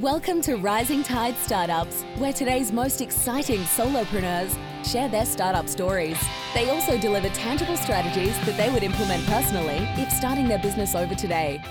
Welcome 0.00 0.42
to 0.42 0.56
Rising 0.56 1.04
Tide 1.04 1.36
Startups, 1.36 2.02
where 2.18 2.32
today's 2.32 2.72
most 2.72 3.00
exciting 3.00 3.60
solopreneurs 3.60 4.58
share 4.84 5.08
their 5.08 5.24
startup 5.24 5.68
stories. 5.68 6.18
They 6.52 6.68
also 6.68 6.98
deliver 6.98 7.28
tangible 7.28 7.76
strategies 7.76 8.36
that 8.44 8.56
they 8.56 8.72
would 8.72 8.82
implement 8.82 9.24
personally 9.26 9.86
if 9.96 10.10
starting 10.10 10.48
their 10.48 10.58
business 10.58 10.96
over 10.96 11.14
today. 11.14 11.62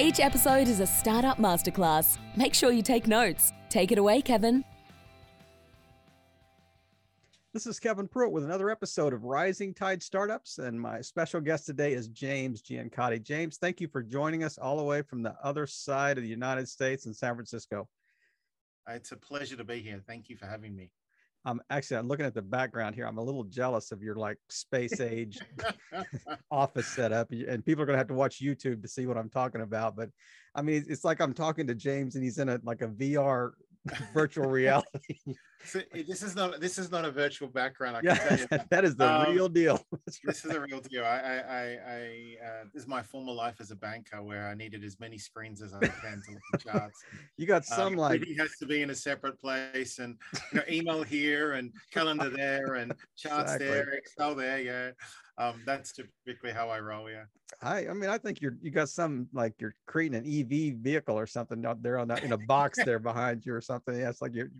Each 0.00 0.20
episode 0.20 0.68
is 0.68 0.80
a 0.80 0.86
startup 0.86 1.36
masterclass. 1.36 2.16
Make 2.34 2.54
sure 2.54 2.72
you 2.72 2.80
take 2.80 3.06
notes. 3.06 3.52
Take 3.68 3.92
it 3.92 3.98
away, 3.98 4.22
Kevin. 4.22 4.64
This 7.56 7.66
is 7.66 7.80
Kevin 7.80 8.06
Pruitt 8.06 8.32
with 8.32 8.44
another 8.44 8.68
episode 8.68 9.14
of 9.14 9.24
Rising 9.24 9.72
Tide 9.72 10.02
Startups. 10.02 10.58
And 10.58 10.78
my 10.78 11.00
special 11.00 11.40
guest 11.40 11.64
today 11.64 11.94
is 11.94 12.08
James 12.08 12.60
Giancotti. 12.60 13.22
James, 13.22 13.56
thank 13.56 13.80
you 13.80 13.88
for 13.88 14.02
joining 14.02 14.44
us 14.44 14.58
all 14.58 14.76
the 14.76 14.82
way 14.84 15.00
from 15.00 15.22
the 15.22 15.34
other 15.42 15.66
side 15.66 16.18
of 16.18 16.22
the 16.22 16.28
United 16.28 16.68
States 16.68 17.06
in 17.06 17.14
San 17.14 17.34
Francisco. 17.34 17.88
Uh, 18.86 18.92
it's 18.92 19.12
a 19.12 19.16
pleasure 19.16 19.56
to 19.56 19.64
be 19.64 19.78
here. 19.78 20.02
Thank 20.06 20.28
you 20.28 20.36
for 20.36 20.44
having 20.44 20.76
me. 20.76 20.90
I'm 21.46 21.62
actually 21.70 21.96
I'm 21.96 22.08
looking 22.08 22.26
at 22.26 22.34
the 22.34 22.42
background 22.42 22.94
here. 22.94 23.06
I'm 23.06 23.16
a 23.16 23.24
little 23.24 23.44
jealous 23.44 23.90
of 23.90 24.02
your 24.02 24.16
like 24.16 24.36
space 24.50 25.00
age 25.00 25.38
office 26.50 26.88
setup, 26.88 27.30
and 27.30 27.64
people 27.64 27.82
are 27.82 27.86
gonna 27.86 27.96
have 27.96 28.08
to 28.08 28.14
watch 28.14 28.42
YouTube 28.42 28.82
to 28.82 28.88
see 28.88 29.06
what 29.06 29.16
I'm 29.16 29.30
talking 29.30 29.62
about. 29.62 29.96
But 29.96 30.10
I 30.54 30.60
mean, 30.60 30.84
it's 30.86 31.04
like 31.04 31.22
I'm 31.22 31.32
talking 31.32 31.66
to 31.68 31.74
James, 31.74 32.16
and 32.16 32.22
he's 32.22 32.36
in 32.36 32.50
a 32.50 32.60
like 32.64 32.82
a 32.82 32.88
VR 32.88 33.52
virtual 34.12 34.46
reality. 34.50 35.20
So 35.64 35.80
this 35.92 36.22
is 36.22 36.36
not 36.36 36.60
this 36.60 36.78
is 36.78 36.90
not 36.90 37.04
a 37.04 37.10
virtual 37.10 37.48
background. 37.48 37.96
I 37.96 38.00
yeah, 38.02 38.16
can 38.16 38.28
tell 38.28 38.58
you. 38.58 38.64
that 38.70 38.84
is 38.84 38.96
the 38.96 39.10
um, 39.10 39.34
real 39.34 39.48
deal. 39.48 39.80
this 40.24 40.44
is 40.44 40.50
a 40.50 40.60
real 40.60 40.80
deal. 40.80 41.04
I, 41.04 41.08
I, 41.08 41.78
I, 41.88 42.36
uh, 42.44 42.64
this 42.72 42.82
is 42.82 42.88
my 42.88 43.02
former 43.02 43.32
life 43.32 43.56
as 43.60 43.70
a 43.70 43.76
banker, 43.76 44.22
where 44.22 44.48
I 44.48 44.54
needed 44.54 44.84
as 44.84 45.00
many 45.00 45.18
screens 45.18 45.62
as 45.62 45.72
I 45.74 45.80
can 45.80 46.22
to 46.26 46.32
look 46.32 46.42
at 46.54 46.60
charts. 46.60 47.02
You 47.36 47.46
got 47.46 47.64
some 47.64 47.94
um, 47.94 47.96
like 47.96 48.24
he 48.24 48.34
has 48.36 48.56
to 48.60 48.66
be 48.66 48.82
in 48.82 48.90
a 48.90 48.94
separate 48.94 49.38
place, 49.40 49.98
and 49.98 50.16
you 50.52 50.58
know, 50.58 50.64
email 50.70 51.02
here, 51.02 51.52
and 51.52 51.72
calendar 51.92 52.30
there, 52.30 52.74
and 52.76 52.92
charts 53.16 53.52
exactly. 53.52 53.66
there, 53.66 53.90
Excel 53.90 54.34
there. 54.34 54.60
Yeah, 54.60 54.90
um, 55.38 55.62
that's 55.66 55.92
typically 55.92 56.52
how 56.52 56.68
I 56.70 56.80
roll. 56.80 57.10
Yeah. 57.10 57.24
I, 57.62 57.88
I 57.88 57.92
mean, 57.92 58.10
I 58.10 58.18
think 58.18 58.40
you're 58.40 58.56
you 58.60 58.70
got 58.70 58.88
some 58.88 59.28
like 59.32 59.54
you're 59.58 59.74
creating 59.86 60.18
an 60.18 60.24
EV 60.26 60.76
vehicle 60.78 61.18
or 61.18 61.26
something 61.26 61.64
out 61.64 61.82
there 61.82 61.98
on 61.98 62.08
that 62.08 62.24
in 62.24 62.32
a 62.32 62.38
box 62.38 62.78
there 62.84 62.98
behind 62.98 63.44
you 63.44 63.54
or 63.54 63.60
something. 63.60 63.98
Yeah, 63.98 64.08
it's 64.08 64.22
like 64.22 64.34
you're 64.34 64.50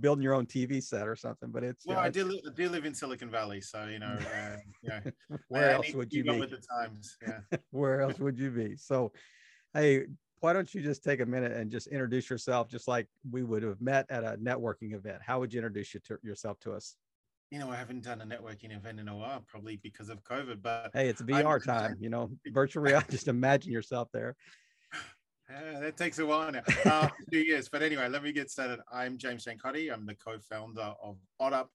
building 0.00 0.22
your 0.22 0.34
own 0.34 0.46
TV 0.46 0.82
set 0.82 1.06
or 1.06 1.16
something. 1.16 1.50
But 1.50 1.64
it's 1.64 1.86
well, 1.86 1.98
I 1.98 2.08
do, 2.08 2.40
I 2.46 2.50
do 2.54 2.68
live 2.68 2.84
in 2.84 2.94
Silicon 2.94 3.30
Valley, 3.30 3.60
so 3.60 3.86
you 3.86 3.98
know, 3.98 4.16
uh, 4.18 4.56
yeah. 4.82 5.00
where 5.48 5.70
I 5.70 5.72
else 5.74 5.92
would 5.92 6.12
you 6.12 6.24
be? 6.24 6.38
With 6.38 6.50
the 6.50 6.62
times, 6.78 7.16
yeah. 7.26 7.58
where 7.70 8.00
else 8.00 8.18
would 8.18 8.38
you 8.38 8.50
be? 8.50 8.76
So, 8.76 9.12
hey, 9.72 10.04
why 10.40 10.52
don't 10.52 10.72
you 10.74 10.82
just 10.82 11.02
take 11.04 11.20
a 11.20 11.26
minute 11.26 11.52
and 11.52 11.70
just 11.70 11.86
introduce 11.88 12.28
yourself, 12.28 12.68
just 12.68 12.88
like 12.88 13.08
we 13.30 13.42
would 13.42 13.62
have 13.62 13.80
met 13.80 14.06
at 14.10 14.24
a 14.24 14.36
networking 14.36 14.94
event? 14.94 15.18
How 15.24 15.40
would 15.40 15.52
you 15.52 15.58
introduce 15.58 15.94
you 15.94 16.00
to, 16.08 16.18
yourself 16.22 16.58
to 16.60 16.72
us? 16.72 16.96
you 17.54 17.60
know, 17.60 17.70
I 17.70 17.76
haven't 17.76 18.02
done 18.02 18.20
a 18.20 18.26
networking 18.26 18.74
event 18.74 18.98
in 18.98 19.06
a 19.06 19.16
while, 19.16 19.44
probably 19.46 19.76
because 19.76 20.08
of 20.08 20.24
COVID. 20.24 20.60
But 20.60 20.90
hey, 20.92 21.08
it's 21.08 21.22
VR 21.22 21.62
time, 21.62 21.96
you 22.00 22.10
know, 22.10 22.30
virtual 22.52 22.82
reality. 22.82 23.12
just 23.12 23.28
imagine 23.28 23.70
yourself 23.70 24.08
there. 24.12 24.34
Uh, 25.50 25.78
that 25.80 25.96
takes 25.96 26.18
a 26.18 26.24
while 26.24 26.50
now, 26.50 26.62
uh, 26.86 27.08
two 27.30 27.40
years. 27.40 27.68
But 27.68 27.82
anyway, 27.82 28.08
let 28.08 28.22
me 28.22 28.32
get 28.32 28.50
started. 28.50 28.80
I'm 28.90 29.18
James 29.18 29.44
Giancotti. 29.44 29.92
I'm 29.92 30.06
the 30.06 30.14
co-founder 30.14 30.94
of 31.02 31.18
OddUp. 31.40 31.66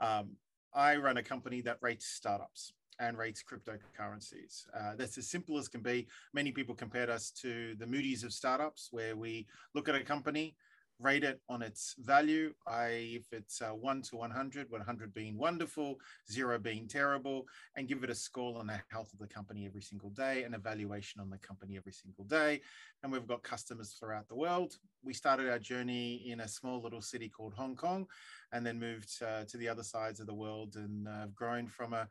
Um, 0.00 0.32
I 0.74 0.96
run 0.96 1.16
a 1.16 1.22
company 1.22 1.62
that 1.62 1.78
rates 1.80 2.06
startups 2.06 2.72
and 3.00 3.16
rates 3.16 3.42
cryptocurrencies. 3.42 4.66
Uh, 4.78 4.94
that's 4.96 5.16
as 5.16 5.30
simple 5.30 5.56
as 5.58 5.68
can 5.68 5.80
be. 5.80 6.06
Many 6.34 6.52
people 6.52 6.74
compared 6.74 7.08
us 7.08 7.30
to 7.42 7.74
the 7.78 7.86
Moody's 7.86 8.24
of 8.24 8.32
startups, 8.32 8.88
where 8.90 9.16
we 9.16 9.46
look 9.74 9.88
at 9.88 9.94
a 9.94 10.04
company, 10.04 10.54
rate 11.00 11.24
it 11.24 11.40
on 11.48 11.62
its 11.62 11.94
value. 11.98 12.52
I, 12.66 12.86
if 13.20 13.32
it's 13.32 13.60
uh, 13.60 13.70
one 13.70 14.02
to 14.02 14.16
100, 14.16 14.70
100 14.70 15.14
being 15.14 15.36
wonderful, 15.36 15.96
zero 16.30 16.58
being 16.58 16.86
terrible, 16.86 17.46
and 17.76 17.88
give 17.88 18.04
it 18.04 18.10
a 18.10 18.14
score 18.14 18.58
on 18.58 18.66
the 18.66 18.80
health 18.88 19.12
of 19.12 19.18
the 19.18 19.26
company 19.26 19.66
every 19.66 19.82
single 19.82 20.10
day, 20.10 20.44
and 20.44 20.54
evaluation 20.54 21.20
on 21.20 21.30
the 21.30 21.38
company 21.38 21.76
every 21.76 21.92
single 21.92 22.24
day. 22.24 22.60
And 23.02 23.12
we've 23.12 23.26
got 23.26 23.42
customers 23.42 23.96
throughout 23.98 24.28
the 24.28 24.36
world. 24.36 24.76
We 25.02 25.12
started 25.12 25.50
our 25.50 25.58
journey 25.58 26.30
in 26.30 26.40
a 26.40 26.48
small 26.48 26.80
little 26.80 27.02
city 27.02 27.28
called 27.28 27.54
Hong 27.54 27.76
Kong, 27.76 28.06
and 28.52 28.64
then 28.64 28.78
moved 28.78 29.10
uh, 29.22 29.44
to 29.44 29.56
the 29.56 29.68
other 29.68 29.82
sides 29.82 30.20
of 30.20 30.26
the 30.26 30.34
world 30.34 30.76
and 30.76 31.08
uh, 31.08 31.26
grown 31.34 31.66
from 31.66 31.92
a 31.92 32.08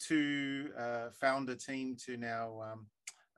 two 0.00 0.70
uh, 0.78 1.10
founder 1.12 1.54
team 1.54 1.96
to 2.06 2.16
now 2.16 2.60
um, 2.72 2.86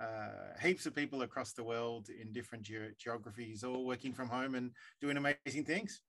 uh, 0.03 0.59
heaps 0.61 0.87
of 0.87 0.95
people 0.95 1.23
across 1.23 1.53
the 1.53 1.63
world 1.63 2.09
in 2.09 2.33
different 2.33 2.65
ge- 2.65 2.97
geographies, 2.99 3.63
all 3.63 3.85
working 3.85 4.13
from 4.13 4.29
home 4.29 4.55
and 4.55 4.73
doing 5.01 5.17
amazing 5.17 5.65
things. 5.65 6.01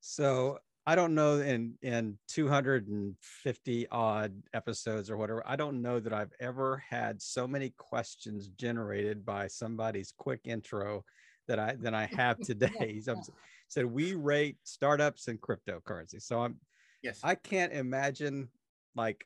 So 0.00 0.58
I 0.84 0.96
don't 0.96 1.14
know 1.14 1.38
in 1.38 1.74
in 1.82 2.18
250 2.28 3.88
odd 3.88 4.32
episodes 4.52 5.10
or 5.10 5.16
whatever. 5.16 5.42
I 5.46 5.56
don't 5.56 5.80
know 5.80 6.00
that 6.00 6.12
I've 6.12 6.32
ever 6.40 6.82
had 6.88 7.22
so 7.22 7.46
many 7.46 7.70
questions 7.78 8.48
generated 8.48 9.24
by 9.24 9.46
somebody's 9.46 10.12
quick 10.16 10.40
intro 10.44 11.04
that 11.48 11.58
I 11.58 11.76
than 11.76 11.94
I 11.94 12.06
have 12.06 12.40
today. 12.44 13.00
so 13.00 13.16
said 13.68 13.86
we 13.86 14.14
rate 14.14 14.56
startups 14.64 15.28
and 15.28 15.40
cryptocurrency. 15.40 16.20
So 16.20 16.42
I'm 16.42 16.56
yes, 17.02 17.20
I 17.22 17.36
can't 17.36 17.72
imagine 17.72 18.48
like 18.96 19.24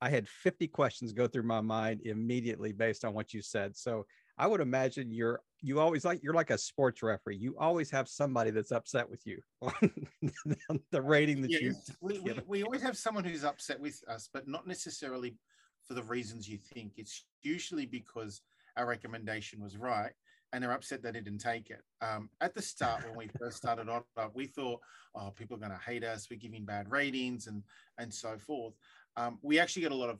I 0.00 0.10
had 0.10 0.28
50 0.28 0.68
questions 0.68 1.12
go 1.12 1.26
through 1.26 1.42
my 1.42 1.60
mind 1.60 2.02
immediately 2.04 2.72
based 2.72 3.04
on 3.04 3.14
what 3.14 3.34
you 3.34 3.42
said. 3.42 3.76
So 3.76 4.06
I 4.38 4.46
would 4.46 4.60
imagine 4.60 5.10
you're 5.10 5.40
you 5.60 5.80
always 5.80 6.04
like 6.04 6.22
you're 6.22 6.34
like 6.34 6.50
a 6.50 6.58
sports 6.58 7.02
referee. 7.02 7.38
You 7.38 7.56
always 7.58 7.90
have 7.90 8.08
somebody 8.08 8.52
that's 8.52 8.70
upset 8.70 9.10
with 9.10 9.26
you 9.26 9.40
on 9.60 10.80
the 10.92 11.02
rating 11.02 11.42
that 11.42 11.50
yeah, 11.50 11.58
you. 11.60 11.74
We, 12.00 12.20
we, 12.20 12.34
we 12.46 12.62
always 12.62 12.82
have 12.82 12.96
someone 12.96 13.24
who's 13.24 13.44
upset 13.44 13.80
with 13.80 14.00
us, 14.08 14.28
but 14.32 14.46
not 14.46 14.66
necessarily 14.66 15.36
for 15.82 15.94
the 15.94 16.04
reasons 16.04 16.48
you 16.48 16.58
think. 16.58 16.92
It's 16.96 17.24
usually 17.42 17.86
because 17.86 18.42
our 18.76 18.86
recommendation 18.86 19.60
was 19.60 19.76
right 19.76 20.12
and 20.52 20.62
they're 20.62 20.72
upset 20.72 21.02
they 21.02 21.12
didn't 21.12 21.38
take 21.38 21.70
it. 21.70 21.82
Um, 22.00 22.30
at 22.40 22.54
the 22.54 22.62
start, 22.62 23.04
when 23.06 23.16
we 23.16 23.28
first 23.38 23.56
started 23.56 23.88
on, 23.88 24.02
we 24.34 24.46
thought, 24.46 24.80
oh, 25.16 25.30
people 25.30 25.56
are 25.56 25.60
going 25.60 25.72
to 25.72 25.84
hate 25.84 26.04
us. 26.04 26.28
We're 26.30 26.38
giving 26.38 26.64
bad 26.64 26.90
ratings 26.90 27.48
and 27.48 27.64
and 27.98 28.14
so 28.14 28.38
forth 28.38 28.74
um, 29.18 29.38
we 29.42 29.58
actually 29.58 29.82
get 29.82 29.92
a 29.92 29.96
lot 29.96 30.10
of 30.10 30.18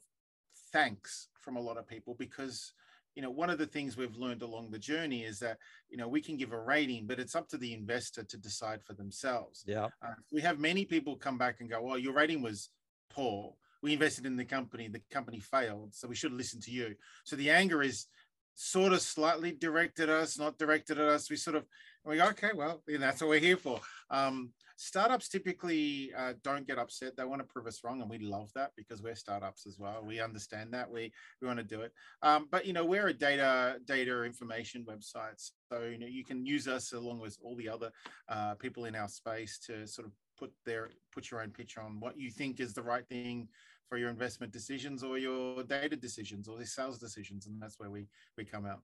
thanks 0.73 1.29
from 1.41 1.57
a 1.57 1.61
lot 1.61 1.77
of 1.77 1.87
people 1.87 2.15
because 2.19 2.73
you 3.15 3.23
know 3.23 3.31
one 3.31 3.49
of 3.49 3.59
the 3.59 3.67
things 3.67 3.97
we've 3.97 4.17
learned 4.17 4.43
along 4.43 4.71
the 4.71 4.79
journey 4.79 5.23
is 5.23 5.39
that 5.39 5.59
you 5.89 5.97
know 5.97 6.09
we 6.09 6.21
can 6.21 6.37
give 6.37 6.53
a 6.53 6.61
rating 6.61 7.07
but 7.07 7.19
it's 7.19 7.35
up 7.35 7.49
to 7.49 7.57
the 7.57 7.73
investor 7.73 8.23
to 8.25 8.37
decide 8.37 8.83
for 8.83 8.95
themselves. 8.95 9.65
Yeah. 9.67 9.87
Uh, 10.05 10.15
we 10.33 10.41
have 10.41 10.59
many 10.59 10.85
people 10.85 11.17
come 11.17 11.39
back 11.39 11.61
and 11.61 11.71
go 11.71 11.81
well 11.81 11.99
your 11.99 12.13
rating 12.13 12.43
was 12.43 12.71
poor. 13.11 13.55
We 13.83 13.93
invested 13.93 14.27
in 14.27 14.37
the 14.37 14.45
company. 14.45 14.89
The 14.89 15.03
company 15.13 15.39
failed 15.39 15.95
so 15.95 16.09
we 16.09 16.17
should 16.17 16.33
listen 16.33 16.61
to 16.63 16.73
you. 16.73 16.97
So 17.25 17.37
the 17.37 17.51
anger 17.51 17.83
is 17.83 18.07
sort 18.55 18.93
of 18.93 19.01
slightly 19.01 19.53
directed 19.53 20.09
at 20.09 20.17
us 20.17 20.39
not 20.39 20.59
directed 20.59 20.99
at 20.99 21.09
us. 21.09 21.31
We 21.31 21.37
sort 21.37 21.57
of 21.57 21.65
go 22.17 22.29
okay 22.29 22.51
well 22.55 22.83
that's 22.99 23.21
what 23.21 23.31
we're 23.31 23.39
here 23.39 23.57
for 23.57 23.81
um, 24.11 24.51
startups 24.79 25.29
typically 25.29 26.13
uh, 26.17 26.33
don't 26.45 26.67
get 26.67 26.79
upset. 26.79 27.17
They 27.17 27.25
want 27.25 27.41
to 27.41 27.47
prove 27.47 27.67
us 27.67 27.81
wrong, 27.85 28.01
and 28.01 28.09
we 28.09 28.19
love 28.19 28.51
that 28.55 28.71
because 28.77 29.03
we're 29.03 29.17
startups 29.17 29.67
as 29.67 29.77
well. 29.79 30.03
We 30.07 30.21
understand 30.21 30.73
that. 30.73 30.91
We 30.91 31.13
we 31.43 31.47
want 31.47 31.59
to 31.59 31.65
do 31.65 31.83
it. 31.83 31.93
Um, 32.23 32.49
but 32.51 32.65
you 32.65 32.73
know, 32.73 32.85
we're 32.85 33.09
a 33.09 33.13
data 33.13 33.79
data 33.85 34.25
information 34.25 34.85
website, 34.85 35.51
so 35.71 35.83
you 35.83 35.99
know 35.99 36.07
you 36.07 36.25
can 36.25 36.47
use 36.47 36.69
us 36.69 36.93
along 36.93 37.19
with 37.19 37.37
all 37.43 37.57
the 37.57 37.69
other 37.69 37.91
uh, 38.29 38.55
people 38.55 38.87
in 38.87 38.95
our 38.95 39.09
space 39.09 39.59
to 39.67 39.87
sort 39.87 40.07
of 40.07 40.13
put 40.39 40.53
their 40.65 40.91
put 41.13 41.31
your 41.31 41.43
own 41.43 41.51
pitch 41.51 41.77
on 41.77 42.01
what 42.01 42.17
you 42.17 42.31
think 42.31 42.61
is 42.61 42.73
the 42.73 42.83
right 42.83 43.07
thing 43.09 43.49
for 43.89 43.99
your 43.99 44.11
investment 44.11 44.53
decisions 44.53 45.03
or 45.03 45.19
your 45.19 45.63
data 45.65 45.97
decisions 45.97 46.47
or 46.47 46.57
the 46.57 46.67
sales 46.67 46.99
decisions, 46.99 47.47
and 47.47 47.61
that's 47.61 47.79
where 47.79 47.91
we 47.91 48.07
we 48.37 48.45
come 48.45 48.65
out. 48.65 48.81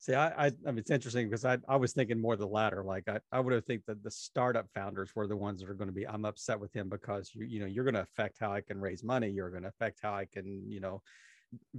See, 0.00 0.14
I, 0.14 0.46
I, 0.46 0.52
I 0.66 0.70
mean, 0.70 0.78
it's 0.78 0.90
interesting 0.90 1.28
because 1.28 1.44
I, 1.44 1.58
I 1.68 1.76
was 1.76 1.92
thinking 1.92 2.18
more 2.18 2.34
the 2.34 2.46
latter. 2.46 2.82
Like 2.82 3.06
I, 3.06 3.20
I 3.30 3.38
would 3.38 3.52
have 3.52 3.66
think 3.66 3.84
that 3.84 4.02
the 4.02 4.10
startup 4.10 4.66
founders 4.74 5.14
were 5.14 5.26
the 5.26 5.36
ones 5.36 5.60
that 5.60 5.68
are 5.68 5.74
going 5.74 5.90
to 5.90 5.94
be. 5.94 6.08
I'm 6.08 6.24
upset 6.24 6.58
with 6.58 6.72
him 6.72 6.88
because 6.88 7.30
you, 7.34 7.44
you 7.44 7.60
know, 7.60 7.66
you're 7.66 7.84
going 7.84 7.94
to 7.94 8.00
affect 8.00 8.38
how 8.40 8.50
I 8.50 8.62
can 8.62 8.80
raise 8.80 9.04
money. 9.04 9.28
You're 9.28 9.50
going 9.50 9.64
to 9.64 9.68
affect 9.68 10.00
how 10.02 10.14
I 10.14 10.24
can, 10.24 10.64
you 10.70 10.80
know, 10.80 11.02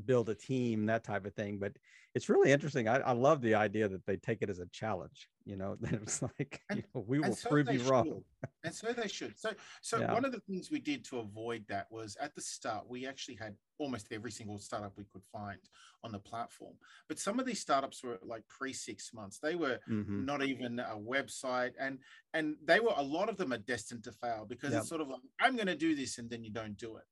build 0.06 0.29
a 0.29 0.35
team, 0.35 0.85
that 0.85 1.03
type 1.03 1.25
of 1.25 1.33
thing. 1.33 1.57
But 1.57 1.73
it's 2.13 2.29
really 2.29 2.51
interesting. 2.51 2.88
I, 2.88 2.97
I 2.97 3.13
love 3.13 3.41
the 3.41 3.56
idea 3.56 3.88
that 3.88 4.06
they 4.06 4.18
take 4.18 4.44
it 4.44 4.51
as 4.51 4.59
a 4.59 4.68
challenge. 4.68 5.27
You 5.45 5.56
know, 5.56 5.77
that 5.81 5.94
it's 5.94 6.21
like 6.21 6.62
and, 6.69 6.77
you 6.77 6.83
know, 6.94 7.03
we 7.07 7.19
will 7.19 7.35
so 7.35 7.50
prove 7.50 7.71
you 7.71 7.79
should. 7.79 7.89
wrong. 7.89 8.21
and 8.63 8.71
so 8.71 8.94
they 8.94 9.07
should. 9.07 9.35
So, 9.39 9.50
so 9.81 10.00
yeah. 10.00 10.13
one 10.13 10.25
of 10.25 10.31
the 10.31 10.41
things 10.41 10.69
we 10.69 10.79
did 10.79 11.03
to 11.06 11.18
avoid 11.18 11.65
that 11.69 11.88
was 11.89 12.18
at 12.21 12.35
the 12.35 12.41
start 12.41 12.83
we 12.88 13.07
actually 13.07 13.39
had 13.41 13.56
almost 13.81 14.07
every 14.12 14.31
single 14.31 14.57
startup 14.57 14.94
we 14.98 15.06
could 15.12 15.24
find 15.31 15.60
on 16.04 16.12
the 16.12 16.19
platform. 16.19 16.74
But 17.07 17.19
some 17.19 17.39
of 17.39 17.45
these 17.45 17.60
startups 17.60 18.04
were 18.04 18.19
like 18.24 18.44
pre 18.48 18.74
six 18.74 19.13
months. 19.13 19.39
They 19.39 19.56
were 19.56 19.80
mm-hmm. 19.89 20.25
not 20.25 20.44
even 20.44 20.80
a 20.80 20.98
website, 20.98 21.74
and 21.80 22.00
and 22.33 22.56
they 22.63 22.80
were 22.80 22.94
a 22.95 23.04
lot 23.04 23.30
of 23.30 23.38
them 23.38 23.54
are 23.54 23.57
destined 23.57 24.04
to 24.06 24.12
fail 24.12 24.45
because 24.48 24.72
yep. 24.72 24.81
it's 24.81 24.89
sort 24.89 25.01
of 25.01 25.10
like 25.10 25.22
I'm 25.39 25.56
going 25.56 25.68
to 25.68 25.75
do 25.75 25.95
this, 25.95 26.18
and 26.18 26.30
then 26.30 26.44
you 26.44 26.51
don't 26.51 26.78
do 26.78 26.98
it. 26.98 27.04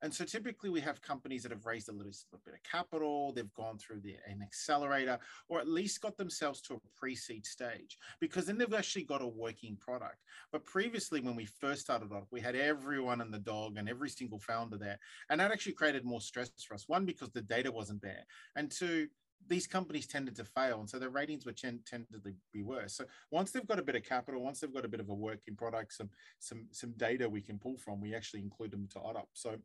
And 0.00 0.14
so 0.14 0.24
typically 0.24 0.70
we 0.70 0.80
have 0.82 1.02
companies 1.02 1.42
that 1.42 1.50
have 1.50 1.66
raised 1.66 1.88
a 1.88 1.92
little, 1.92 2.12
little 2.30 2.44
bit 2.44 2.54
of 2.54 2.62
capital, 2.62 3.32
they've 3.32 3.52
gone 3.54 3.78
through 3.78 3.98
the, 3.98 4.14
an 4.28 4.40
accelerator, 4.42 5.18
or 5.48 5.58
at 5.58 5.66
least 5.66 6.00
got 6.00 6.16
themselves 6.16 6.60
to 6.62 6.74
a 6.74 6.78
pre-seed 6.96 7.44
stage 7.44 7.58
stage 7.68 7.98
because 8.20 8.46
then 8.46 8.58
they've 8.58 8.74
actually 8.74 9.04
got 9.04 9.22
a 9.22 9.26
working 9.26 9.76
product. 9.76 10.18
But 10.52 10.64
previously, 10.64 11.20
when 11.20 11.36
we 11.36 11.44
first 11.44 11.82
started 11.82 12.12
off, 12.12 12.24
we 12.30 12.40
had 12.40 12.56
everyone 12.56 13.20
and 13.20 13.32
the 13.32 13.38
dog 13.38 13.76
and 13.76 13.88
every 13.88 14.10
single 14.10 14.38
founder 14.38 14.76
there. 14.76 14.98
And 15.30 15.40
that 15.40 15.52
actually 15.52 15.72
created 15.72 16.04
more 16.04 16.17
stress 16.20 16.50
for 16.66 16.74
us. 16.74 16.84
One, 16.88 17.04
because 17.04 17.30
the 17.30 17.42
data 17.42 17.70
wasn't 17.70 18.02
there. 18.02 18.24
And 18.56 18.70
two, 18.70 19.08
these 19.46 19.66
companies 19.66 20.06
tended 20.06 20.34
to 20.36 20.44
fail 20.44 20.80
and 20.80 20.88
so 20.88 20.98
their 20.98 21.10
ratings 21.10 21.46
were 21.46 21.52
tend, 21.52 21.80
tended 21.86 22.12
to 22.12 22.32
be 22.52 22.62
worse 22.62 22.94
so 22.94 23.04
once 23.30 23.50
they've 23.50 23.66
got 23.66 23.78
a 23.78 23.82
bit 23.82 23.94
of 23.94 24.02
capital 24.02 24.42
once 24.42 24.60
they've 24.60 24.74
got 24.74 24.84
a 24.84 24.88
bit 24.88 25.00
of 25.00 25.08
a 25.08 25.14
working 25.14 25.54
product 25.54 25.92
some 25.92 26.10
some 26.38 26.66
some 26.72 26.92
data 26.96 27.28
we 27.28 27.40
can 27.40 27.58
pull 27.58 27.76
from 27.76 28.00
we 28.00 28.14
actually 28.14 28.40
include 28.40 28.70
them 28.70 28.88
to 28.90 28.98
OddUp. 28.98 29.26
so 29.32 29.56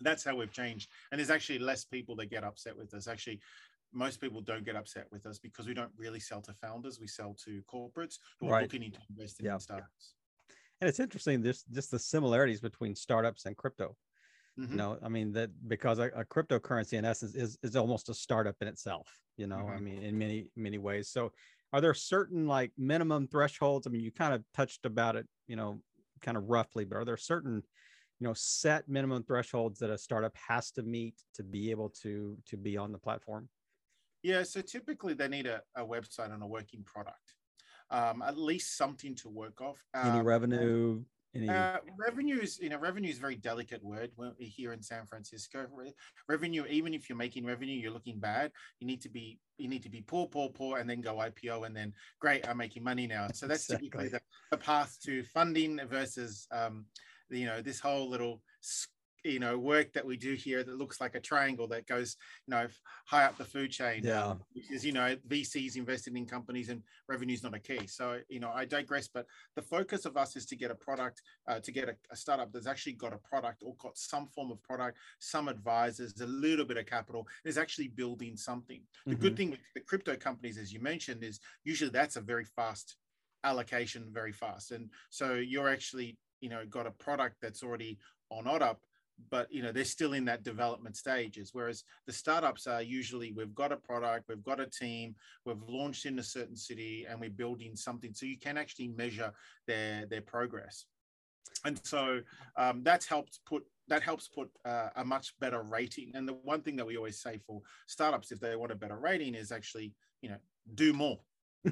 that's 0.00 0.24
how 0.24 0.36
we've 0.36 0.52
changed 0.52 0.90
and 1.10 1.18
there's 1.18 1.30
actually 1.30 1.58
less 1.58 1.84
people 1.84 2.16
that 2.16 2.26
get 2.26 2.44
upset 2.44 2.76
with 2.76 2.92
us 2.94 3.06
actually 3.06 3.40
most 3.92 4.20
people 4.20 4.40
don't 4.40 4.64
get 4.64 4.76
upset 4.76 5.06
with 5.10 5.24
us 5.24 5.38
because 5.38 5.66
we 5.66 5.72
don't 5.72 5.92
really 5.96 6.20
sell 6.20 6.42
to 6.42 6.52
founders 6.54 7.00
we 7.00 7.06
sell 7.06 7.34
to 7.44 7.62
corporates 7.72 8.18
who 8.40 8.48
right. 8.48 8.58
are 8.58 8.62
looking 8.62 8.82
into 8.82 8.98
investing 9.08 9.46
yeah. 9.46 9.54
in 9.54 9.60
startups 9.60 10.14
and 10.80 10.88
it's 10.88 11.00
interesting 11.00 11.40
this 11.40 11.64
just 11.72 11.90
the 11.90 11.98
similarities 11.98 12.60
between 12.60 12.94
startups 12.94 13.46
and 13.46 13.56
crypto 13.56 13.96
Mm-hmm. 14.58 14.72
You 14.72 14.76
know, 14.76 14.98
I 15.02 15.08
mean 15.08 15.32
that 15.32 15.50
because 15.68 15.98
a, 15.98 16.10
a, 16.16 16.24
cryptocurrency 16.24 16.94
in 16.94 17.04
essence 17.04 17.34
is 17.34 17.58
is 17.62 17.76
almost 17.76 18.08
a 18.08 18.14
startup 18.14 18.56
in 18.60 18.66
itself. 18.66 19.08
You 19.36 19.46
know, 19.46 19.56
mm-hmm. 19.56 19.76
I 19.76 19.80
mean 19.80 20.02
in 20.02 20.18
many 20.18 20.48
many 20.56 20.78
ways. 20.78 21.08
So, 21.08 21.30
are 21.72 21.80
there 21.80 21.94
certain 21.94 22.46
like 22.46 22.72
minimum 22.76 23.28
thresholds? 23.28 23.86
I 23.86 23.90
mean, 23.90 24.02
you 24.02 24.10
kind 24.10 24.34
of 24.34 24.42
touched 24.54 24.84
about 24.84 25.14
it, 25.14 25.28
you 25.46 25.54
know, 25.54 25.80
kind 26.22 26.36
of 26.36 26.48
roughly, 26.48 26.84
but 26.84 26.96
are 26.96 27.04
there 27.04 27.16
certain 27.16 27.62
you 28.20 28.26
know 28.26 28.34
set 28.34 28.88
minimum 28.88 29.22
thresholds 29.22 29.78
that 29.78 29.90
a 29.90 29.98
startup 29.98 30.36
has 30.36 30.70
to 30.72 30.82
meet 30.82 31.14
to 31.34 31.42
be 31.42 31.70
able 31.70 31.88
to 31.88 32.36
to 32.46 32.56
be 32.56 32.76
on 32.76 32.92
the 32.92 32.98
platform 32.98 33.48
yeah 34.22 34.42
so 34.42 34.60
typically 34.60 35.14
they 35.14 35.28
need 35.28 35.46
a, 35.46 35.62
a 35.76 35.84
website 35.84 36.32
and 36.32 36.42
a 36.42 36.46
working 36.46 36.82
product 36.84 37.34
um, 37.90 38.22
at 38.22 38.36
least 38.36 38.76
something 38.76 39.14
to 39.14 39.28
work 39.28 39.60
off 39.60 39.76
um, 39.94 40.10
any 40.10 40.22
revenue 40.22 41.00
any... 41.34 41.48
Uh, 41.48 41.78
revenue 41.98 42.40
is, 42.40 42.58
you 42.58 42.68
know, 42.68 42.78
revenue 42.78 43.10
is 43.10 43.18
a 43.18 43.20
very 43.20 43.36
delicate 43.36 43.82
word 43.82 44.10
here 44.38 44.72
in 44.72 44.82
San 44.82 45.06
Francisco. 45.06 45.66
revenue, 46.28 46.64
even 46.68 46.94
if 46.94 47.08
you're 47.08 47.18
making 47.18 47.44
revenue, 47.44 47.74
you're 47.74 47.92
looking 47.92 48.18
bad. 48.18 48.50
You 48.80 48.86
need 48.86 49.02
to 49.02 49.08
be, 49.08 49.38
you 49.58 49.68
need 49.68 49.82
to 49.82 49.90
be 49.90 50.00
poor, 50.00 50.26
poor, 50.26 50.48
poor, 50.48 50.78
and 50.78 50.88
then 50.88 51.00
go 51.00 51.16
IPO, 51.16 51.66
and 51.66 51.76
then 51.76 51.92
great, 52.20 52.48
I'm 52.48 52.56
making 52.56 52.82
money 52.82 53.06
now. 53.06 53.28
So 53.34 53.46
that's 53.46 53.64
exactly. 53.64 53.88
typically 53.88 54.08
the, 54.08 54.20
the, 54.50 54.56
path 54.56 54.96
to 55.04 55.22
funding 55.22 55.80
versus, 55.88 56.46
um, 56.50 56.86
you 57.30 57.46
know, 57.46 57.60
this 57.60 57.80
whole 57.80 58.08
little 58.08 58.40
you 59.24 59.38
know 59.38 59.58
work 59.58 59.92
that 59.92 60.04
we 60.04 60.16
do 60.16 60.34
here 60.34 60.62
that 60.62 60.78
looks 60.78 61.00
like 61.00 61.14
a 61.14 61.20
triangle 61.20 61.66
that 61.68 61.86
goes 61.86 62.16
you 62.46 62.52
know 62.52 62.66
high 63.06 63.24
up 63.24 63.36
the 63.36 63.44
food 63.44 63.70
chain. 63.70 64.02
Yeah. 64.04 64.34
Because 64.54 64.84
you 64.84 64.92
know 64.92 65.16
vcs 65.28 65.76
invested 65.76 66.16
in 66.16 66.26
companies 66.26 66.68
and 66.68 66.82
revenue 67.08 67.34
is 67.34 67.42
not 67.42 67.54
a 67.54 67.58
key. 67.58 67.86
So 67.86 68.18
you 68.28 68.40
know 68.40 68.50
i 68.54 68.64
digress 68.64 69.08
but 69.08 69.26
the 69.56 69.62
focus 69.62 70.04
of 70.04 70.16
us 70.16 70.36
is 70.36 70.46
to 70.46 70.56
get 70.56 70.70
a 70.70 70.74
product 70.74 71.22
uh, 71.48 71.60
to 71.60 71.72
get 71.72 71.88
a, 71.88 71.96
a, 72.10 72.16
startup 72.16 72.52
that's 72.52 72.66
actually 72.66 72.92
got 72.92 73.12
a 73.12 73.18
product 73.18 73.62
or 73.64 73.74
got 73.78 73.96
some 73.96 74.26
form 74.28 74.50
of 74.50 74.62
product 74.62 74.98
some 75.18 75.48
advisors 75.48 76.20
a 76.20 76.26
little 76.26 76.64
bit 76.64 76.76
of 76.76 76.86
capital 76.86 77.26
is 77.44 77.58
actually 77.58 77.88
building 77.88 78.36
something. 78.36 78.82
The 79.06 79.12
mm-hmm. 79.12 79.22
good 79.22 79.36
thing 79.36 79.50
with 79.50 79.60
the 79.74 79.80
crypto 79.80 80.16
companies 80.16 80.58
as 80.58 80.72
you 80.72 80.80
mentioned 80.80 81.24
is 81.24 81.40
usually 81.64 81.90
that's 81.90 82.16
a 82.16 82.20
very 82.20 82.44
fast 82.44 82.96
allocation 83.44 84.06
very 84.12 84.32
fast. 84.32 84.72
And 84.72 84.90
so 85.10 85.34
you're 85.34 85.68
actually 85.68 86.18
you 86.40 86.48
know 86.48 86.64
got 86.68 86.86
a 86.86 86.90
product 86.92 87.36
that's 87.42 87.62
already 87.62 87.98
on 88.30 88.44
OddUp 88.44 88.76
but 89.30 89.52
you 89.52 89.62
know 89.62 89.72
they're 89.72 89.84
still 89.84 90.12
in 90.12 90.24
that 90.24 90.44
development 90.44 90.96
stages 90.96 91.50
whereas 91.52 91.82
the 92.06 92.12
startups 92.12 92.66
are 92.66 92.82
usually 92.82 93.32
we've 93.32 93.54
got 93.54 93.72
a 93.72 93.76
product 93.76 94.28
we've 94.28 94.44
got 94.44 94.60
a 94.60 94.66
team 94.66 95.14
we've 95.44 95.62
launched 95.68 96.06
in 96.06 96.18
a 96.18 96.22
certain 96.22 96.56
city 96.56 97.06
and 97.08 97.18
we're 97.20 97.30
building 97.30 97.74
something 97.74 98.14
so 98.14 98.26
you 98.26 98.38
can 98.38 98.56
actually 98.56 98.88
measure 98.88 99.32
their 99.66 100.06
their 100.06 100.22
progress. 100.22 100.86
And 101.64 101.80
so 101.84 102.20
um, 102.56 102.82
that's 102.82 103.06
helped 103.06 103.40
put 103.46 103.64
that 103.88 104.02
helps 104.02 104.28
put 104.28 104.50
uh, 104.64 104.88
a 104.96 105.04
much 105.04 105.34
better 105.40 105.62
rating. 105.62 106.12
And 106.14 106.28
the 106.28 106.34
one 106.34 106.60
thing 106.60 106.76
that 106.76 106.86
we 106.86 106.96
always 106.96 107.20
say 107.20 107.40
for 107.46 107.62
startups 107.86 108.30
if 108.32 108.40
they 108.40 108.54
want 108.54 108.72
a 108.72 108.76
better 108.76 108.98
rating 108.98 109.34
is 109.34 109.50
actually 109.50 109.94
you 110.20 110.28
know 110.30 110.36
do 110.74 110.92
more 110.92 111.18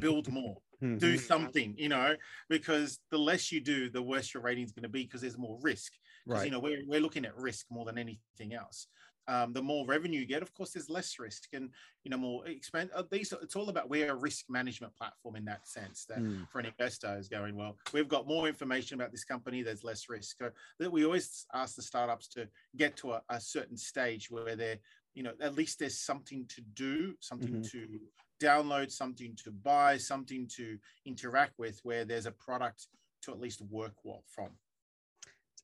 build 0.00 0.31
more 0.32 0.56
mm-hmm. 0.82 0.98
do 0.98 1.16
something 1.16 1.75
you 1.78 1.88
know 1.88 2.14
because 2.48 2.98
the 3.10 3.19
less 3.19 3.52
you 3.52 3.60
do 3.60 3.88
the 3.88 4.02
worse 4.02 4.34
your 4.34 4.43
rating 4.43 4.64
is 4.64 4.72
going 4.72 4.82
to 4.82 4.88
be 4.88 5.04
because 5.04 5.20
there's 5.20 5.38
more 5.38 5.58
risk 5.62 5.93
because 6.26 6.40
right. 6.40 6.46
you 6.46 6.52
know 6.52 6.61
we're, 6.61 6.82
we're 6.87 7.00
looking 7.00 7.25
at 7.25 7.37
risk 7.37 7.67
more 7.70 7.84
than 7.84 7.99
anything 7.99 8.52
else 8.52 8.88
um, 9.28 9.52
the 9.52 9.62
more 9.62 9.87
revenue 9.87 10.20
you 10.20 10.26
get 10.26 10.43
of 10.43 10.52
course 10.55 10.73
there's 10.73 10.88
less 10.88 11.19
risk 11.19 11.49
and 11.52 11.70
you 12.05 12.11
know 12.11 12.17
more 12.17 12.46
expand 12.46 12.90
uh, 12.94 13.02
these 13.11 13.32
it's 13.43 13.56
all 13.56 13.69
about 13.69 13.88
we're 13.88 14.12
a 14.12 14.17
risk 14.17 14.44
management 14.49 14.94
platform 14.96 15.37
in 15.37 15.44
that 15.44 15.67
sense 15.67 16.05
that 16.08 16.19
mm. 16.19 16.49
for 16.50 16.61
an 16.61 16.67
investor 16.67 17.17
is 17.19 17.28
going 17.28 17.56
well 17.56 17.76
we've 17.93 18.08
got 18.08 18.28
more 18.28 18.46
information 18.46 18.99
about 18.99 19.11
this 19.11 19.25
company 19.25 19.62
there's 19.62 19.84
less 19.84 20.08
risk 20.08 20.37
so 20.38 20.50
that 20.78 20.93
we 20.93 21.05
always 21.05 21.46
ask 21.55 21.75
the 21.75 21.82
startups 21.82 22.29
to 22.29 22.49
get 22.76 22.96
to 22.96 23.12
a, 23.12 23.22
a 23.31 23.40
certain 23.40 23.76
stage 23.76 24.31
where 24.31 24.55
they're 24.56 24.79
you 25.14 25.22
know 25.22 25.32
at 25.40 25.55
least 25.55 25.79
there's 25.79 25.99
something 25.99 26.46
to 26.49 26.61
do 26.75 27.14
something 27.20 27.55
mm-hmm. 27.55 27.62
to 27.62 27.99
download 28.40 28.90
something 28.93 29.34
to 29.43 29.50
buy 29.50 29.96
something 29.96 30.46
to 30.55 30.79
interact 31.06 31.58
with 31.58 31.81
where 31.82 32.05
there's 32.05 32.26
a 32.26 32.32
product 32.32 32.87
to 33.22 33.32
at 33.32 33.40
least 33.40 33.62
work 33.70 33.94
well 34.05 34.22
from 34.26 34.50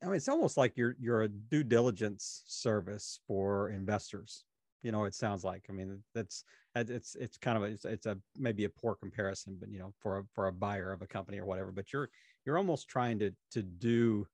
I 0.02 0.06
mean, 0.06 0.16
it's 0.16 0.28
almost 0.28 0.56
like 0.56 0.76
you're 0.76 0.96
you're 0.98 1.22
a 1.22 1.28
due 1.28 1.62
diligence 1.62 2.42
service 2.46 3.20
for 3.26 3.70
investors. 3.70 4.44
You 4.82 4.90
know, 4.90 5.04
it 5.04 5.14
sounds 5.14 5.44
like. 5.44 5.66
I 5.68 5.72
mean, 5.72 6.02
that's 6.14 6.44
it's 6.74 7.14
it's 7.14 7.36
kind 7.36 7.56
of 7.56 7.62
a, 7.62 7.66
it's, 7.66 7.84
it's 7.84 8.06
a 8.06 8.18
maybe 8.36 8.64
a 8.64 8.68
poor 8.68 8.96
comparison, 8.96 9.56
but 9.60 9.70
you 9.70 9.78
know, 9.78 9.92
for 10.00 10.18
a 10.18 10.22
for 10.32 10.48
a 10.48 10.52
buyer 10.52 10.92
of 10.92 11.02
a 11.02 11.06
company 11.06 11.38
or 11.38 11.46
whatever. 11.46 11.70
But 11.70 11.92
you're 11.92 12.08
you're 12.44 12.58
almost 12.58 12.88
trying 12.88 13.18
to 13.20 13.32
to 13.52 13.62
do, 13.62 14.26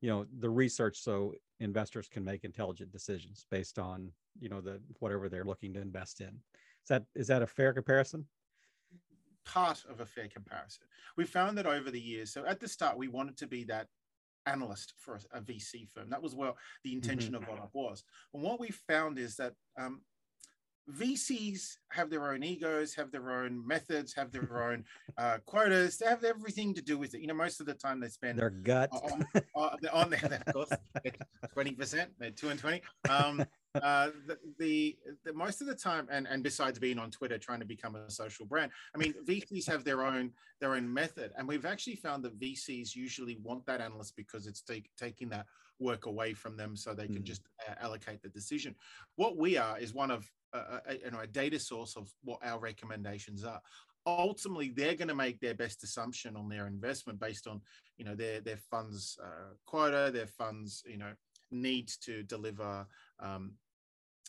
you 0.00 0.10
know, 0.10 0.26
the 0.40 0.50
research 0.50 0.98
so 0.98 1.34
investors 1.60 2.08
can 2.08 2.24
make 2.24 2.44
intelligent 2.44 2.90
decisions 2.90 3.46
based 3.50 3.78
on 3.78 4.10
you 4.40 4.48
know 4.48 4.60
the 4.60 4.80
whatever 4.98 5.28
they're 5.28 5.44
looking 5.44 5.72
to 5.74 5.80
invest 5.80 6.20
in. 6.20 6.28
Is 6.28 6.88
that 6.88 7.04
is 7.14 7.28
that 7.28 7.42
a 7.42 7.46
fair 7.46 7.72
comparison? 7.72 8.26
Part 9.44 9.84
of 9.88 10.00
a 10.00 10.06
fair 10.06 10.26
comparison. 10.26 10.86
We 11.16 11.24
found 11.24 11.56
that 11.58 11.66
over 11.66 11.90
the 11.90 12.00
years. 12.00 12.32
So 12.32 12.44
at 12.46 12.58
the 12.58 12.66
start, 12.66 12.96
we 12.96 13.08
wanted 13.08 13.36
to 13.36 13.46
be 13.46 13.62
that 13.64 13.88
analyst 14.46 14.94
for 14.98 15.18
a, 15.32 15.38
a 15.38 15.40
VC 15.40 15.88
firm. 15.90 16.10
That 16.10 16.22
was 16.22 16.34
well 16.34 16.56
the 16.82 16.92
intention 16.92 17.34
mm-hmm. 17.34 17.62
of 17.62 17.70
was. 17.72 18.04
And 18.32 18.42
what 18.42 18.60
we 18.60 18.70
found 18.70 19.18
is 19.18 19.36
that 19.36 19.54
um, 19.78 20.00
VCs 20.90 21.76
have 21.90 22.10
their 22.10 22.32
own 22.32 22.42
egos, 22.42 22.94
have 22.94 23.10
their 23.10 23.30
own 23.30 23.66
methods, 23.66 24.14
have 24.14 24.30
their 24.30 24.62
own 24.70 24.84
uh, 25.16 25.38
quotas. 25.46 25.96
They 25.96 26.06
have 26.06 26.24
everything 26.24 26.74
to 26.74 26.82
do 26.82 26.98
with 26.98 27.14
it. 27.14 27.20
You 27.20 27.26
know, 27.26 27.34
most 27.34 27.60
of 27.60 27.66
the 27.66 27.74
time 27.74 28.00
they 28.00 28.08
spend 28.08 28.38
their 28.38 28.50
gut 28.50 28.90
on, 28.92 29.26
on, 29.54 29.78
on 29.92 30.10
their, 30.10 30.42
of 30.46 30.52
course, 30.52 30.70
twenty 31.52 31.72
percent, 31.72 32.10
two 32.36 32.50
and 32.50 32.58
twenty. 32.58 32.82
Um, 33.08 33.44
uh, 33.82 34.10
the, 34.26 34.38
the, 34.58 34.96
the, 35.24 35.32
most 35.32 35.60
of 35.60 35.66
the 35.66 35.74
time, 35.74 36.08
and, 36.10 36.26
and 36.28 36.42
besides 36.42 36.78
being 36.78 36.98
on 36.98 37.10
Twitter 37.10 37.38
trying 37.38 37.60
to 37.60 37.66
become 37.66 37.96
a 37.96 38.10
social 38.10 38.46
brand, 38.46 38.70
I 38.94 38.98
mean, 38.98 39.14
VCs 39.26 39.66
have 39.68 39.84
their 39.84 40.02
own 40.02 40.32
their 40.60 40.74
own 40.74 40.92
method, 40.92 41.32
and 41.36 41.46
we've 41.48 41.66
actually 41.66 41.96
found 41.96 42.24
that 42.24 42.38
VCs 42.38 42.94
usually 42.94 43.38
want 43.42 43.66
that 43.66 43.80
analyst 43.80 44.16
because 44.16 44.46
it's 44.46 44.60
take, 44.62 44.90
taking 44.96 45.28
that 45.30 45.46
work 45.80 46.06
away 46.06 46.32
from 46.34 46.56
them, 46.56 46.76
so 46.76 46.94
they 46.94 47.06
can 47.06 47.22
mm. 47.22 47.24
just 47.24 47.42
uh, 47.68 47.74
allocate 47.80 48.22
the 48.22 48.28
decision. 48.28 48.74
What 49.16 49.36
we 49.36 49.56
are 49.56 49.78
is 49.78 49.92
one 49.92 50.10
of 50.10 50.30
uh, 50.52 50.78
a, 50.86 50.94
you 50.94 51.10
know 51.10 51.20
a 51.20 51.26
data 51.26 51.58
source 51.58 51.96
of 51.96 52.08
what 52.22 52.38
our 52.44 52.58
recommendations 52.58 53.44
are 53.44 53.60
ultimately 54.06 54.68
they're 54.68 54.94
going 54.94 55.08
to 55.08 55.14
make 55.14 55.40
their 55.40 55.54
best 55.54 55.82
assumption 55.82 56.36
on 56.36 56.48
their 56.48 56.66
investment 56.66 57.18
based 57.18 57.46
on 57.46 57.60
you 57.96 58.04
know 58.04 58.14
their 58.14 58.40
their 58.40 58.58
funds 58.70 59.18
uh, 59.22 59.54
quota 59.64 60.10
their 60.12 60.26
funds 60.26 60.84
you 60.86 60.98
know 60.98 61.12
needs 61.50 61.96
to 61.96 62.22
deliver 62.24 62.86
um, 63.20 63.52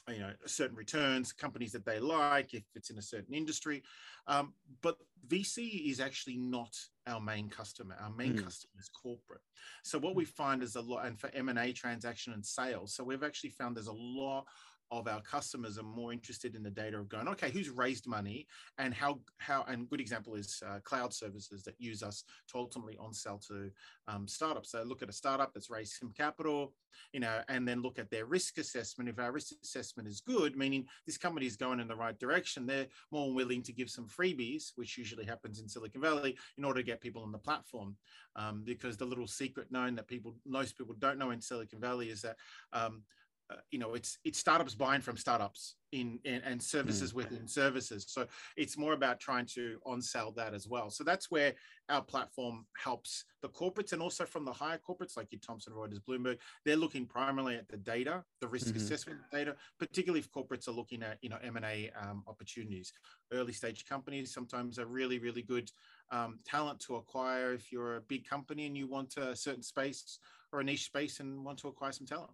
you 0.10 0.20
know 0.20 0.32
certain 0.46 0.76
returns 0.76 1.34
companies 1.34 1.72
that 1.72 1.86
they 1.86 2.00
like 2.00 2.54
if 2.54 2.64
it's 2.76 2.90
in 2.90 2.98
a 2.98 3.02
certain 3.02 3.34
industry. 3.34 3.84
Um, 4.28 4.54
but 4.82 4.98
vc 5.28 5.90
is 5.90 6.00
actually 6.00 6.38
not 6.38 6.76
our 7.08 7.20
main 7.20 7.50
customer. 7.50 7.96
Our 8.00 8.12
main 8.12 8.34
mm. 8.34 8.44
customer 8.44 8.74
is 8.80 8.90
corporate. 8.90 9.42
So 9.84 9.98
what 9.98 10.16
we 10.16 10.26
find 10.26 10.64
is 10.64 10.76
a 10.76 10.82
lot 10.82 11.06
and 11.06 11.20
for 11.20 11.30
m&a 11.34 11.72
transaction 11.74 12.34
and 12.34 12.46
sales 12.46 12.94
so 12.94 13.04
we've 13.04 13.24
actually 13.24 13.52
found 13.52 13.76
there's 13.76 13.88
a 13.88 13.94
lot 13.94 14.46
of 14.92 15.08
our 15.08 15.22
customers 15.22 15.78
are 15.78 15.84
more 15.84 16.14
interested 16.14 16.56
in 16.56 16.64
the 16.64 16.70
data 16.70 16.98
of 16.98 17.10
going, 17.10 17.28
okay, 17.28 17.50
who's 17.50 17.70
raised 17.70 18.08
money 18.08 18.48
and 18.78 18.94
how 18.94 19.20
how 19.38 19.64
and 19.68 19.90
good 19.90 20.00
example 20.00 20.36
is 20.36 20.62
uh, 20.66 20.80
cloud 20.84 21.14
services 21.14 21.64
that 21.64 21.76
use 21.80 22.04
us 22.04 22.24
to 22.50 22.58
ultimately 22.58 22.98
on 22.98 23.14
sell 23.14 23.38
to 23.48 23.72
um, 24.08 24.28
startups. 24.28 24.72
So 24.72 24.84
look 24.84 25.02
at 25.02 25.10
a 25.10 25.14
startup 25.14 25.54
that's 25.54 25.70
raised 25.70 25.94
some 25.94 26.14
capital, 26.16 26.74
you 27.14 27.20
know, 27.20 27.42
and 27.50 27.68
then 27.68 27.82
look 27.82 28.00
at 28.00 28.12
their 28.12 28.26
risk 28.26 28.58
assessment. 28.58 29.10
If 29.10 29.20
our 29.20 29.32
risk 29.32 29.54
assessment 29.64 30.08
is 30.08 30.22
good, 30.22 30.56
meaning 30.56 30.86
this 31.06 31.18
company 31.18 31.46
is 31.46 31.58
going 31.58 31.80
in 31.80 31.88
the 31.88 31.96
right 31.96 32.18
direction, 32.20 32.66
they're 32.66 32.88
more 33.12 33.34
willing 33.34 33.64
to 33.64 33.74
give 33.74 33.90
some 33.90 34.08
freebies, 34.08 34.72
which 34.76 34.98
usually 34.98 35.26
happens 35.26 35.60
in 35.60 35.68
Silicon 35.68 36.02
Valley, 36.02 36.38
in 36.58 36.66
order 36.66 36.80
to 36.80 36.86
get 36.86 37.02
people 37.02 37.24
on 37.24 37.32
the 37.32 37.38
platform. 37.38 37.96
Um, 38.38 38.64
because 38.66 38.98
the 38.98 39.06
little 39.06 39.28
secret 39.28 39.72
known 39.72 39.96
that 39.96 40.08
people 40.08 40.36
most 40.46 40.78
people 40.78 40.96
don't 41.00 41.18
know 41.18 41.32
in 41.32 41.40
Silicon 41.40 41.80
Valley 41.80 42.10
is 42.10 42.22
that 42.22 42.36
um, 42.74 43.04
uh, 43.52 43.58
you 43.70 43.80
know 43.80 43.94
it's 43.94 44.18
it's 44.24 44.40
startups 44.40 44.74
buying 44.74 45.02
from 45.02 45.18
startups 45.18 45.76
in, 45.92 46.20
in 46.26 46.42
and 46.46 46.62
services 46.62 47.14
mm. 47.14 47.16
within 47.16 47.48
services. 47.48 48.06
So 48.08 48.26
it's 48.58 48.78
more 48.78 48.94
about 48.94 49.20
trying 49.20 49.46
to 49.54 49.78
on 49.86 50.02
sell 50.02 50.32
that 50.36 50.54
as 50.54 50.68
well. 50.68 50.90
So 50.90 51.04
that's 51.04 51.30
where 51.30 51.54
our 51.90 52.02
platform 52.02 52.66
helps 52.76 53.24
the 53.42 53.50
corporates 53.50 53.94
and 53.94 54.02
also 54.02 54.26
from 54.26 54.46
the 54.46 54.52
higher 54.52 54.80
corporates 54.80 55.16
like 55.16 55.32
your 55.32 55.40
thomson 55.46 55.74
reuters 55.74 56.00
bloomberg. 56.10 56.38
They're 56.66 56.76
looking 56.76 57.06
primarily 57.06 57.56
at 57.56 57.68
the 57.68 57.78
data 57.78 58.24
the 58.42 58.48
risk 58.48 58.68
mm-hmm. 58.68 58.78
assessment 58.78 59.20
data 59.32 59.56
particularly 59.80 60.20
if 60.20 60.32
corporates 60.32 60.68
are 60.68 60.72
looking 60.72 61.04
at 61.04 61.18
you 61.22 61.30
know 61.30 61.38
m&a 61.44 61.92
um, 62.02 62.24
opportunities. 62.28 62.92
Early 63.32 63.54
stage 63.54 63.86
companies 63.86 64.34
sometimes 64.34 64.80
are 64.80 64.88
really 64.88 65.20
really 65.20 65.44
good 65.44 65.70
um, 66.12 66.40
talent 66.46 66.80
to 66.82 66.96
acquire 66.96 67.54
if 67.54 67.72
you're 67.72 67.98
a 67.98 68.02
big 68.02 68.28
company 68.28 68.66
and 68.66 68.76
you 68.76 68.88
want 68.88 69.18
a 69.18 69.36
certain 69.36 69.64
space 69.64 70.20
or 70.52 70.62
a 70.62 70.64
niche 70.64 70.86
space 70.86 71.20
and 71.20 71.46
want 71.46 71.60
to 71.60 71.68
acquire 71.68 71.92
some 71.92 72.08
talent 72.08 72.32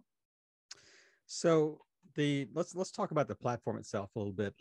so 1.32 1.78
the 2.14 2.46
let's 2.54 2.74
let's 2.74 2.90
talk 2.90 3.10
about 3.10 3.26
the 3.26 3.34
platform 3.34 3.78
itself 3.78 4.10
a 4.14 4.18
little 4.18 4.34
bit. 4.34 4.54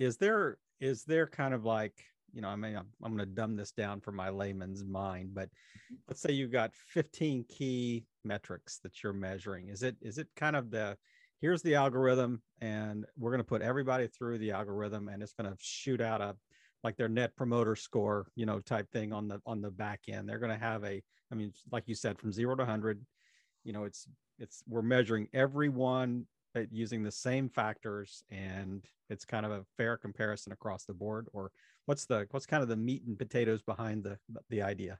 Is 0.00 0.16
there 0.16 0.58
is 0.80 1.04
there 1.04 1.26
kind 1.28 1.54
of 1.54 1.64
like 1.64 1.94
you 2.32 2.40
know 2.40 2.48
I 2.48 2.56
mean 2.56 2.76
I'm, 2.76 2.88
I'm 3.02 3.16
going 3.16 3.28
to 3.28 3.34
dumb 3.34 3.54
this 3.54 3.70
down 3.70 4.00
for 4.00 4.10
my 4.10 4.28
layman's 4.28 4.84
mind, 4.84 5.34
but 5.34 5.48
mm-hmm. 5.48 5.94
let's 6.08 6.20
say 6.20 6.32
you 6.32 6.48
got 6.48 6.74
15 6.88 7.44
key 7.48 8.06
metrics 8.24 8.80
that 8.82 9.04
you're 9.04 9.12
measuring. 9.12 9.68
Is 9.68 9.84
it 9.84 9.96
is 10.02 10.18
it 10.18 10.26
kind 10.34 10.56
of 10.56 10.72
the 10.72 10.96
here's 11.40 11.62
the 11.62 11.76
algorithm 11.76 12.42
and 12.60 13.04
we're 13.16 13.30
going 13.30 13.38
to 13.38 13.44
put 13.44 13.62
everybody 13.62 14.08
through 14.08 14.38
the 14.38 14.50
algorithm 14.50 15.08
and 15.08 15.22
it's 15.22 15.34
going 15.34 15.48
to 15.48 15.56
shoot 15.60 16.00
out 16.00 16.20
a 16.20 16.34
like 16.82 16.96
their 16.96 17.08
net 17.08 17.36
promoter 17.36 17.76
score 17.76 18.26
you 18.34 18.46
know 18.46 18.58
type 18.60 18.90
thing 18.90 19.12
on 19.12 19.28
the 19.28 19.40
on 19.44 19.60
the 19.60 19.70
back 19.70 20.00
end 20.08 20.28
they're 20.28 20.38
going 20.38 20.52
to 20.52 20.58
have 20.58 20.82
a 20.84 21.02
i 21.30 21.34
mean 21.34 21.52
like 21.70 21.84
you 21.86 21.94
said 21.94 22.18
from 22.18 22.32
0 22.32 22.54
to 22.54 22.62
100 22.62 23.04
you 23.64 23.72
know 23.72 23.84
it's 23.84 24.08
it's 24.38 24.62
we're 24.68 24.82
measuring 24.82 25.28
everyone 25.32 26.26
using 26.70 27.02
the 27.02 27.12
same 27.12 27.48
factors 27.48 28.24
and 28.30 28.84
it's 29.10 29.24
kind 29.24 29.44
of 29.44 29.52
a 29.52 29.62
fair 29.76 29.96
comparison 29.96 30.52
across 30.52 30.84
the 30.84 30.94
board 30.94 31.26
or 31.32 31.50
what's 31.84 32.06
the 32.06 32.26
what's 32.30 32.46
kind 32.46 32.62
of 32.62 32.68
the 32.68 32.76
meat 32.76 33.02
and 33.06 33.18
potatoes 33.18 33.62
behind 33.62 34.02
the 34.04 34.18
the 34.50 34.62
idea? 34.62 34.98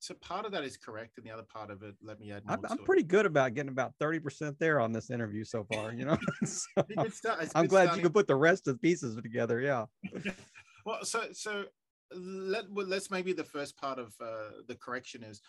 So 0.00 0.14
part 0.14 0.44
of 0.44 0.52
that 0.52 0.64
is 0.64 0.76
correct 0.76 1.16
and 1.16 1.26
the 1.26 1.30
other 1.30 1.44
part 1.44 1.70
of 1.70 1.82
it 1.82 1.94
let 2.02 2.18
me 2.18 2.32
add 2.32 2.42
i'm, 2.48 2.58
I'm 2.68 2.78
pretty 2.78 3.04
good 3.04 3.24
about 3.24 3.54
getting 3.54 3.70
about 3.70 3.92
30% 4.00 4.58
there 4.58 4.80
on 4.80 4.92
this 4.92 5.10
interview 5.10 5.44
so 5.44 5.64
far 5.72 5.92
you 5.92 6.04
know? 6.04 6.18
So 6.44 6.66
i'm 7.54 7.66
glad 7.66 7.84
starting. 7.84 7.96
you 7.96 8.02
could 8.02 8.14
put 8.14 8.26
the 8.26 8.34
rest 8.34 8.66
of 8.66 8.74
the 8.74 8.78
pieces 8.80 9.16
together 9.16 9.60
yeah. 9.60 9.84
Well 10.84 11.04
so 11.04 11.26
so 11.32 11.66
let 12.14 12.70
well, 12.70 12.86
let's 12.86 13.10
maybe 13.10 13.32
the 13.32 13.44
first 13.44 13.76
part 13.76 13.98
of 13.98 14.12
uh, 14.20 14.62
the 14.66 14.74
correction 14.74 15.22
is 15.22 15.40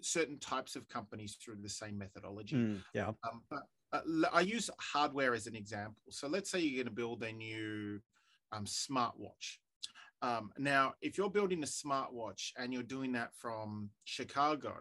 certain 0.00 0.38
types 0.38 0.76
of 0.76 0.88
companies 0.88 1.36
through 1.42 1.56
the 1.62 1.68
same 1.68 1.98
methodology. 1.98 2.56
Mm, 2.56 2.82
yeah. 2.94 3.08
Um, 3.08 3.42
but 3.50 3.62
uh, 3.92 4.00
I 4.32 4.40
use 4.40 4.70
hardware 4.80 5.34
as 5.34 5.46
an 5.46 5.54
example. 5.54 6.02
So 6.10 6.28
let's 6.28 6.50
say 6.50 6.60
you're 6.60 6.84
going 6.84 6.94
to 6.94 7.00
build 7.00 7.22
a 7.22 7.32
new 7.32 8.00
um, 8.52 8.64
smartwatch. 8.64 9.58
Um, 10.22 10.50
now, 10.56 10.94
if 11.02 11.18
you're 11.18 11.30
building 11.30 11.62
a 11.64 11.66
smartwatch 11.66 12.52
and 12.56 12.72
you're 12.72 12.84
doing 12.84 13.12
that 13.12 13.30
from 13.34 13.90
Chicago, 14.04 14.74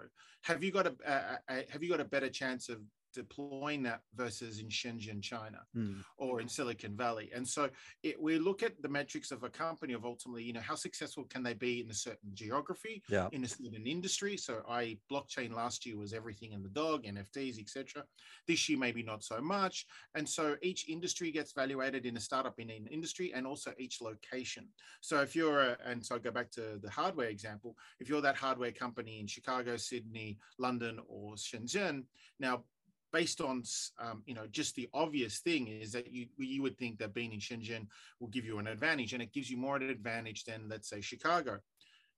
have 0.43 0.63
you 0.63 0.72
got 0.72 0.86
a, 0.88 0.96
a, 1.05 1.39
a 1.50 1.65
have 1.72 1.81
you 1.81 1.89
got 1.89 2.00
a 2.00 2.05
better 2.05 2.29
chance 2.29 2.70
of 2.70 2.77
deploying 3.13 3.84
that 3.84 4.01
versus 4.15 4.60
in 4.60 4.68
Shenzhen, 4.68 5.22
China, 5.22 5.60
mm. 5.75 6.03
or 6.18 6.41
in 6.41 6.48
Silicon 6.48 6.96
Valley. 6.96 7.30
And 7.34 7.48
so 7.48 7.70
it, 8.03 8.22
we 8.22 8.39
look 8.39 8.63
at 8.63 8.82
the 8.82 8.89
metrics 8.89 9.32
of 9.32 9.44
a 9.44 9.50
company 9.50 9.94
of 9.94 10.06
ultimately, 10.06 10.44
you 10.44 10.53
know, 10.53 10.62
how 10.62 10.75
successful 10.75 11.25
can 11.25 11.44
they 11.44 11.53
be 11.53 11.82
in 11.82 11.89
a 11.89 11.94
certain 11.94 12.32
geography, 12.34 13.03
yeah. 13.10 13.27
in 13.32 13.44
a 13.44 13.48
certain 13.48 13.86
industry. 13.86 14.38
So 14.38 14.62
I 14.68 14.98
blockchain 15.12 15.53
last 15.53 15.86
year 15.86 15.98
was 15.98 16.13
everything 16.13 16.53
in 16.53 16.63
the 16.63 16.70
dog, 16.70 17.03
NFTs, 17.03 17.60
etc. 17.60 18.03
This 18.48 18.68
year 18.70 18.80
maybe 18.80 19.03
not 19.03 19.24
so 19.24 19.41
much. 19.41 19.86
And 20.15 20.27
so 20.27 20.56
each 20.62 20.89
industry 20.89 21.32
gets 21.32 21.51
evaluated 21.51 22.06
in 22.06 22.18
a 22.18 22.22
startup 22.22 22.60
in 22.60 22.70
an 22.70 22.88
industry 22.89 23.34
and 23.34 23.46
also 23.46 23.74
each 23.77 24.01
location. 24.01 24.68
So 25.01 25.22
if 25.22 25.36
you're 25.36 25.62
a, 25.62 25.77
and 25.86 26.06
so 26.06 26.15
I 26.15 26.20
go 26.20 26.32
back 26.32 26.51
to 26.51 26.80
the 26.82 26.89
hardware 26.89 27.30
example, 27.30 27.75
if 28.00 28.10
you're 28.10 28.22
that 28.22 28.36
hardware 28.36 28.72
company 28.72 29.20
in 29.20 29.27
Chicago, 29.27 29.77
Sydney, 29.77 30.38
London, 30.58 31.00
or 31.08 31.36
Shenzhen, 31.36 32.03
now 32.39 32.63
based 33.12 33.41
on 33.41 33.63
um, 34.00 34.24
you 34.25 34.34
know 34.34 34.48
just 34.51 34.75
the 34.75 34.89
obvious 34.94 35.39
thing 35.39 35.68
is 35.68 35.91
that 35.91 36.12
you 36.12 36.27
you 36.38 36.62
would 36.62 36.77
think 36.77 36.98
that 37.00 37.13
being 37.13 37.34
in 37.34 37.39
Shenzhen 37.39 37.88
will 38.20 38.30
give 38.30 38.46
you 38.46 38.60
an 38.60 38.68
advantage, 38.68 39.13
and 39.13 39.22
it 39.22 39.34
gives 39.34 39.50
you 39.50 39.58
more 39.58 39.75
an 39.75 39.89
advantage 39.89 40.44
than 40.46 40.68
let's 40.70 40.89
say 40.89 41.01
Chicago. 41.01 41.60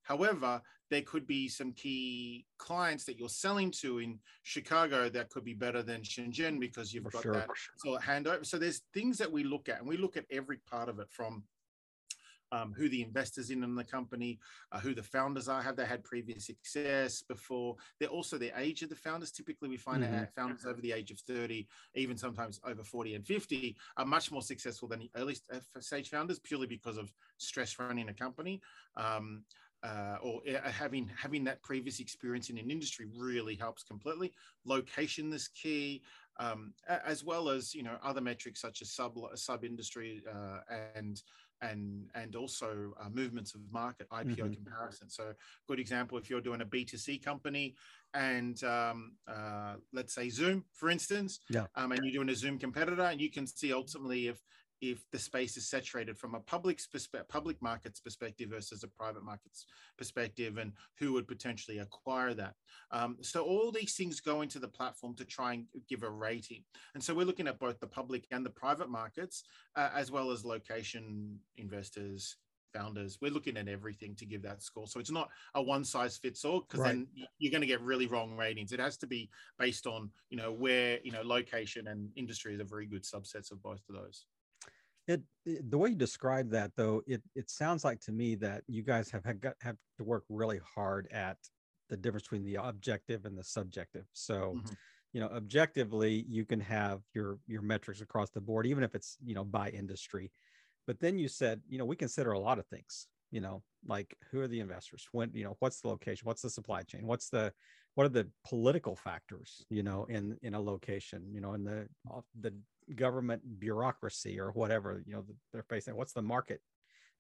However, 0.04 0.62
there 0.90 1.02
could 1.02 1.26
be 1.26 1.48
some 1.48 1.72
key 1.72 2.46
clients 2.58 3.06
that 3.06 3.18
you're 3.18 3.30
selling 3.30 3.72
to 3.72 4.00
in 4.00 4.20
Chicago 4.44 5.10
that 5.10 5.30
could 5.30 5.46
be 5.46 5.54
better 5.54 5.82
than 5.82 6.02
Shenzhen 6.02 6.60
because 6.60 6.94
you've 6.94 7.06
For 7.06 7.12
got 7.12 7.24
sure. 7.24 7.34
that 7.34 7.50
so 7.78 7.98
handover. 7.98 8.46
So 8.46 8.58
there's 8.58 8.82
things 8.94 9.18
that 9.18 9.32
we 9.32 9.44
look 9.44 9.70
at, 9.70 9.80
and 9.80 9.88
we 9.88 9.98
look 9.98 10.18
at 10.18 10.26
every 10.30 10.58
part 10.70 10.90
of 10.90 11.00
it 11.00 11.08
from 11.10 11.44
um, 12.54 12.74
who 12.78 12.88
the 12.88 13.02
investors 13.02 13.50
in, 13.50 13.64
in 13.64 13.76
the 13.76 13.84
company, 13.84 14.40
uh, 14.72 14.80
who 14.80 14.94
the 14.94 15.02
founders 15.02 15.50
are, 15.50 15.62
have 15.62 15.76
they 15.76 15.86
had 15.86 16.04
previous 16.04 16.46
success 16.46 17.24
before? 17.24 17.76
They're 18.00 18.10
also 18.10 18.38
the 18.38 18.52
age 18.58 18.84
of 18.84 18.90
the 18.90 18.96
founders. 18.96 19.32
Typically, 19.32 19.70
we 19.70 19.78
find 19.78 20.04
mm-hmm. 20.04 20.14
that 20.14 20.36
founders 20.36 20.66
over 20.66 20.80
the 20.80 20.92
age 20.92 21.10
of 21.10 21.20
30, 21.20 21.68
even 21.96 22.16
sometimes 22.16 22.62
over 22.66 22.84
40 22.84 23.16
and 23.16 23.26
50, 23.26 23.76
are 23.98 24.06
much 24.06 24.32
more 24.32 24.44
successful 24.44 24.88
than 24.88 25.00
the 25.00 25.12
early 25.16 25.36
uh, 25.52 25.60
stage 25.80 26.10
founders 26.10 26.40
purely 26.40 26.68
because 26.68 26.98
of 26.98 27.12
stress 27.38 27.78
running 27.80 28.10
a 28.10 28.14
company. 28.14 28.62
Um, 28.96 29.44
uh, 29.84 30.18
or 30.22 30.42
uh, 30.48 30.70
having 30.70 31.10
having 31.16 31.44
that 31.44 31.62
previous 31.62 32.00
experience 32.00 32.50
in 32.50 32.58
an 32.58 32.72
industry 32.72 33.06
really 33.18 33.56
helps 33.56 33.84
completely. 33.84 34.32
Location 34.66 35.32
is 35.34 35.50
key, 35.50 36.02
um, 36.40 36.74
as 36.88 37.24
well 37.24 37.50
as 37.50 37.76
you 37.76 37.84
know 37.84 37.98
other 38.04 38.22
metrics 38.22 38.62
such 38.62 38.82
as 38.82 38.92
sub 38.92 39.18
sub 39.36 39.66
industry 39.66 40.24
uh, 40.34 40.60
and 40.96 41.22
and 41.64 42.10
and 42.16 42.36
also 42.36 42.94
uh, 43.00 43.10
movements 43.10 43.56
of 43.56 43.62
market 43.72 44.08
IPO 44.10 44.36
mm-hmm. 44.36 44.54
comparison. 44.54 45.10
So, 45.10 45.34
good 45.68 45.80
example 45.80 46.18
if 46.18 46.30
you're 46.30 46.42
doing 46.42 46.62
a 46.62 46.66
B2C 46.66 47.24
company 47.24 47.76
and 48.14 48.64
um, 48.64 49.14
uh, 49.28 49.76
let's 49.92 50.14
say 50.14 50.30
Zoom, 50.30 50.66
for 50.74 50.90
instance, 50.90 51.40
yeah. 51.50 51.66
um, 51.76 51.92
and 51.92 52.02
you're 52.04 52.14
doing 52.24 52.30
a 52.30 52.36
Zoom 52.36 52.60
competitor, 52.60 53.04
and 53.04 53.20
you 53.20 53.32
can 53.32 53.48
see 53.48 53.74
ultimately 53.74 54.28
if 54.28 54.40
if 54.92 55.10
the 55.12 55.20
space 55.20 55.56
is 55.56 55.70
saturated 55.70 56.18
from 56.18 56.36
a 56.36 56.42
public 56.42 56.78
perspe- 56.94 57.28
public 57.30 57.62
markets 57.62 58.02
perspective 58.02 58.50
versus 58.50 58.84
a 58.84 58.88
private 58.88 59.24
markets 59.24 59.66
perspective, 59.98 60.58
and 60.58 60.74
who 61.00 61.14
would 61.14 61.26
potentially 61.26 61.80
acquire 61.80 62.34
that. 62.34 62.56
Um, 62.92 63.16
so 63.22 63.44
all 63.44 63.72
these 63.72 63.96
things 63.96 64.20
go 64.20 64.42
into 64.42 64.60
the 64.60 64.68
platform 64.68 65.16
to 65.16 65.26
try 65.26 65.54
and 65.54 65.66
give 65.88 66.04
a 66.04 66.10
rating. 66.10 66.64
And 66.96 67.04
so 67.04 67.14
we're 67.14 67.26
looking 67.26 67.48
at 67.48 67.60
both 67.60 67.80
the 67.80 67.88
public 67.88 68.28
and 68.32 68.46
the 68.46 68.50
private 68.50 68.90
markets, 68.90 69.46
uh, 69.78 69.90
as 69.96 70.12
well 70.12 70.32
as 70.32 70.44
location 70.44 71.40
investors, 71.56 72.36
founders. 72.74 73.20
We're 73.22 73.32
looking 73.32 73.56
at 73.56 73.70
everything 73.70 74.16
to 74.16 74.26
give 74.26 74.42
that 74.42 74.62
score. 74.62 74.88
So 74.88 75.00
it's 75.00 75.12
not 75.12 75.30
a 75.56 75.62
one 75.62 75.86
size 75.86 76.18
fits 76.18 76.44
all 76.44 76.62
because 76.62 76.82
right. 76.82 76.90
then 76.90 77.08
you're 77.38 77.52
going 77.52 77.62
to 77.62 77.68
get 77.68 77.82
really 77.82 78.08
wrong 78.08 78.36
ratings. 78.36 78.74
It 78.74 78.82
has 78.82 78.98
to 78.98 79.08
be 79.08 79.30
based 79.58 79.88
on, 79.88 80.10
you 80.30 80.38
know, 80.38 80.52
where, 80.52 81.00
you 81.04 81.12
know, 81.12 81.22
location 81.24 81.88
and 81.88 82.10
industry 82.16 82.54
is 82.54 82.60
a 82.60 82.66
very 82.66 82.86
good 82.86 83.04
subsets 83.04 83.52
of 83.52 83.62
both 83.62 83.82
of 83.88 83.96
those. 83.96 84.26
It, 85.08 85.22
it, 85.46 85.70
the 85.70 85.78
way 85.78 85.90
you 85.90 85.96
describe 85.96 86.50
that 86.52 86.72
though, 86.78 87.02
it 87.06 87.22
it 87.36 87.50
sounds 87.50 87.84
like 87.84 88.00
to 88.02 88.12
me 88.12 88.36
that 88.36 88.64
you 88.68 88.84
guys 88.84 89.12
have 89.12 89.26
had 89.26 89.42
got, 89.42 89.56
have 89.62 89.76
to 89.98 90.04
work 90.04 90.24
really 90.30 90.62
hard 90.76 91.08
at 91.12 91.38
the 91.90 91.98
difference 91.98 92.24
between 92.24 92.44
the 92.44 92.56
objective 92.56 93.26
and 93.26 93.38
the 93.38 93.44
subjective. 93.44 94.06
So, 94.14 94.56
mm-hmm. 94.58 94.74
you 95.12 95.20
know, 95.20 95.28
objectively, 95.28 96.26
you 96.28 96.46
can 96.46 96.60
have 96.60 97.02
your 97.14 97.38
your 97.48 97.62
metrics 97.62 98.02
across 98.02 98.30
the 98.30 98.42
board, 98.42 98.66
even 98.66 98.84
if 98.84 98.96
it's 98.96 99.18
you 99.24 99.36
know 99.36 99.44
by 99.44 99.70
industry. 99.70 100.32
But 100.88 101.00
then 101.00 101.18
you 101.18 101.28
said, 101.28 101.62
you 101.70 101.78
know, 101.78 101.86
we 101.86 101.96
consider 101.96 102.32
a 102.32 102.40
lot 102.40 102.60
of 102.60 102.68
things. 102.68 103.08
You 103.32 103.42
know, 103.42 103.64
like 103.88 104.16
who 104.32 104.40
are 104.42 104.48
the 104.48 104.60
investors? 104.60 105.08
When 105.12 105.32
you 105.34 105.44
know, 105.44 105.56
what's 105.60 105.82
the 105.82 105.88
location? 105.88 106.26
What's 106.26 106.42
the 106.42 106.50
supply 106.50 106.84
chain? 106.84 107.06
What's 107.06 107.30
the 107.30 107.52
what 107.96 108.06
are 108.06 108.10
the 108.10 108.30
political 108.48 108.96
factors? 108.96 109.66
You 109.70 109.84
know, 109.84 110.06
in 110.06 110.38
in 110.42 110.54
a 110.54 110.62
location. 110.62 111.26
You 111.32 111.42
know, 111.42 111.54
in 111.54 111.64
the 111.64 111.88
the 112.40 112.54
government 112.96 113.42
bureaucracy 113.60 114.40
or 114.40 114.52
whatever 114.52 115.04
you 115.06 115.14
know 115.14 115.24
they're 115.52 115.64
facing 115.64 115.96
what's 115.96 116.14
the 116.14 116.22
market 116.22 116.62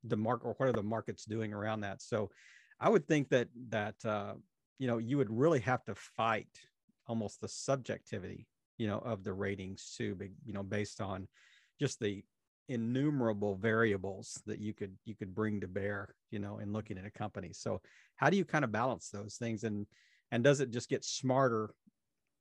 the 0.04 0.18
market 0.18 0.46
or 0.46 0.54
what 0.58 0.70
are 0.70 0.74
the 0.74 0.84
markets 0.84 1.26
doing 1.26 1.54
around 1.54 1.82
that? 1.82 2.02
So 2.02 2.30
i 2.80 2.90
would 2.90 3.08
think 3.08 3.30
that 3.30 3.48
that 3.70 3.96
uh, 4.06 4.34
you 4.80 4.88
know 4.88 4.98
you 4.98 5.18
would 5.18 5.30
really 5.30 5.60
have 5.60 5.84
to 5.86 5.96
fight 5.96 6.50
almost 7.08 7.40
the 7.40 7.48
subjectivity 7.48 8.48
you 8.78 8.88
know 8.88 9.00
of 9.00 9.24
the 9.24 9.34
ratings 9.34 9.94
too 9.98 10.18
you 10.46 10.54
know 10.54 10.64
based 10.64 11.00
on 11.02 11.28
just 11.80 12.00
the 12.00 12.24
innumerable 12.70 13.56
variables 13.56 14.42
that 14.46 14.60
you 14.60 14.74
could 14.74 14.96
you 15.06 15.16
could 15.16 15.36
bring 15.36 15.60
to 15.60 15.68
bear 15.68 16.16
you 16.32 16.40
know 16.40 16.60
in 16.60 16.72
looking 16.72 16.98
at 16.98 17.06
a 17.06 17.12
company. 17.12 17.52
So 17.54 17.82
how 18.16 18.30
do 18.30 18.38
you 18.38 18.46
kind 18.46 18.64
of 18.64 18.72
balance 18.72 19.10
those 19.10 19.36
things? 19.36 19.64
And 19.64 19.86
and 20.32 20.44
does 20.44 20.60
it 20.62 20.72
just 20.72 20.90
get 20.90 21.04
smarter 21.04 21.74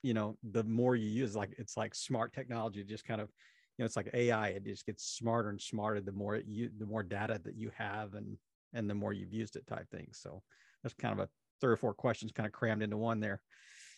you 0.03 0.15
know 0.15 0.37
the 0.43 0.65
more 0.65 0.97
you 0.97 1.09
use 1.09 1.35
like 1.37 1.55
it's 1.59 1.77
like 1.77 1.95
smart 1.95 2.33
technology 2.33 2.83
just 2.85 3.05
kind 3.05 3.21
of 3.21 3.29
you 3.29 3.83
know 3.83 3.87
it's 3.87 3.97
like 3.97 4.11
ai 4.15 4.49
it 4.49 4.65
just 4.65 4.85
gets 4.85 5.05
smarter 5.05 5.49
and 5.49 5.61
smarter 5.61 6.01
the 6.01 6.13
more 6.13 6.37
you 6.37 6.71
the 6.79 6.87
more 6.87 7.03
data 7.03 7.41
that 7.45 7.57
you 7.57 7.71
have 7.77 8.15
and 8.15 8.37
and 8.73 8.89
the 8.89 8.95
more 8.95 9.13
you've 9.13 9.33
used 9.33 9.57
it 9.57 9.67
type 9.67 9.89
thing. 9.91 10.09
So 10.13 10.43
that's 10.83 10.95
kind 10.95 11.13
of 11.13 11.21
a 11.21 11.29
three 11.61 11.73
or 11.73 11.77
four 11.77 11.95
questions 11.95 12.33
kind 12.33 12.47
of 12.47 12.53
crammed 12.53 12.83
into 12.83 12.97
one 12.97 13.21
there 13.21 13.41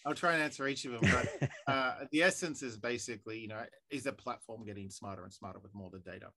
I'll 0.04 0.14
try 0.14 0.34
and 0.34 0.42
answer 0.42 0.66
each 0.68 0.84
of 0.84 1.00
them. 1.00 1.10
But 1.10 1.50
uh, 1.66 1.94
the 2.10 2.22
essence 2.22 2.62
is 2.62 2.76
basically, 2.76 3.38
you 3.38 3.48
know, 3.48 3.62
is 3.90 4.04
the 4.04 4.12
platform 4.12 4.64
getting 4.64 4.90
smarter 4.90 5.24
and 5.24 5.32
smarter 5.32 5.58
with 5.58 5.74
more 5.74 5.86
of 5.86 5.92
the 5.92 6.10
data? 6.10 6.28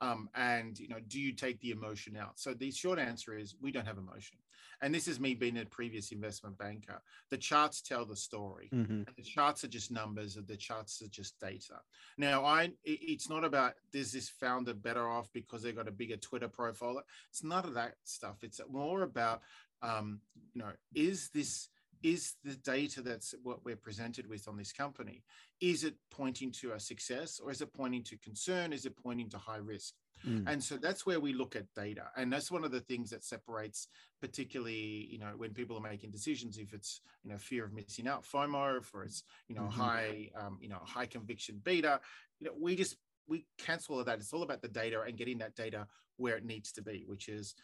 Um, 0.00 0.28
and 0.36 0.78
you 0.78 0.88
know, 0.88 1.00
do 1.08 1.20
you 1.20 1.32
take 1.32 1.60
the 1.60 1.72
emotion 1.72 2.16
out? 2.16 2.38
So 2.38 2.54
the 2.54 2.70
short 2.70 3.00
answer 3.00 3.36
is 3.36 3.56
we 3.60 3.72
don't 3.72 3.86
have 3.86 3.98
emotion. 3.98 4.38
And 4.80 4.94
this 4.94 5.08
is 5.08 5.18
me 5.18 5.34
being 5.34 5.58
a 5.58 5.64
previous 5.64 6.12
investment 6.12 6.56
banker. 6.56 7.02
The 7.30 7.36
charts 7.36 7.82
tell 7.82 8.04
the 8.04 8.14
story. 8.14 8.70
Mhm. 8.72 9.12
The 9.16 9.22
charts 9.22 9.64
are 9.64 9.68
just 9.68 9.90
numbers, 9.90 10.36
and 10.36 10.46
the 10.46 10.56
charts 10.56 11.02
are 11.02 11.08
just 11.08 11.40
data. 11.40 11.80
Now, 12.16 12.44
I 12.44 12.72
it's 12.84 13.28
not 13.28 13.42
about 13.42 13.74
is 13.92 14.12
this 14.12 14.28
founder 14.28 14.74
better 14.74 15.08
off 15.08 15.32
because 15.32 15.62
they've 15.62 15.74
got 15.74 15.88
a 15.88 15.92
bigger 15.92 16.16
Twitter 16.16 16.48
profile. 16.48 17.02
It's 17.30 17.42
none 17.42 17.64
of 17.64 17.74
that 17.74 17.96
stuff. 18.04 18.44
It's 18.44 18.60
more 18.70 19.02
about 19.02 19.42
um, 19.82 20.20
you 20.54 20.62
know, 20.62 20.72
is 20.94 21.30
this 21.30 21.70
is 22.02 22.34
the 22.44 22.54
data 22.56 23.02
that's 23.02 23.34
what 23.42 23.64
we're 23.64 23.76
presented 23.76 24.26
with 24.28 24.46
on 24.48 24.56
this 24.56 24.72
company 24.72 25.22
is 25.60 25.84
it 25.84 25.94
pointing 26.10 26.52
to 26.52 26.72
a 26.72 26.80
success 26.80 27.40
or 27.42 27.50
is 27.50 27.60
it 27.60 27.72
pointing 27.72 28.02
to 28.04 28.16
concern 28.18 28.72
is 28.72 28.84
it 28.86 28.96
pointing 28.96 29.28
to 29.28 29.38
high 29.38 29.58
risk 29.58 29.94
Mm. 30.26 30.50
and 30.50 30.64
so 30.64 30.76
that's 30.76 31.06
where 31.06 31.20
we 31.20 31.32
look 31.32 31.54
at 31.54 31.72
data 31.76 32.10
and 32.16 32.32
that's 32.32 32.50
one 32.50 32.64
of 32.64 32.72
the 32.72 32.80
things 32.80 33.08
that 33.10 33.22
separates 33.22 33.86
particularly 34.20 35.06
you 35.12 35.16
know 35.16 35.32
when 35.36 35.54
people 35.54 35.76
are 35.76 35.80
making 35.80 36.10
decisions 36.10 36.58
if 36.58 36.72
it's 36.72 37.02
you 37.22 37.30
know 37.30 37.38
fear 37.38 37.64
of 37.64 37.72
missing 37.72 38.08
out 38.08 38.24
fomo 38.24 38.82
for 38.84 39.04
it's 39.04 39.22
you 39.46 39.54
know 39.54 39.62
Mhm. 39.62 39.70
high 39.70 40.28
um, 40.34 40.58
you 40.60 40.68
know 40.68 40.80
high 40.84 41.06
conviction 41.06 41.60
beta 41.62 42.00
you 42.40 42.46
know 42.48 42.52
we 42.58 42.74
just 42.74 42.96
we 43.28 43.46
cancel 43.58 43.94
all 43.94 44.00
of 44.00 44.06
that 44.06 44.18
it's 44.18 44.32
all 44.32 44.42
about 44.42 44.60
the 44.60 44.66
data 44.68 45.00
and 45.02 45.16
getting 45.16 45.38
that 45.38 45.54
data 45.54 45.86
where 46.16 46.36
it 46.36 46.44
needs 46.44 46.72
to 46.72 46.82
be 46.82 47.04
which 47.06 47.28
is 47.28 47.54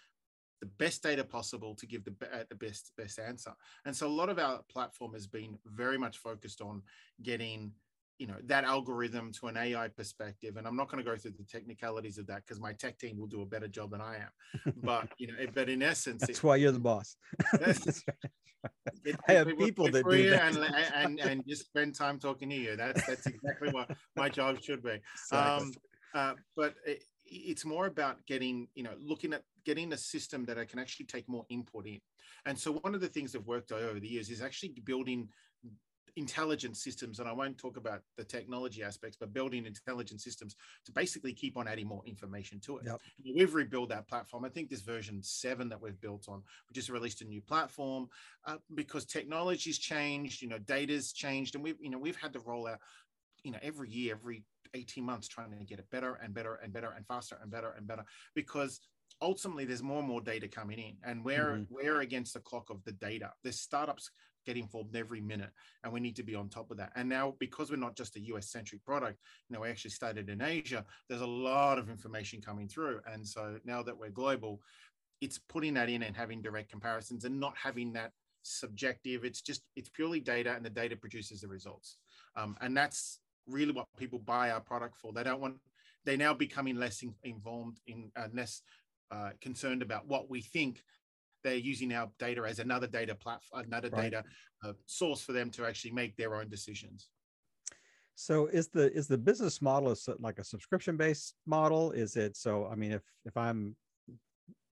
the 0.64 0.70
best 0.84 1.02
data 1.02 1.22
possible 1.22 1.74
to 1.74 1.86
give 1.86 2.02
the, 2.04 2.14
uh, 2.32 2.44
the 2.48 2.54
best 2.56 2.92
best 2.96 3.18
answer. 3.18 3.52
And 3.84 3.94
so 3.94 4.06
a 4.06 4.16
lot 4.20 4.30
of 4.30 4.38
our 4.38 4.60
platform 4.72 5.12
has 5.12 5.26
been 5.26 5.58
very 5.66 5.98
much 5.98 6.16
focused 6.18 6.60
on 6.62 6.82
getting 7.22 7.72
you 8.18 8.28
know 8.28 8.36
that 8.44 8.62
algorithm 8.64 9.32
to 9.32 9.48
an 9.48 9.56
ai 9.56 9.88
perspective. 9.88 10.56
And 10.56 10.66
i'm 10.66 10.76
not 10.76 10.88
going 10.88 11.04
to 11.04 11.10
go 11.10 11.16
through 11.16 11.32
the 11.36 11.44
technicalities 11.44 12.16
of 12.16 12.26
that 12.28 12.42
because 12.46 12.60
my 12.60 12.72
tech 12.72 12.96
team 12.98 13.18
will 13.18 13.26
do 13.26 13.42
a 13.42 13.46
better 13.54 13.68
job 13.68 13.90
than 13.90 14.00
i 14.00 14.14
am. 14.16 14.72
But 14.90 15.08
you 15.18 15.26
know 15.28 15.34
but 15.52 15.68
in 15.68 15.82
essence 15.82 16.20
That's 16.20 16.38
it- 16.38 16.44
why 16.44 16.56
you're 16.56 16.72
the 16.80 16.86
boss. 16.92 17.16
Get 17.58 19.16
I 19.28 19.32
have 19.32 19.48
people 19.48 19.66
people 19.66 19.88
that 19.90 20.08
do 20.08 20.30
that. 20.30 20.56
and, 20.56 20.64
and 20.94 21.20
and 21.20 21.44
just 21.46 21.66
spend 21.66 21.94
time 21.94 22.18
talking 22.18 22.48
to 22.48 22.56
you. 22.56 22.76
That's 22.76 23.04
that's 23.08 23.26
exactly 23.26 23.70
what 23.72 23.90
my 24.16 24.28
job 24.30 24.62
should 24.62 24.82
be. 24.82 24.96
Um, 25.32 25.72
uh, 26.14 26.34
but 26.56 26.72
it, 26.86 27.02
it's 27.26 27.64
more 27.64 27.86
about 27.86 28.24
getting, 28.26 28.68
you 28.74 28.82
know, 28.82 28.94
looking 28.98 29.32
at 29.32 29.42
getting 29.64 29.92
a 29.92 29.96
system 29.96 30.44
that 30.46 30.58
I 30.58 30.64
can 30.64 30.78
actually 30.78 31.06
take 31.06 31.28
more 31.28 31.44
input 31.48 31.86
in. 31.86 32.00
And 32.46 32.58
so 32.58 32.72
one 32.72 32.94
of 32.94 33.00
the 33.00 33.08
things 33.08 33.34
I've 33.34 33.46
worked 33.46 33.72
over 33.72 34.00
the 34.00 34.08
years 34.08 34.30
is 34.30 34.42
actually 34.42 34.74
building 34.84 35.28
intelligent 36.16 36.76
systems. 36.76 37.18
And 37.18 37.28
I 37.28 37.32
won't 37.32 37.58
talk 37.58 37.76
about 37.76 38.02
the 38.16 38.24
technology 38.24 38.82
aspects, 38.82 39.16
but 39.18 39.32
building 39.32 39.66
intelligent 39.66 40.20
systems 40.20 40.54
to 40.84 40.92
basically 40.92 41.32
keep 41.32 41.56
on 41.56 41.66
adding 41.66 41.88
more 41.88 42.02
information 42.06 42.60
to 42.60 42.78
it. 42.78 42.84
Yep. 42.86 43.00
We've 43.36 43.54
rebuilt 43.54 43.88
that 43.88 44.08
platform. 44.08 44.44
I 44.44 44.48
think 44.48 44.70
this 44.70 44.82
version 44.82 45.22
seven 45.22 45.68
that 45.70 45.80
we've 45.80 46.00
built 46.00 46.28
on, 46.28 46.42
we 46.68 46.74
just 46.74 46.88
released 46.88 47.22
a 47.22 47.24
new 47.24 47.40
platform 47.40 48.08
uh, 48.46 48.56
because 48.74 49.04
technology's 49.04 49.78
changed, 49.78 50.40
you 50.40 50.48
know, 50.48 50.58
data's 50.58 51.12
changed, 51.12 51.54
and 51.54 51.64
we've, 51.64 51.76
you 51.80 51.90
know, 51.90 51.98
we've 51.98 52.16
had 52.16 52.32
to 52.34 52.40
roll 52.40 52.68
out 52.68 52.78
you 53.42 53.50
know 53.50 53.58
every 53.62 53.90
year 53.90 54.14
every 54.14 54.42
18 54.74 55.04
months 55.04 55.28
trying 55.28 55.50
to 55.50 55.64
get 55.64 55.78
it 55.78 55.86
better 55.90 56.14
and 56.14 56.34
better 56.34 56.58
and 56.62 56.72
better 56.72 56.92
and 56.96 57.06
faster 57.06 57.38
and 57.40 57.50
better 57.50 57.74
and 57.76 57.86
better 57.86 58.04
because 58.34 58.80
ultimately 59.22 59.64
there's 59.64 59.82
more 59.82 60.00
and 60.00 60.08
more 60.08 60.20
data 60.20 60.48
coming 60.48 60.78
in 60.78 60.96
and 61.04 61.24
we're 61.24 61.56
Mhm. 61.56 61.66
we're 61.70 62.00
against 62.00 62.34
the 62.34 62.40
clock 62.40 62.68
of 62.70 62.82
the 62.84 62.92
data 62.92 63.32
there's 63.42 63.60
startups 63.60 64.10
getting 64.44 64.68
formed 64.68 64.94
every 64.94 65.20
minute 65.20 65.50
and 65.82 65.92
we 65.92 66.00
need 66.00 66.16
to 66.16 66.22
be 66.22 66.34
on 66.34 66.48
top 66.48 66.70
of 66.70 66.76
that 66.76 66.92
and 66.96 67.08
now 67.08 67.34
because 67.38 67.70
we're 67.70 67.76
not 67.76 67.96
just 67.96 68.16
a 68.16 68.20
us 68.20 68.50
centric 68.50 68.84
product 68.84 69.18
you 69.48 69.54
know 69.54 69.60
we 69.60 69.70
actually 69.70 69.90
started 69.90 70.28
in 70.28 70.42
asia 70.42 70.84
there's 71.08 71.22
a 71.22 71.26
lot 71.26 71.78
of 71.78 71.88
information 71.88 72.42
coming 72.42 72.68
through 72.68 73.00
and 73.06 73.26
so 73.26 73.58
now 73.64 73.82
that 73.82 73.96
we're 73.96 74.10
global 74.10 74.60
it's 75.20 75.38
putting 75.38 75.74
that 75.74 75.88
in 75.88 76.02
and 76.02 76.16
having 76.16 76.42
direct 76.42 76.68
comparisons 76.68 77.24
and 77.24 77.38
not 77.38 77.56
having 77.56 77.92
that 77.92 78.12
subjective 78.42 79.24
it's 79.24 79.40
just 79.40 79.62
it's 79.76 79.88
purely 79.88 80.20
data 80.20 80.52
and 80.54 80.64
the 80.64 80.70
data 80.70 80.96
produces 80.96 81.40
the 81.40 81.48
results 81.48 81.96
um, 82.36 82.56
and 82.60 82.76
that's 82.76 83.20
really 83.46 83.72
what 83.72 83.86
people 83.96 84.18
buy 84.18 84.50
our 84.50 84.60
product 84.60 84.96
for. 84.96 85.12
They 85.12 85.22
don't 85.22 85.40
want. 85.40 85.56
They're 86.04 86.16
now 86.16 86.34
becoming 86.34 86.76
less 86.76 87.02
in, 87.02 87.14
involved 87.22 87.80
in 87.86 88.10
uh, 88.16 88.28
less 88.32 88.62
uh, 89.10 89.30
concerned 89.40 89.82
about 89.82 90.06
what 90.06 90.30
we 90.30 90.40
think. 90.40 90.82
They're 91.42 91.56
using 91.56 91.92
our 91.92 92.10
data 92.18 92.42
as 92.48 92.58
another 92.58 92.86
data 92.86 93.14
platform, 93.14 93.64
another 93.66 93.90
Right. 93.90 94.10
data 94.10 94.24
uh, 94.64 94.72
source 94.86 95.20
for 95.20 95.32
them 95.32 95.50
to 95.50 95.66
actually 95.66 95.90
make 95.90 96.16
their 96.16 96.34
own 96.36 96.48
decisions. 96.48 97.10
So 98.14 98.46
is 98.46 98.68
the 98.68 98.92
is 98.94 99.08
the 99.08 99.18
business 99.18 99.60
model 99.60 99.90
is 99.90 100.08
like 100.20 100.38
a 100.38 100.44
subscription 100.44 100.96
based 100.96 101.34
model? 101.46 101.90
Is 101.92 102.16
it 102.16 102.36
so? 102.36 102.66
I 102.70 102.76
mean, 102.76 102.92
if 102.92 103.02
if 103.24 103.36
I'm 103.36 103.76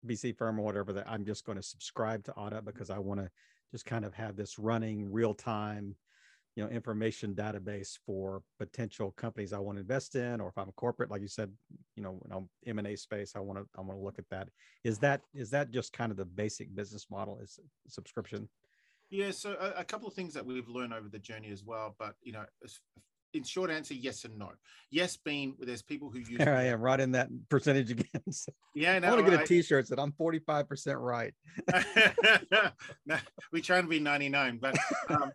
VC 0.05 0.35
firm 0.37 0.59
or 0.59 0.63
whatever, 0.63 0.93
that 0.93 1.09
I'm 1.09 1.25
just 1.25 1.45
going 1.45 1.57
to 1.57 1.63
subscribe 1.63 2.23
to 2.25 2.31
OddUp 2.33 2.65
because 2.65 2.89
I 2.89 2.99
want 2.99 3.19
to 3.19 3.29
just 3.71 3.85
kind 3.85 4.05
of 4.05 4.13
have 4.13 4.35
this 4.35 4.59
running 4.59 5.11
real 5.11 5.33
time, 5.33 5.95
you 6.55 6.63
know, 6.63 6.69
information 6.69 7.33
database 7.33 7.97
for 8.05 8.43
potential 8.59 9.11
companies 9.11 9.53
I 9.53 9.59
want 9.59 9.77
to 9.77 9.81
invest 9.81 10.15
in, 10.15 10.41
or 10.41 10.49
if 10.49 10.57
I'm 10.57 10.69
a 10.69 10.73
corporate, 10.73 11.09
like 11.09 11.21
you 11.21 11.27
said, 11.27 11.51
you 11.95 12.03
know, 12.03 12.17
when 12.19 12.37
I'm 12.37 12.49
M 12.65 12.77
and 12.79 12.87
A 12.87 12.95
space, 12.97 13.33
I 13.35 13.39
want 13.39 13.59
to 13.59 13.65
I 13.77 13.81
want 13.81 13.97
to 13.99 14.03
look 14.03 14.19
at 14.19 14.29
that. 14.31 14.49
Is 14.83 14.99
that 14.99 15.21
is 15.33 15.49
that 15.51 15.71
just 15.71 15.93
kind 15.93 16.11
of 16.11 16.17
the 16.17 16.25
basic 16.25 16.73
business 16.75 17.07
model? 17.09 17.39
Is 17.41 17.59
subscription? 17.87 18.49
Yeah, 19.09 19.31
so 19.31 19.55
a, 19.59 19.81
a 19.81 19.83
couple 19.83 20.07
of 20.07 20.13
things 20.13 20.33
that 20.33 20.45
we've 20.45 20.67
learned 20.69 20.93
over 20.93 21.09
the 21.09 21.19
journey 21.19 21.51
as 21.51 21.63
well, 21.63 21.95
but 21.97 22.15
you 22.21 22.33
know, 22.33 22.43
as- 22.63 22.79
in 23.33 23.43
short 23.43 23.71
answer, 23.71 23.93
yes 23.93 24.25
and 24.25 24.37
no. 24.37 24.51
Yes, 24.89 25.15
being 25.15 25.55
there's 25.57 25.81
people 25.81 26.09
who 26.09 26.19
use. 26.29 26.37
There 26.37 26.53
I 26.53 26.63
am, 26.63 26.81
right 26.81 26.99
in 26.99 27.11
that 27.13 27.29
percentage 27.49 27.91
again. 27.91 28.05
Yeah, 28.73 28.99
I 29.03 29.09
want 29.09 29.25
to 29.25 29.29
get 29.31 29.39
I- 29.39 29.43
a 29.43 29.45
T-shirt 29.45 29.87
that 29.89 29.99
I'm 29.99 30.11
45 30.11 30.67
percent 30.67 30.97
right. 30.97 31.33
no, 33.05 33.17
we 33.53 33.61
try 33.61 33.79
and 33.79 33.87
be 33.89 33.99
99, 33.99 34.59
but 34.61 34.77
um, 35.09 35.31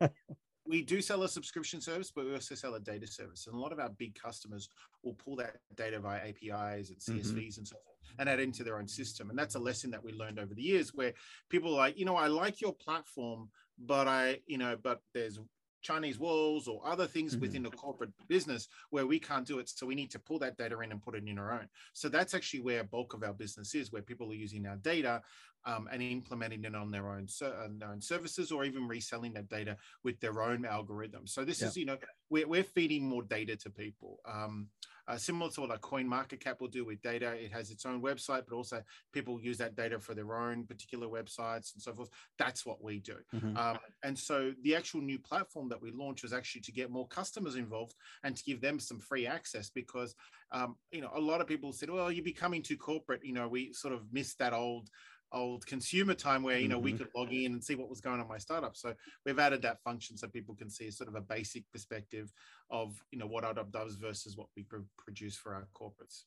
we 0.68 0.82
do 0.82 1.00
sell 1.00 1.22
a 1.22 1.28
subscription 1.28 1.80
service, 1.80 2.10
but 2.14 2.24
we 2.24 2.32
also 2.32 2.54
sell 2.54 2.74
a 2.74 2.80
data 2.80 3.06
service. 3.06 3.46
And 3.46 3.56
a 3.56 3.58
lot 3.58 3.72
of 3.72 3.78
our 3.78 3.90
big 3.90 4.14
customers 4.14 4.68
will 5.02 5.14
pull 5.14 5.36
that 5.36 5.56
data 5.76 5.98
via 6.00 6.20
APIs 6.20 6.90
and. 6.90 6.98
Mm-hmm. 6.98 7.18
CSVs 7.18 7.58
and 7.58 7.68
so 7.68 7.76
forth 7.76 7.96
and 8.18 8.28
add 8.28 8.40
into 8.40 8.64
their 8.64 8.78
own 8.78 8.88
system. 8.88 9.30
And 9.30 9.38
that's 9.38 9.54
a 9.54 9.58
lesson 9.58 9.90
that 9.90 10.02
we 10.02 10.12
learned 10.12 10.38
over 10.38 10.54
the 10.54 10.62
years 10.62 10.94
where 10.94 11.12
people 11.48 11.74
are 11.74 11.78
like, 11.78 11.98
you 11.98 12.04
know, 12.04 12.16
I 12.16 12.28
like 12.28 12.60
your 12.60 12.72
platform, 12.72 13.48
but 13.78 14.08
I, 14.08 14.40
you 14.46 14.58
know, 14.58 14.76
but 14.82 15.00
there's 15.12 15.38
Chinese 15.82 16.18
walls 16.18 16.68
or 16.68 16.86
other 16.86 17.06
things 17.06 17.36
Mhm. 17.36 17.40
within 17.40 17.62
the 17.62 17.70
corporate 17.70 18.12
business 18.28 18.68
where 18.90 19.06
we 19.06 19.18
can't 19.18 19.46
do 19.46 19.58
it. 19.58 19.68
So 19.68 19.86
we 19.86 19.94
need 19.94 20.10
to 20.12 20.18
pull 20.18 20.38
that 20.40 20.56
data 20.56 20.78
in 20.80 20.92
and 20.92 21.02
put 21.02 21.14
it 21.14 21.26
in 21.26 21.38
our 21.38 21.52
own. 21.52 21.68
So 21.92 22.08
that's 22.08 22.34
actually 22.34 22.60
where 22.60 22.84
bulk 22.84 23.14
of 23.14 23.22
our 23.22 23.34
business 23.34 23.74
is, 23.74 23.92
where 23.92 24.02
people 24.02 24.30
are 24.30 24.34
using 24.34 24.66
our 24.66 24.76
data 24.76 25.22
um, 25.64 25.88
and 25.90 26.00
implementing 26.00 26.64
it 26.64 26.76
on 26.76 26.92
their 26.92 27.08
own, 27.08 27.26
ser- 27.26 27.56
on 27.56 27.78
their 27.78 27.88
own 27.90 28.00
services 28.00 28.52
or 28.52 28.64
even 28.64 28.86
reselling 28.86 29.32
that 29.32 29.48
data 29.48 29.76
with 30.04 30.20
their 30.20 30.40
own 30.40 30.64
algorithm. 30.64 31.26
So 31.26 31.44
this 31.44 31.60
Yeah. 31.60 31.68
is, 31.68 31.76
you 31.76 31.86
know, 31.86 31.98
we're, 32.30 32.46
we're 32.46 32.62
feeding 32.62 33.04
more 33.04 33.24
data 33.24 33.56
to 33.56 33.70
people. 33.70 34.20
Um, 34.24 34.70
uh, 35.08 35.16
similar 35.16 35.50
to 35.50 35.60
what 35.62 35.74
a 35.74 35.78
CoinMarketCap 35.78 36.60
will 36.60 36.68
do 36.68 36.84
with 36.84 37.00
data 37.02 37.32
it 37.32 37.52
has 37.52 37.70
its 37.70 37.86
own 37.86 38.02
website 38.02 38.42
but 38.48 38.54
also 38.54 38.82
people 39.12 39.40
use 39.40 39.58
that 39.58 39.76
data 39.76 39.98
for 40.00 40.14
their 40.14 40.36
own 40.36 40.64
particular 40.66 41.06
websites 41.06 41.74
and 41.74 41.82
so 41.82 41.94
forth. 41.94 42.10
That's 42.38 42.64
what 42.66 42.82
we 42.82 43.00
do. 43.00 43.16
Mhm. 43.34 43.56
um, 43.56 43.78
and 44.02 44.18
so 44.18 44.52
the 44.62 44.74
actual 44.74 45.00
new 45.00 45.18
platform 45.18 45.68
that 45.68 45.80
we 45.80 45.90
launched 45.90 46.22
was 46.22 46.32
actually 46.32 46.62
to 46.62 46.72
get 46.72 46.90
more 46.90 47.06
customers 47.08 47.56
involved 47.56 47.94
and 48.24 48.36
to 48.36 48.44
give 48.44 48.60
them 48.60 48.78
some 48.78 48.98
free 49.00 49.26
access 49.26 49.70
because 49.70 50.14
um, 50.52 50.76
you 50.90 51.00
know 51.00 51.10
a 51.14 51.20
lot 51.20 51.40
of 51.40 51.46
people 51.46 51.72
said 51.72 51.90
well 51.90 52.10
you're 52.10 52.24
becoming 52.24 52.62
too 52.62 52.76
corporate. 52.76 53.24
You 53.24 53.32
know 53.32 53.48
we 53.48 53.72
sort 53.72 53.94
of 53.94 54.12
missed 54.12 54.38
that 54.38 54.52
old 54.52 54.90
old 55.32 55.66
consumer 55.66 56.14
time 56.14 56.42
where 56.42 56.58
you 56.58 56.68
know 56.68 56.78
we 56.78 56.92
Mhm. 56.92 56.98
could 56.98 57.10
log 57.14 57.32
in 57.32 57.52
and 57.52 57.62
see 57.62 57.74
what 57.74 57.88
was 57.88 58.00
going 58.00 58.20
on 58.20 58.28
my 58.28 58.38
startup 58.38 58.76
so 58.76 58.94
we've 59.24 59.38
added 59.38 59.60
that 59.62 59.82
function 59.82 60.16
so 60.16 60.28
people 60.28 60.54
can 60.54 60.70
see 60.70 60.90
sort 60.90 61.08
of 61.08 61.14
a 61.16 61.20
basic 61.20 61.68
perspective 61.72 62.32
of 62.70 63.02
you 63.10 63.18
know 63.18 63.26
what 63.26 63.44
OddUp 63.44 63.70
does 63.70 63.96
versus 63.96 64.36
what 64.36 64.48
we 64.56 64.64
produce 64.96 65.36
for 65.36 65.54
our 65.54 65.68
corporates 65.74 66.24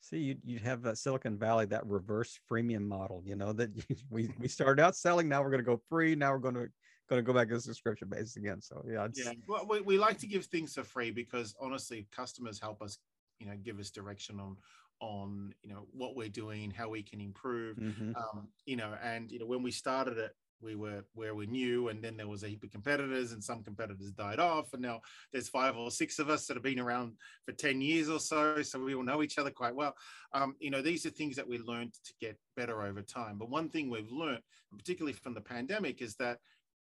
See, 0.00 0.18
you 0.18 0.36
you 0.44 0.58
have 0.60 0.82
that 0.82 0.98
Silicon 0.98 1.36
Valley, 1.36 1.66
that 1.66 1.84
reverse 1.84 2.38
freemium 2.48 2.86
model. 2.86 3.22
You 3.24 3.34
know 3.34 3.52
that 3.54 3.74
you, 3.74 3.82
we 4.10 4.30
we 4.38 4.46
started 4.46 4.80
out 4.80 4.94
selling, 4.94 5.28
now 5.28 5.42
we're 5.42 5.50
going 5.50 5.64
to 5.64 5.64
go 5.64 5.80
free. 5.88 6.14
Now 6.14 6.32
we're 6.32 6.38
going 6.38 6.54
to 6.54 6.68
going 7.08 7.18
to 7.18 7.26
go 7.26 7.32
back 7.32 7.48
to 7.48 7.60
subscription 7.60 8.08
based 8.08 8.36
again. 8.36 8.60
So 8.60 8.84
yeah, 8.88 9.08
yeah 9.14 9.32
well 9.48 9.66
we, 9.68 9.80
we 9.80 9.98
like 9.98 10.18
to 10.18 10.26
give 10.26 10.44
things 10.44 10.74
for 10.74 10.84
free 10.84 11.10
because 11.10 11.54
honestly 11.60 12.06
customers 12.12 12.60
help 12.60 12.82
us 12.82 12.98
you 13.40 13.46
know 13.46 13.56
give 13.62 13.78
us 13.78 13.90
direction 13.90 14.38
on 14.40 14.56
on 15.00 15.54
you 15.62 15.68
know 15.68 15.86
what 15.92 16.16
we're 16.16 16.28
doing 16.28 16.70
how 16.70 16.88
we 16.88 17.02
can 17.02 17.20
improve 17.20 17.76
Mhm. 17.76 18.16
um, 18.16 18.48
you 18.64 18.76
know, 18.76 18.94
and 19.02 19.30
you 19.30 19.38
know, 19.38 19.46
when 19.46 19.62
we 19.62 19.70
started 19.70 20.18
it, 20.18 20.32
we 20.60 20.74
were 20.74 21.04
where 21.12 21.34
we 21.34 21.46
knew, 21.46 21.88
and 21.88 22.02
then 22.02 22.16
there 22.16 22.26
was 22.28 22.42
a 22.42 22.48
heap 22.48 22.64
of 22.64 22.70
competitors, 22.70 23.32
and 23.32 23.44
some 23.44 23.62
competitors 23.62 24.10
died 24.12 24.38
off, 24.38 24.72
and 24.72 24.80
now 24.80 25.02
there's 25.32 25.50
five 25.50 25.76
or 25.76 25.90
six 25.90 26.18
of 26.18 26.30
us 26.30 26.46
that 26.46 26.54
have 26.56 26.62
been 26.62 26.80
around 26.80 27.18
for 27.44 27.52
ten 27.52 27.80
years 27.82 28.08
or 28.08 28.18
so, 28.18 28.62
so 28.62 28.82
we 28.82 28.94
all 28.94 29.02
know 29.02 29.22
each 29.22 29.36
other 29.38 29.50
quite 29.50 29.74
well. 29.74 29.94
Um, 30.32 30.56
you 30.58 30.70
know, 30.70 30.80
these 30.80 31.04
are 31.04 31.10
things 31.10 31.36
that 31.36 31.46
we 31.46 31.58
learned 31.58 31.92
to 32.04 32.14
get 32.20 32.38
better 32.56 32.82
over 32.82 33.02
time. 33.02 33.36
But 33.38 33.50
one 33.50 33.68
thing 33.68 33.90
we've 33.90 34.10
learned, 34.10 34.42
particularly 34.76 35.12
from 35.12 35.34
the 35.34 35.42
pandemic, 35.42 36.00
is 36.00 36.16
that 36.16 36.38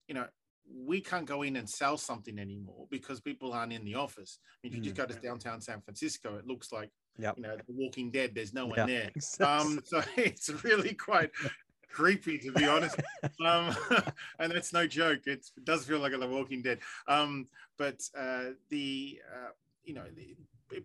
you 0.07 0.15
know 0.15 0.27
we 0.67 1.01
can't 1.01 1.27
go 1.27 1.43
in 1.43 1.57
and 1.57 1.69
sell 1.69 1.97
something 1.97 2.39
anymore 2.39 2.87
because 2.89 3.21
people 3.21 3.53
aren't 3.53 3.73
in 3.73 3.85
the 3.85 3.95
office. 3.95 4.39
I 4.41 4.57
mean, 4.63 4.71
if 4.71 4.75
you 4.77 4.81
just 4.81 4.95
Mm. 4.95 4.95
go 4.95 5.05
to 5.05 5.13
downtown 5.19 5.61
San 5.61 5.81
Francisco, 5.81 6.37
it 6.37 6.47
looks 6.47 6.71
like 6.71 6.91
Yep. 7.17 7.37
you 7.37 7.43
know, 7.43 7.55
The 7.55 7.73
Walking 7.73 8.11
Dead. 8.11 8.31
There's 8.33 8.53
no 8.53 8.65
one 8.67 8.77
Yeah, 8.77 8.85
there. 8.85 9.11
Um, 9.47 9.81
so 9.85 10.01
it's 10.17 10.49
really 10.63 10.93
quite 10.93 11.31
creepy 11.91 12.37
to 12.39 12.51
be 12.51 12.65
honest. 12.65 12.99
Um, 13.45 13.75
and 14.39 14.51
that's 14.51 14.71
no 14.73 14.87
joke. 14.87 15.21
It's, 15.25 15.51
it 15.57 15.65
does 15.65 15.85
feel 15.85 15.99
like 15.99 16.13
a 16.13 16.17
The 16.17 16.27
Walking 16.27 16.61
Dead. 16.61 16.79
Um, 17.07 17.47
but 17.77 18.01
uh, 18.17 18.51
the 18.69 19.19
uh, 19.33 19.49
you 19.83 19.93
know 19.93 20.05
the, 20.15 20.35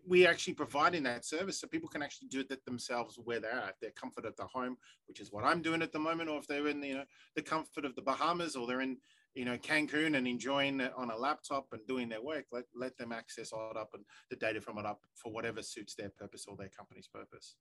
we 0.07 0.27
actually 0.27 0.55
providing 0.55 1.03
that 1.05 1.25
service 1.25 1.61
so 1.61 1.67
people 1.67 1.89
can 1.89 2.03
actually 2.03 2.29
do 2.29 2.41
it 2.41 2.65
themselves 2.65 3.19
where 3.25 3.41
they're 3.41 3.53
at 3.53 3.77
their 3.81 3.91
comfort 3.93 4.27
of 4.27 4.37
the 4.37 4.45
home 4.45 4.77
which 5.09 5.21
is 5.21 5.33
what 5.33 5.43
i'm 5.43 5.63
doing 5.63 5.81
at 5.81 5.91
the 5.91 5.99
moment 5.99 6.29
or 6.29 6.39
if 6.39 6.47
they're 6.47 6.69
in 6.69 6.83
you 6.83 6.95
know 6.95 7.05
the 7.35 7.43
comfort 7.43 7.85
of 7.85 7.95
the 7.95 8.03
bahamas 8.03 8.57
or 8.57 8.67
they're 8.67 8.83
in 8.83 8.99
you 9.35 9.45
know 9.45 9.57
cancun 9.57 10.17
and 10.17 10.27
enjoying 10.27 10.81
it 10.81 10.93
on 10.97 11.11
a 11.11 11.17
laptop 11.17 11.67
and 11.73 11.81
doing 11.87 12.09
their 12.09 12.23
work 12.23 12.45
let, 12.53 12.65
let 12.75 12.97
them 12.97 13.13
access 13.13 13.53
OddUp 13.53 13.87
and 13.95 14.05
the 14.29 14.37
data 14.37 14.61
from 14.61 14.77
OddUp 14.77 14.97
for 15.15 15.33
whatever 15.33 15.63
suits 15.63 15.95
their 15.95 16.11
purpose 16.11 16.47
or 16.49 16.57
their 16.57 16.71
company's 16.77 17.07
purpose. 17.07 17.57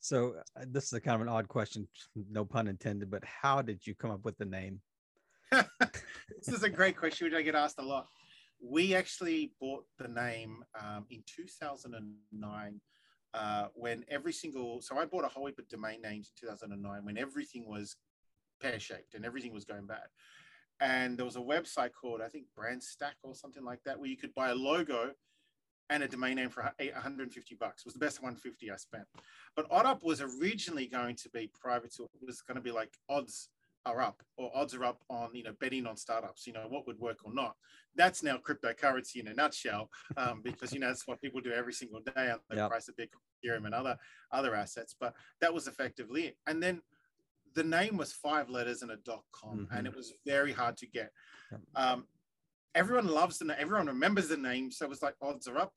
So 0.00 0.34
uh, 0.56 0.64
this 0.68 0.84
is 0.84 0.92
a 0.92 1.00
kind 1.00 1.16
of 1.16 1.22
an 1.22 1.28
odd 1.28 1.48
question, 1.48 1.88
no 2.30 2.44
pun 2.44 2.68
intended, 2.68 3.10
but 3.10 3.24
how 3.24 3.62
did 3.62 3.86
you 3.86 3.94
come 3.94 4.10
up 4.10 4.24
with 4.24 4.38
the 4.38 4.44
name? 4.44 4.80
this 5.50 6.48
is 6.48 6.62
a 6.62 6.68
great 6.68 6.96
question 6.96 7.26
which 7.26 7.34
i 7.34 7.42
get 7.42 7.54
asked 7.54 7.78
a 7.78 7.84
lot. 7.84 8.06
We 8.60 8.94
actually 8.94 9.52
bought 9.60 9.84
the 9.98 10.08
name 10.08 10.64
um, 10.78 11.06
in 11.10 11.22
2009 11.26 12.80
uh, 13.34 13.66
when 13.74 14.04
every 14.08 14.32
single 14.32 14.80
so 14.80 14.98
i 14.98 15.04
bought 15.04 15.24
a 15.24 15.28
whole 15.28 15.46
heap 15.46 15.58
of 15.58 15.68
domain 15.68 16.00
names 16.02 16.32
in 16.42 16.48
2009 16.48 17.04
when 17.04 17.18
everything 17.18 17.68
was 17.68 17.96
pear-shaped 18.60 19.14
and 19.14 19.24
everything 19.24 19.52
was 19.52 19.64
going 19.64 19.86
bad 19.86 20.08
and 20.80 21.18
there 21.18 21.24
was 21.24 21.36
a 21.36 21.40
website 21.40 21.90
called 21.92 22.20
i 22.20 22.28
think 22.28 22.44
brand 22.54 22.82
stack 22.82 23.16
or 23.22 23.34
something 23.34 23.64
like 23.64 23.80
that 23.84 23.98
where 23.98 24.08
you 24.08 24.16
could 24.16 24.34
buy 24.34 24.50
a 24.50 24.54
logo 24.54 25.10
and 25.90 26.02
a 26.02 26.08
domain 26.08 26.36
name 26.36 26.50
for 26.50 26.62
150 26.62 27.54
bucks. 27.54 27.82
It 27.82 27.86
was 27.86 27.94
the 27.94 28.00
best 28.00 28.20
150 28.20 28.70
i 28.70 28.76
spent. 28.76 29.04
But 29.56 29.70
oddup 29.70 30.02
was 30.02 30.20
originally 30.20 30.86
going 30.86 31.16
to 31.16 31.30
be 31.30 31.50
private 31.58 31.92
so 31.92 32.04
it 32.04 32.26
was 32.26 32.42
going 32.42 32.56
to 32.56 32.60
be 32.60 32.70
like 32.70 32.92
odds 33.08 33.48
are 33.86 34.00
up 34.00 34.22
or 34.36 34.50
odds 34.54 34.74
are 34.74 34.84
up 34.84 35.00
on 35.08 35.30
you 35.32 35.42
know 35.44 35.52
betting 35.60 35.86
on 35.86 35.96
startups 35.96 36.46
you 36.46 36.52
know 36.52 36.66
what 36.68 36.86
would 36.86 36.98
work 36.98 37.18
or 37.24 37.32
not. 37.32 37.54
That's 37.94 38.22
now 38.22 38.36
cryptocurrency 38.36 39.16
in 39.16 39.28
a 39.28 39.34
nutshell 39.34 39.88
um, 40.16 40.42
because 40.44 40.72
you 40.72 40.80
know 40.80 40.88
that's 40.88 41.06
what 41.06 41.20
people 41.20 41.40
do 41.40 41.52
every 41.52 41.72
single 41.72 42.00
day 42.00 42.30
on 42.30 42.38
the 42.50 42.56
Yep. 42.56 42.70
price 42.70 42.88
of 42.88 42.96
bitcoin 42.96 43.22
ethereum 43.44 43.64
and 43.66 43.74
other 43.74 43.96
other 44.32 44.54
assets 44.54 44.94
but 44.98 45.14
that 45.40 45.54
was 45.54 45.68
effectively 45.68 46.26
it. 46.26 46.36
And 46.46 46.62
then 46.62 46.82
the 47.58 47.64
name 47.64 47.96
was 47.96 48.12
five 48.12 48.48
letters 48.48 48.82
and 48.82 48.90
a 48.92 48.96
dot 49.10 49.24
com 49.32 49.56
Mhm. 49.66 49.76
and 49.78 49.86
it 49.88 49.94
was 50.00 50.08
very 50.24 50.52
hard 50.52 50.76
to 50.78 50.86
get. 50.86 51.10
Um, 51.74 52.06
everyone 52.74 53.08
loves 53.08 53.38
the 53.38 53.46
name 53.46 53.56
everyone 53.58 53.86
remembers 53.88 54.28
the 54.28 54.36
name 54.36 54.70
so 54.70 54.84
it 54.86 54.88
was 54.94 55.02
like 55.02 55.16
odds 55.20 55.48
are 55.48 55.58
up. 55.58 55.74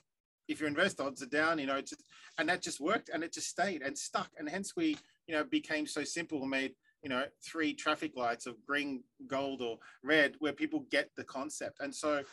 If 0.48 0.60
you 0.62 0.68
invest 0.68 1.00
odds 1.00 1.22
are 1.24 1.34
down 1.42 1.60
you 1.60 1.66
know 1.72 1.82
just 1.82 2.04
and 2.38 2.48
that 2.50 2.62
just 2.62 2.80
worked 2.80 3.10
and 3.10 3.24
it 3.24 3.34
just 3.34 3.50
stayed 3.58 3.82
and 3.82 3.98
stuck 3.98 4.30
and 4.38 4.48
hence 4.56 4.76
we 4.76 4.88
you 5.28 5.34
know 5.36 5.44
became 5.44 5.86
so 5.88 6.04
simple 6.04 6.40
and 6.42 6.50
made 6.62 6.74
you 7.04 7.10
know 7.10 7.24
three 7.50 7.74
traffic 7.74 8.12
lights 8.16 8.46
of 8.46 8.64
green 8.70 9.04
gold 9.36 9.60
or 9.68 9.80
red 10.04 10.36
where 10.40 10.54
people 10.54 10.82
get 10.92 11.08
the 11.16 11.24
concept. 11.24 11.80
And 11.80 11.94
so 12.04 12.24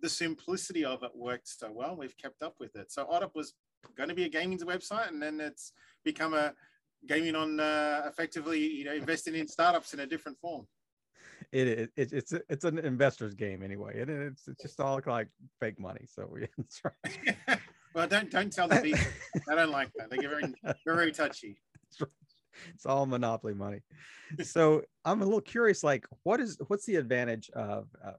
the 0.00 0.08
simplicity 0.08 0.84
of 0.84 1.02
it 1.02 1.14
worked 1.28 1.48
so 1.48 1.68
well 1.72 1.96
we've 1.96 2.16
kept 2.24 2.42
up 2.42 2.56
with 2.60 2.74
it. 2.76 2.92
So 2.92 3.06
oddup 3.06 3.34
was 3.34 3.54
going 3.96 4.10
to 4.10 4.14
be 4.20 4.24
a 4.24 4.28
gaming 4.38 4.58
website 4.74 5.08
and 5.08 5.22
then 5.22 5.36
it's 5.40 5.72
become 6.04 6.34
a 6.34 6.54
gaming 7.06 7.34
on 7.34 7.60
uh, 7.60 8.02
effectively 8.06 8.60
you 8.60 8.84
know 8.84 8.94
investing 8.94 9.34
in 9.34 9.46
startups 9.46 9.94
in 9.94 10.00
a 10.00 10.06
different 10.06 10.38
form 10.38 10.66
it 11.52 11.66
is 11.66 11.78
it, 11.78 11.90
it 11.96 12.12
it's 12.12 12.34
it's 12.48 12.64
an 12.64 12.78
investor's 12.78 13.34
game 13.34 13.62
anyway, 13.62 14.00
and 14.00 14.10
it's 14.10 14.48
it's 14.48 14.62
just 14.62 14.80
all 14.80 15.00
like 15.06 15.28
fake 15.60 15.80
money. 15.80 16.04
So 16.06 16.28
yeah, 16.38 16.46
that's 16.58 16.82
right. 16.84 17.58
well 17.94 18.06
don't 18.06 18.30
don't 18.30 18.52
tell 18.52 18.68
the 18.68 18.76
people 18.76 19.00
i 19.50 19.54
don't 19.54 19.70
like 19.70 19.90
that 19.96 20.10
they 20.10 20.18
get 20.18 20.28
very 20.28 20.44
very 20.84 21.10
touchy 21.10 21.58
it's 22.74 22.86
all 22.86 23.06
monopoly 23.06 23.54
money. 23.54 23.80
So 24.42 24.82
I'm 25.04 25.22
a 25.22 25.24
little 25.24 25.40
curious, 25.40 25.82
like, 25.82 26.06
what 26.22 26.40
is 26.40 26.58
what's 26.68 26.86
the 26.86 26.96
advantage 26.96 27.50
of, 27.50 27.88
uh, 28.04 28.12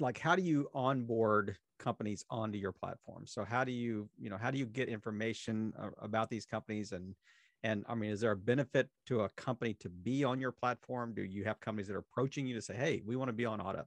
like, 0.00 0.18
how 0.18 0.36
do 0.36 0.42
you 0.42 0.68
onboard 0.74 1.56
companies 1.78 2.24
onto 2.30 2.58
your 2.58 2.72
platform? 2.72 3.26
So 3.26 3.44
how 3.44 3.64
do 3.64 3.72
you, 3.72 4.08
you 4.18 4.30
know, 4.30 4.36
how 4.36 4.50
do 4.50 4.58
you 4.58 4.66
get 4.66 4.88
information 4.88 5.72
uh, 5.78 5.90
about 6.00 6.30
these 6.30 6.46
companies 6.46 6.92
and 6.92 7.14
and 7.66 7.84
I 7.88 7.96
mean, 7.96 8.10
is 8.10 8.20
there 8.20 8.30
a 8.30 8.36
benefit 8.36 8.88
to 9.06 9.22
a 9.22 9.28
company 9.30 9.74
to 9.74 9.88
be 9.88 10.22
on 10.22 10.40
your 10.40 10.52
platform? 10.52 11.14
Do 11.14 11.22
you 11.22 11.42
have 11.44 11.58
companies 11.58 11.88
that 11.88 11.96
are 11.96 12.04
approaching 12.10 12.46
you 12.46 12.54
to 12.54 12.62
say, 12.62 12.76
"Hey, 12.76 13.02
we 13.04 13.16
want 13.16 13.28
to 13.28 13.32
be 13.32 13.44
on 13.44 13.58
OddUp"? 13.60 13.86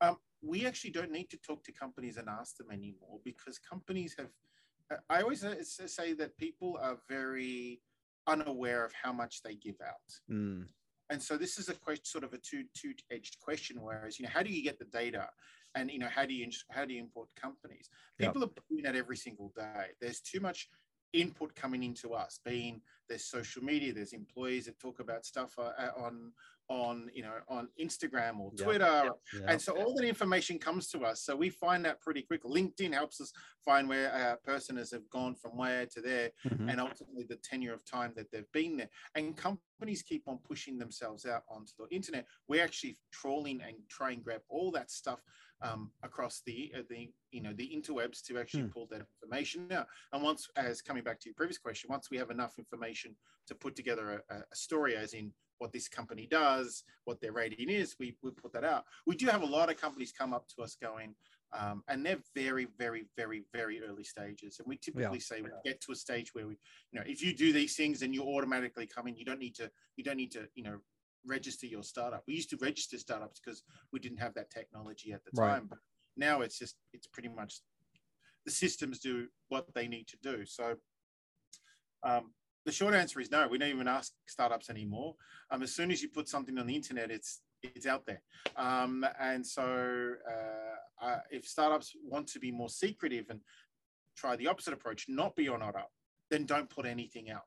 um, 0.00 0.18
we 0.42 0.66
actually 0.66 0.90
don't 0.90 1.10
need 1.10 1.30
to 1.30 1.38
talk 1.38 1.64
to 1.64 1.72
companies 1.72 2.16
and 2.16 2.28
ask 2.28 2.56
them 2.56 2.70
anymore 2.70 3.18
because 3.24 3.58
companies 3.58 4.14
have 4.18 4.28
i 5.08 5.22
always 5.22 5.42
uh, 5.44 5.54
say 5.62 6.12
that 6.12 6.36
people 6.36 6.78
are 6.82 6.98
very 7.08 7.80
unaware 8.26 8.84
of 8.84 8.92
how 9.02 9.12
much 9.12 9.42
they 9.42 9.54
give 9.54 9.80
out 9.92 10.10
Mm, 10.30 10.66
and 11.10 11.22
so 11.22 11.36
this 11.36 11.58
is 11.58 11.68
a 11.68 11.74
question 11.74 12.04
sort 12.04 12.24
of 12.24 12.32
a 12.34 12.38
two 12.38 12.64
two-edged 12.80 13.36
question 13.46 13.76
whereas 13.80 14.18
you 14.18 14.24
know 14.24 14.34
how 14.36 14.42
do 14.42 14.52
you 14.56 14.62
get 14.62 14.78
the 14.78 14.90
data 15.00 15.28
and 15.74 15.90
you 15.90 15.98
know 15.98 16.12
how 16.16 16.24
do 16.24 16.34
you 16.34 16.50
how 16.70 16.84
do 16.84 16.94
you 16.94 17.00
import 17.00 17.28
companies 17.46 17.88
Yep. 18.18 18.28
people 18.28 18.44
are 18.44 18.52
doing 18.70 18.84
that 18.84 18.96
every 18.96 19.16
single 19.16 19.52
day 19.56 19.86
there's 20.00 20.20
too 20.20 20.40
much 20.40 20.68
input 21.14 21.54
coming 21.54 21.82
into 21.82 22.12
us 22.12 22.40
being 22.44 22.80
there's 23.08 23.24
social 23.24 23.62
media 23.62 23.92
there's 23.92 24.12
employees 24.12 24.66
that 24.66 24.78
talk 24.78 25.00
about 25.00 25.24
stuff 25.24 25.58
uh, 25.58 25.72
uh, 25.78 25.90
on 25.96 26.32
on 26.68 27.10
you 27.14 27.22
know 27.22 27.34
on 27.48 27.68
instagram 27.78 28.40
or 28.40 28.50
twitter 28.52 29.10
yeah. 29.34 29.40
and 29.48 29.60
so 29.60 29.72
all 29.76 29.94
that 29.94 30.04
information 30.04 30.58
comes 30.58 30.88
to 30.88 31.00
us. 31.04 31.20
So 31.20 31.36
we 31.36 31.50
find 31.50 31.84
that 31.84 32.00
pretty 32.00 32.22
quick. 32.22 32.42
LinkedIn 32.44 32.92
helps 32.92 33.20
us 33.20 33.32
find 33.64 33.88
where 33.88 34.08
a 34.08 34.36
person 34.46 34.76
has 34.76 34.90
have 34.90 35.08
gone 35.10 35.34
from 35.34 35.56
where 35.56 35.86
to 35.86 36.00
there 36.00 36.30
Mhm. 36.46 36.70
and 36.70 36.80
ultimately 36.80 37.24
the 37.24 37.36
tenure 37.36 37.74
of 37.74 37.84
time 37.84 38.12
that 38.16 38.30
they've 38.30 38.50
been 38.52 38.76
there. 38.76 38.90
And 39.14 39.36
companies 39.36 40.02
keep 40.02 40.26
on 40.26 40.38
pushing 40.38 40.78
themselves 40.78 41.26
out 41.26 41.44
onto 41.48 41.72
the 41.78 41.94
internet. 41.94 42.26
We're 42.48 42.64
actually 42.64 42.98
trawling 43.10 43.60
and 43.60 43.76
try 43.88 44.12
and 44.12 44.24
grab 44.24 44.42
all 44.48 44.70
that 44.72 44.90
stuff 44.90 45.20
um, 45.62 45.90
across 46.02 46.42
the 46.46 46.72
uh, 46.76 46.82
the 46.88 47.10
you 47.30 47.42
know 47.42 47.52
the 47.54 47.68
interwebs 47.74 48.22
to 48.26 48.38
actually 48.38 48.62
Hmm. 48.64 48.68
pull 48.68 48.86
that 48.90 49.02
information 49.22 49.70
out. 49.72 49.86
And 50.12 50.22
once, 50.22 50.48
as 50.56 50.82
coming 50.82 51.02
back 51.02 51.20
to 51.20 51.28
your 51.28 51.34
previous 51.34 51.58
question, 51.58 51.88
once 51.90 52.10
we 52.10 52.18
have 52.18 52.30
enough 52.30 52.58
information 52.58 53.16
to 53.46 53.54
put 53.54 53.76
together 53.76 54.22
a, 54.30 54.34
a 54.34 54.56
story, 54.56 54.96
as 54.96 55.14
in 55.14 55.32
what 55.58 55.72
this 55.72 55.88
company 55.88 56.26
does, 56.26 56.84
what 57.04 57.20
their 57.20 57.32
rating 57.32 57.70
is, 57.70 57.96
we, 58.00 58.16
we 58.22 58.30
put 58.32 58.52
that 58.52 58.64
out. 58.64 58.84
We 59.06 59.14
do 59.16 59.26
have 59.26 59.42
a 59.42 59.46
lot 59.46 59.70
of 59.70 59.76
companies 59.80 60.12
come 60.12 60.34
up 60.34 60.48
to 60.48 60.62
us 60.62 60.76
going, 60.80 61.14
um, 61.56 61.84
and 61.88 62.04
they're 62.04 62.18
very, 62.34 62.66
very, 62.76 63.06
very, 63.16 63.44
very 63.52 63.80
early 63.82 64.02
stages. 64.02 64.58
And 64.58 64.66
we 64.68 64.76
typically 64.76 65.20
say 65.20 65.42
we 65.42 65.50
get 65.64 65.80
to 65.82 65.92
a 65.92 65.96
stage 65.96 66.34
where 66.34 66.48
we, 66.48 66.58
you 66.90 66.98
know, 66.98 67.04
if 67.06 67.22
you 67.22 67.34
do 67.34 67.52
these 67.52 67.76
things 67.76 68.02
and 68.02 68.12
you 68.12 68.24
automatically 68.24 68.86
come 68.86 69.06
in, 69.06 69.16
you 69.16 69.24
don't 69.24 69.38
need 69.38 69.54
to, 69.54 69.70
you 69.96 70.02
don't 70.02 70.16
need 70.16 70.32
to, 70.32 70.48
you 70.56 70.64
know, 70.64 70.78
register 71.26 71.66
your 71.66 71.82
startup. 71.82 72.22
We 72.26 72.34
used 72.34 72.50
to 72.50 72.56
register 72.60 72.98
startups 72.98 73.40
because 73.40 73.62
we 73.92 73.98
didn't 73.98 74.18
have 74.18 74.34
that 74.34 74.50
technology 74.50 75.12
at 75.12 75.24
the 75.24 75.30
Right. 75.34 75.54
time. 75.54 75.66
But 75.68 75.78
now 76.16 76.42
it's 76.42 76.58
just, 76.58 76.76
it's 76.92 77.06
pretty 77.06 77.28
much 77.28 77.60
the 78.44 78.50
systems 78.50 78.98
do 78.98 79.28
what 79.48 79.72
they 79.74 79.88
need 79.88 80.06
to 80.08 80.16
do. 80.22 80.44
So 80.44 80.76
um, 82.02 82.34
the 82.66 82.72
short 82.72 82.94
answer 82.94 83.20
is 83.20 83.30
no. 83.30 83.48
We 83.48 83.58
don't 83.58 83.70
even 83.70 83.88
ask 83.88 84.12
startups 84.26 84.70
anymore. 84.70 85.16
Um, 85.50 85.62
as 85.62 85.74
soon 85.74 85.90
as 85.90 86.02
you 86.02 86.08
put 86.08 86.28
something 86.28 86.58
on 86.58 86.66
the 86.66 86.74
internet, 86.74 87.10
it's 87.10 87.40
it's 87.62 87.86
out 87.86 88.04
there. 88.04 88.20
Um, 88.56 89.06
and 89.18 89.46
so, 89.46 90.14
uh, 90.30 91.04
uh, 91.04 91.20
if 91.30 91.46
startups 91.48 91.92
want 92.04 92.26
to 92.28 92.38
be 92.38 92.52
more 92.52 92.68
secretive 92.68 93.30
and 93.30 93.40
try 94.16 94.36
the 94.36 94.48
opposite 94.48 94.74
approach, 94.74 95.06
not 95.08 95.34
be 95.34 95.48
on 95.48 95.60
OddUp, 95.60 95.86
then 96.30 96.44
don't 96.44 96.68
put 96.68 96.84
anything 96.84 97.30
out. 97.30 97.40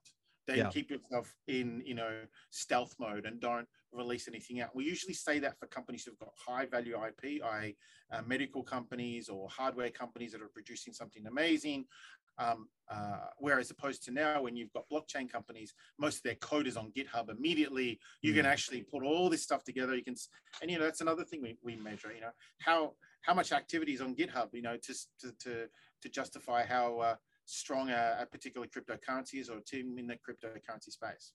Then 0.48 0.58
Yeah. 0.58 0.70
keep 0.70 0.90
yourself 0.90 1.36
in, 1.48 1.82
you 1.86 1.94
know, 1.94 2.26
stealth 2.50 2.96
mode 3.00 3.26
and 3.26 3.40
don't 3.40 3.68
release 3.92 4.28
anything 4.28 4.62
out. 4.62 4.76
We 4.76 4.86
usually 4.86 5.14
say 5.14 5.40
that 5.40 5.60
for 5.60 5.68
companies 5.68 6.06
who've 6.06 6.18
got 6.18 6.34
high 6.38 6.66
value 6.66 6.96
IP, 6.96 7.42
i.e., 7.44 7.76
uh, 8.12 8.22
medical 8.26 8.64
companies 8.64 9.28
or 9.28 9.50
hardware 9.50 9.90
companies 9.90 10.32
that 10.32 10.42
are 10.42 10.50
producing 10.50 10.94
something 10.94 11.26
amazing. 11.28 11.86
Um, 12.40 12.70
uh, 12.90 13.26
whereas 13.40 13.72
opposed 13.72 14.04
to 14.04 14.12
now, 14.12 14.44
when 14.44 14.56
you've 14.56 14.72
got 14.72 14.86
blockchain 14.90 15.30
companies, 15.30 15.74
most 15.98 16.18
of 16.18 16.24
their 16.24 16.36
code 16.36 16.68
is 16.68 16.78
on 16.78 16.92
GitHub 16.92 17.30
immediately. 17.30 18.00
You 18.22 18.34
can 18.34 18.46
Mm. 18.46 18.50
actually 18.50 18.84
put 18.84 19.04
all 19.04 19.30
this 19.30 19.44
stuff 19.44 19.64
together. 19.64 19.96
You 19.96 20.04
can, 20.04 20.16
and 20.62 20.70
you 20.72 20.78
know 20.78 20.86
that's 20.86 21.02
another 21.02 21.26
thing 21.26 21.42
we, 21.42 21.58
we 21.64 21.76
measure. 21.76 22.14
You 22.14 22.22
know 22.22 22.32
how 22.60 22.96
how 23.24 23.34
much 23.34 23.52
activity 23.52 23.94
is 23.94 24.02
on 24.02 24.16
GitHub. 24.16 24.54
You 24.54 24.62
know 24.62 24.78
to 24.78 24.94
to 25.22 25.32
to, 25.40 25.70
to 26.04 26.10
justify 26.10 26.64
how 26.64 27.00
uh, 27.00 27.16
strong 27.48 27.90
a, 27.90 28.28
particular 28.32 28.68
cryptocurrency 28.68 29.40
is 29.40 29.50
or 29.50 29.58
a 29.58 29.64
team 29.64 29.98
in 29.98 30.08
the 30.08 30.16
cryptocurrency 30.16 30.92
space. 30.92 31.34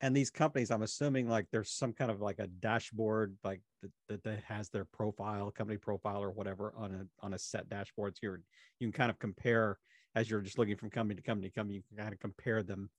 and 0.00 0.14
these 0.14 0.30
companies 0.30 0.70
i'm 0.70 0.82
assuming 0.82 1.28
like 1.28 1.46
there's 1.50 1.70
some 1.70 1.92
kind 1.92 2.10
of 2.10 2.20
like 2.20 2.38
a 2.38 2.46
dashboard 2.46 3.36
like 3.42 3.60
that, 4.08 4.22
that, 4.22 4.42
has 4.46 4.68
their 4.68 4.84
profile 4.84 5.50
company 5.50 5.78
profile 5.78 6.22
or 6.22 6.30
whatever 6.30 6.72
on 6.76 6.92
a 6.94 7.24
on 7.24 7.34
a 7.34 7.38
set 7.38 7.68
dashboard 7.68 8.14
so 8.14 8.20
you're 8.22 8.40
you 8.78 8.86
can 8.86 8.92
kind 8.92 9.10
of 9.10 9.18
compare 9.18 9.78
as 10.14 10.30
you're 10.30 10.40
just 10.40 10.58
looking 10.58 10.76
from 10.76 10.90
company 10.90 11.16
to 11.16 11.22
company 11.22 11.48
to 11.48 11.54
company 11.54 11.76
you 11.76 11.82
can 11.88 11.96
kind 11.96 12.12
of 12.12 12.20
compare 12.20 12.62
them. 12.62 12.90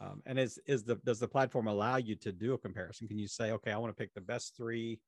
Um, 0.00 0.22
and 0.26 0.38
is 0.38 0.58
is 0.66 0.84
the 0.84 0.96
does 1.04 1.18
the 1.20 1.28
platform 1.28 1.68
allow 1.68 1.96
you 1.96 2.16
to 2.16 2.32
do 2.32 2.52
a 2.52 2.58
comparison? 2.58 3.08
Can 3.08 3.18
you 3.18 3.28
say 3.28 3.52
okay 3.52 3.72
i 3.72 3.78
want 3.78 3.96
to 3.96 4.00
pick 4.00 4.12
the 4.12 4.20
best 4.20 4.54
three 4.56 5.00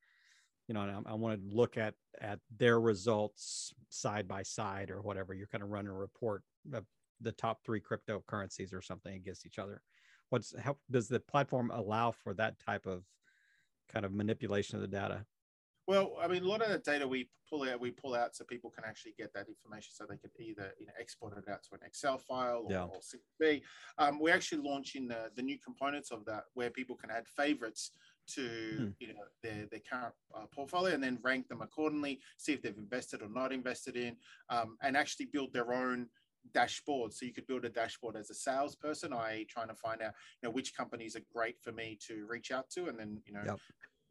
you 0.69 0.75
know, 0.75 0.81
I, 0.81 1.11
I 1.11 1.15
want 1.15 1.41
to 1.41 1.57
look 1.57 1.77
at 1.77 1.95
at 2.21 2.39
their 2.57 2.79
results 2.79 3.73
side 3.89 4.29
by 4.29 4.43
side 4.43 4.91
or 4.91 5.01
whatever. 5.01 5.35
You're 5.35 5.49
kind 5.49 5.65
of 5.65 5.71
running 5.71 5.91
a 5.91 5.95
report 5.95 6.43
of 6.73 6.85
the 7.21 7.33
top 7.33 7.65
three 7.65 7.81
cryptocurrencies 7.81 8.73
or 8.73 8.83
something 8.83 9.15
against 9.15 9.47
each 9.47 9.59
other. 9.59 9.83
What's 10.29 10.55
how 10.59 10.77
does 10.91 11.09
the 11.09 11.21
platform 11.21 11.73
allow 11.75 12.13
for 12.13 12.35
that 12.35 12.59
type 12.61 12.87
of 12.87 13.03
kind 13.93 14.05
of 14.05 14.13
manipulation 14.13 14.77
of 14.77 14.83
the 14.83 14.89
data? 14.89 15.25
Well, 15.87 16.17
I 16.21 16.29
mean, 16.29 16.43
a 16.43 16.47
lot 16.47 16.61
of 16.61 16.69
the 16.69 16.79
data 16.79 17.09
we 17.09 17.31
pull 17.49 17.63
out, 17.63 17.81
we 17.81 17.91
pull 17.91 18.15
out 18.15 18.37
so 18.37 18.45
people 18.45 18.69
can 18.69 18.85
actually 18.85 19.15
get 19.17 19.33
that 19.33 19.47
information, 19.49 19.89
so 19.95 20.05
they 20.05 20.19
can 20.19 20.31
either 20.39 20.75
you 20.79 20.85
know 20.85 20.93
export 21.01 21.33
it 21.39 21.51
out 21.51 21.63
to 21.63 21.71
an 21.73 21.81
Excel 21.87 22.19
file 22.19 22.67
or, 22.67 22.71
yeah. 22.71 22.83
or 22.83 23.01
CSV. 23.01 23.63
Um, 23.97 24.21
we're 24.21 24.35
actually 24.35 24.69
launching 24.69 25.09
the, 25.09 25.31
the 25.35 25.41
new 25.41 25.57
components 25.59 26.11
of 26.11 26.27
that, 26.27 26.43
where 26.53 26.69
people 26.69 26.95
can 26.95 27.11
add 27.11 27.27
favorites 27.27 27.93
to 28.35 28.77
hmm. 28.77 28.89
you 28.99 29.09
know 29.09 29.21
their 29.43 29.67
their 29.71 29.81
current 29.81 30.15
uh, 30.35 30.47
portfolio 30.53 30.95
and 30.95 31.03
then 31.03 31.19
rank 31.23 31.49
them 31.49 31.63
accordingly, 31.63 32.21
see 32.37 32.53
if 32.53 32.63
they've 32.63 32.77
invested 32.77 33.23
or 33.23 33.29
not 33.29 33.53
invested 33.53 33.97
in, 33.97 34.17
um, 34.51 34.77
and 34.83 34.97
actually 34.97 35.27
build 35.27 35.53
their 35.53 35.73
own 35.73 36.09
dashboard. 36.55 37.13
So 37.13 37.27
you 37.27 37.33
could 37.33 37.47
build 37.47 37.65
a 37.65 37.69
dashboard 37.69 38.17
as 38.17 38.31
a 38.31 38.35
salesperson, 38.35 39.13
i.e., 39.13 39.45
trying 39.45 39.69
to 39.69 39.75
find 39.75 40.03
out 40.03 40.13
you 40.43 40.49
know 40.49 40.53
which 40.53 40.77
companies 40.77 41.17
are 41.17 41.23
great 41.33 41.61
for 41.61 41.73
me 41.73 41.99
to 42.07 42.27
reach 42.29 42.51
out 42.51 42.71
to, 42.71 42.89
and 42.89 42.99
then 42.99 43.21
you 43.27 43.33
know. 43.33 43.43
Yep. 43.45 43.59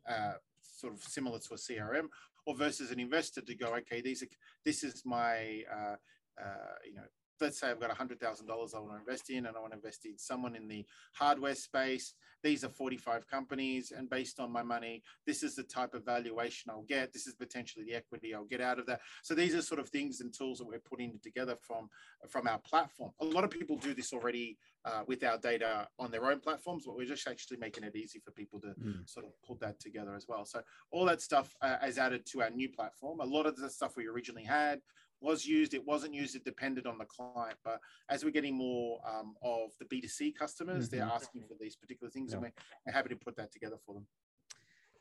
Uh, 0.09 0.33
sort 0.61 0.93
of 0.93 1.03
similar 1.03 1.39
to 1.39 1.53
a 1.53 1.57
CRM, 1.57 2.07
or 2.45 2.55
versus 2.55 2.91
an 2.91 2.99
investor 2.99 3.41
to 3.41 3.55
go, 3.55 3.75
okay, 3.75 3.99
these 3.99 4.23
are 4.23 4.27
this 4.63 4.83
is 4.83 5.03
my 5.05 5.63
uh, 5.71 5.95
uh, 6.41 6.75
you 6.85 6.95
know 6.95 7.03
let's 7.41 7.59
say 7.59 7.69
I've 7.69 7.79
got 7.79 7.95
$100,000 7.95 8.19
I 8.19 8.79
want 8.79 8.91
to 8.91 8.97
invest 8.99 9.29
in 9.29 9.45
and 9.45 9.55
I 9.55 9.59
want 9.59 9.71
to 9.71 9.77
invest 9.77 10.05
in 10.05 10.17
someone 10.17 10.55
in 10.55 10.67
the 10.67 10.85
hardware 11.13 11.55
space. 11.55 12.13
These 12.43 12.63
are 12.63 12.69
45 12.69 13.27
companies. 13.27 13.91
And 13.95 14.09
based 14.09 14.39
on 14.39 14.51
my 14.51 14.63
money, 14.63 15.03
this 15.25 15.43
is 15.43 15.55
the 15.55 15.63
type 15.63 15.93
of 15.93 16.05
valuation 16.05 16.71
I'll 16.71 16.85
get. 16.87 17.13
This 17.13 17.27
is 17.27 17.35
potentially 17.35 17.85
the 17.85 17.95
equity 17.95 18.33
I'll 18.33 18.45
get 18.45 18.61
out 18.61 18.79
of 18.79 18.85
that. 18.87 19.01
So 19.23 19.33
these 19.33 19.55
are 19.55 19.61
sort 19.61 19.79
of 19.79 19.89
things 19.89 20.21
and 20.21 20.33
tools 20.33 20.59
that 20.59 20.67
we're 20.67 20.79
putting 20.79 21.19
together 21.23 21.55
from, 21.61 21.89
from 22.27 22.47
our 22.47 22.59
platform. 22.59 23.11
A 23.21 23.25
lot 23.25 23.43
of 23.43 23.49
people 23.49 23.77
do 23.77 23.93
this 23.93 24.13
already 24.13 24.57
uh, 24.85 25.03
with 25.07 25.23
our 25.23 25.37
data 25.37 25.87
on 25.99 26.11
their 26.11 26.25
own 26.25 26.39
platforms, 26.39 26.85
but 26.85 26.95
we're 26.95 27.05
just 27.05 27.27
actually 27.27 27.57
making 27.57 27.83
it 27.83 27.95
easy 27.95 28.19
for 28.19 28.31
people 28.31 28.59
to 28.61 28.67
mm. 28.67 29.09
sort 29.09 29.25
of 29.25 29.31
put 29.45 29.59
that 29.59 29.79
together 29.79 30.15
as 30.15 30.27
well. 30.27 30.45
So 30.45 30.61
all 30.91 31.05
that 31.05 31.21
stuff 31.21 31.55
uh, 31.61 31.77
is 31.85 31.97
added 31.97 32.25
to 32.27 32.41
our 32.43 32.49
new 32.49 32.69
platform. 32.69 33.19
A 33.19 33.25
lot 33.25 33.45
of 33.45 33.57
the 33.57 33.69
stuff 33.69 33.97
we 33.97 34.07
originally 34.07 34.45
had 34.45 34.79
was 35.21 35.45
used, 35.45 35.73
it 35.73 35.85
wasn't 35.85 36.13
used, 36.13 36.35
it 36.35 36.43
depended 36.43 36.85
on 36.85 36.97
the 36.97 37.05
client. 37.05 37.57
But 37.63 37.79
as 38.09 38.23
we're 38.23 38.31
getting 38.31 38.55
more 38.55 38.99
um, 39.07 39.35
of 39.41 39.71
the 39.79 39.85
B2C 39.85 40.35
customers, 40.35 40.87
mm-hmm. 40.87 40.97
they're 40.97 41.07
asking 41.07 41.43
for 41.47 41.55
these 41.59 41.75
particular 41.75 42.09
things, 42.11 42.31
yeah. 42.31 42.39
and 42.39 42.51
we're 42.85 42.93
happy 42.93 43.09
to 43.09 43.15
put 43.15 43.35
that 43.37 43.51
together 43.51 43.77
for 43.85 43.95
them. 43.95 44.05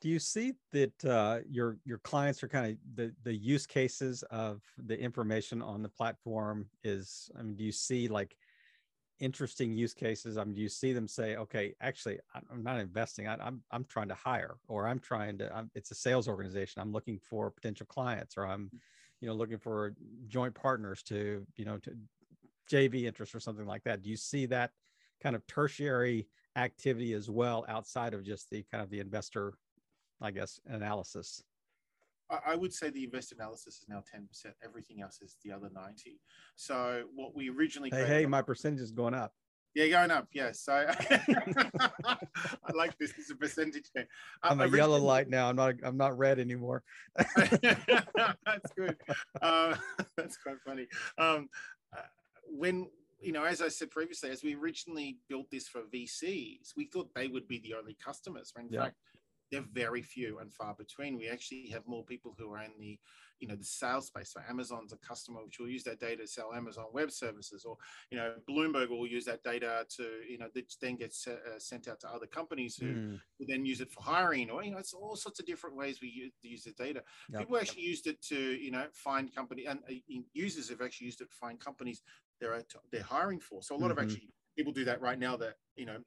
Do 0.00 0.08
you 0.08 0.18
see 0.18 0.52
that 0.72 1.04
uh, 1.04 1.38
your 1.48 1.78
your 1.84 1.98
clients 1.98 2.42
are 2.42 2.48
kind 2.48 2.72
of 2.72 2.76
the 2.94 3.14
the 3.24 3.34
use 3.34 3.66
cases 3.66 4.22
of 4.24 4.60
the 4.76 4.98
information 4.98 5.62
on 5.62 5.82
the 5.82 5.88
platform 5.88 6.66
is? 6.84 7.30
I 7.38 7.42
mean, 7.42 7.56
do 7.56 7.64
you 7.64 7.72
see 7.72 8.06
like 8.06 8.36
interesting 9.18 9.72
use 9.72 9.94
cases? 9.94 10.36
I 10.36 10.44
mean, 10.44 10.54
do 10.54 10.60
you 10.60 10.68
see 10.68 10.92
them 10.92 11.08
say, 11.08 11.36
"Okay, 11.36 11.74
actually, 11.80 12.18
I'm 12.34 12.62
not 12.62 12.78
investing. 12.78 13.26
I, 13.26 13.34
am 13.34 13.40
I'm, 13.40 13.62
I'm 13.70 13.84
trying 13.84 14.08
to 14.08 14.14
hire, 14.14 14.56
or 14.68 14.86
I'm 14.86 14.98
trying 14.98 15.38
to. 15.38 15.54
I'm, 15.54 15.70
it's 15.74 15.90
a 15.90 15.94
sales 15.94 16.28
organization. 16.28 16.82
I'm 16.82 16.92
looking 16.92 17.18
for 17.18 17.50
potential 17.50 17.86
clients, 17.86 18.36
or 18.36 18.46
I'm 18.46 18.70
you 19.20 19.28
know 19.28 19.34
looking 19.34 19.58
for 19.58 19.94
joint 20.28 20.54
partners 20.54 21.02
to 21.04 21.46
you 21.56 21.64
know 21.64 21.78
to 21.78 21.92
JV 22.70 23.04
interest 23.04 23.34
or 23.34 23.40
something 23.40 23.66
like 23.66 23.84
that. 23.84 24.02
Do 24.02 24.10
you 24.10 24.16
see 24.16 24.46
that 24.46 24.72
kind 25.22 25.36
of 25.36 25.46
tertiary 25.46 26.28
activity 26.56 27.12
as 27.12 27.30
well 27.30 27.64
outside 27.68 28.14
of 28.14 28.24
just 28.24 28.50
the 28.50 28.64
kind 28.70 28.82
of 28.82 28.90
the 28.90 29.00
investor, 29.00 29.54
I 30.20 30.30
guess, 30.30 30.60
analysis? 30.66 31.42
I 32.44 32.56
would 32.56 32.74
say 32.74 32.90
the 32.90 33.04
investor 33.04 33.36
analysis 33.36 33.76
is 33.76 33.86
now 33.88 34.02
10%. 34.12 34.52
Everything 34.64 35.00
else 35.00 35.20
is 35.22 35.36
the 35.44 35.52
other 35.52 35.70
90. 35.72 36.18
So 36.56 37.04
what 37.14 37.36
we 37.36 37.50
originally 37.50 37.90
Hey, 37.90 38.04
hey, 38.04 38.26
my 38.26 38.42
percentage 38.42 38.80
is 38.80 38.90
going 38.90 39.14
up. 39.14 39.32
Yeah, 39.76 39.88
going 39.88 40.10
up. 40.10 40.28
Yes. 40.32 40.60
So 40.60 40.72
I 42.02 42.16
like 42.74 42.96
this. 42.96 43.12
Is 43.18 43.30
a 43.30 43.36
percentage 43.36 43.88
thing. 43.88 44.06
I'm 44.42 44.62
a 44.62 44.68
yellow 44.68 44.98
light 44.98 45.28
now. 45.28 45.50
I'm 45.50 45.56
not. 45.56 45.74
I'm 45.82 45.98
not 45.98 46.16
red 46.16 46.38
anymore. 46.38 46.82
that's 47.36 48.72
good. 48.74 48.96
Uh, 49.42 49.76
that's 50.16 50.38
quite 50.38 50.56
funny. 50.64 50.86
Um, 51.18 51.50
uh, 51.94 52.00
when 52.48 52.88
you 53.20 53.32
know, 53.32 53.44
as 53.44 53.60
I 53.60 53.68
said 53.68 53.90
previously, 53.90 54.30
as 54.30 54.42
we 54.42 54.54
originally 54.54 55.18
built 55.28 55.50
this 55.50 55.68
for 55.68 55.82
VCs, 55.82 56.72
we 56.74 56.86
thought 56.86 57.10
they 57.14 57.28
would 57.28 57.46
be 57.46 57.58
the 57.58 57.74
only 57.74 57.98
customers. 58.02 58.52
When 58.54 58.68
in 58.68 58.72
yeah. 58.72 58.84
fact, 58.84 58.96
they're 59.52 59.64
very 59.74 60.00
few 60.00 60.38
and 60.38 60.50
far 60.54 60.74
between. 60.74 61.18
We 61.18 61.28
actually 61.28 61.68
have 61.68 61.86
more 61.86 62.02
people 62.02 62.34
who 62.38 62.50
are 62.54 62.62
in 62.62 62.72
the 62.80 62.98
you 63.40 63.48
know 63.48 63.56
the 63.56 63.64
sales 63.64 64.06
space. 64.06 64.32
So 64.32 64.40
Amazon's 64.48 64.92
a 64.92 64.96
customer 64.98 65.40
which 65.44 65.58
will 65.58 65.68
use 65.68 65.84
that 65.84 66.00
data 66.00 66.22
to 66.22 66.28
sell 66.28 66.52
Amazon 66.54 66.86
Web 66.92 67.10
Services, 67.10 67.64
or 67.64 67.76
you 68.10 68.18
know 68.18 68.34
Bloomberg 68.48 68.88
will 68.90 69.06
use 69.06 69.24
that 69.26 69.42
data 69.42 69.86
to 69.96 70.02
you 70.28 70.38
know 70.38 70.48
that 70.54 70.72
then 70.80 70.96
gets 70.96 71.26
uh, 71.26 71.58
sent 71.58 71.88
out 71.88 72.00
to 72.00 72.08
other 72.08 72.26
companies 72.26 72.76
who, 72.76 72.86
mm. 72.86 73.20
who 73.38 73.46
then 73.46 73.64
use 73.64 73.80
it 73.80 73.90
for 73.90 74.02
hiring, 74.02 74.50
or 74.50 74.62
you 74.62 74.70
know 74.70 74.78
it's 74.78 74.94
all 74.94 75.16
sorts 75.16 75.40
of 75.40 75.46
different 75.46 75.76
ways 75.76 76.00
we 76.00 76.08
use, 76.08 76.32
use 76.42 76.64
the 76.64 76.72
data. 76.72 77.02
Yep. 77.30 77.40
People 77.40 77.56
actually 77.58 77.82
used 77.82 78.06
it 78.06 78.20
to 78.22 78.36
you 78.36 78.70
know 78.70 78.86
find 78.92 79.34
company 79.34 79.66
and 79.66 79.80
uh, 79.88 79.94
users 80.32 80.68
have 80.70 80.80
actually 80.80 81.06
used 81.06 81.20
it 81.20 81.30
to 81.30 81.36
find 81.36 81.60
companies 81.60 82.02
they're 82.40 82.62
they're 82.90 83.02
hiring 83.02 83.40
for. 83.40 83.62
So 83.62 83.74
a 83.74 83.76
lot 83.76 83.90
mm-hmm. 83.90 83.98
of 83.98 84.04
actually 84.04 84.28
people 84.56 84.72
do 84.72 84.84
that 84.84 85.00
right 85.00 85.18
now 85.18 85.36
that 85.36 85.54
you 85.76 85.86
know 85.86 85.98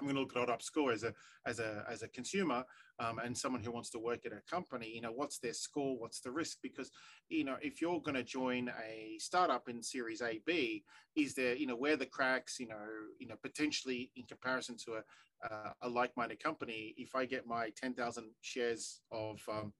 I'm 0.00 0.06
going 0.06 0.16
to 0.16 0.22
look 0.22 0.50
at 0.50 0.62
score 0.62 0.92
as 0.92 1.04
a 1.04 1.12
as 1.46 1.58
a 1.58 1.84
as 1.90 2.02
a 2.02 2.08
consumer 2.08 2.64
um, 2.98 3.18
and 3.18 3.36
someone 3.36 3.62
who 3.62 3.70
wants 3.70 3.90
to 3.90 3.98
work 3.98 4.26
at 4.26 4.32
a 4.32 4.40
company. 4.50 4.90
You 4.94 5.00
know, 5.00 5.12
what's 5.12 5.38
their 5.38 5.52
score? 5.52 5.98
What's 5.98 6.20
the 6.20 6.30
risk? 6.30 6.58
Because 6.62 6.90
you 7.28 7.44
know, 7.44 7.56
if 7.60 7.80
you're 7.80 8.00
going 8.00 8.14
to 8.14 8.22
join 8.22 8.70
a 8.82 9.16
startup 9.18 9.68
in 9.68 9.82
Series 9.82 10.22
A 10.22 10.40
B, 10.46 10.84
is 11.16 11.34
there 11.34 11.54
you 11.54 11.66
know 11.66 11.76
where 11.76 11.96
the 11.96 12.06
cracks? 12.06 12.58
You 12.58 12.68
know, 12.68 12.86
you 13.18 13.28
know 13.28 13.36
potentially 13.42 14.10
in 14.16 14.24
comparison 14.24 14.76
to 14.84 14.94
a 14.94 15.02
uh, 15.50 15.72
a 15.82 15.88
like-minded 15.88 16.42
company, 16.42 16.94
if 16.96 17.14
I 17.14 17.24
get 17.24 17.46
my 17.46 17.70
10,000 17.70 18.30
shares 18.42 19.00
of 19.10 19.40
um, 19.50 19.72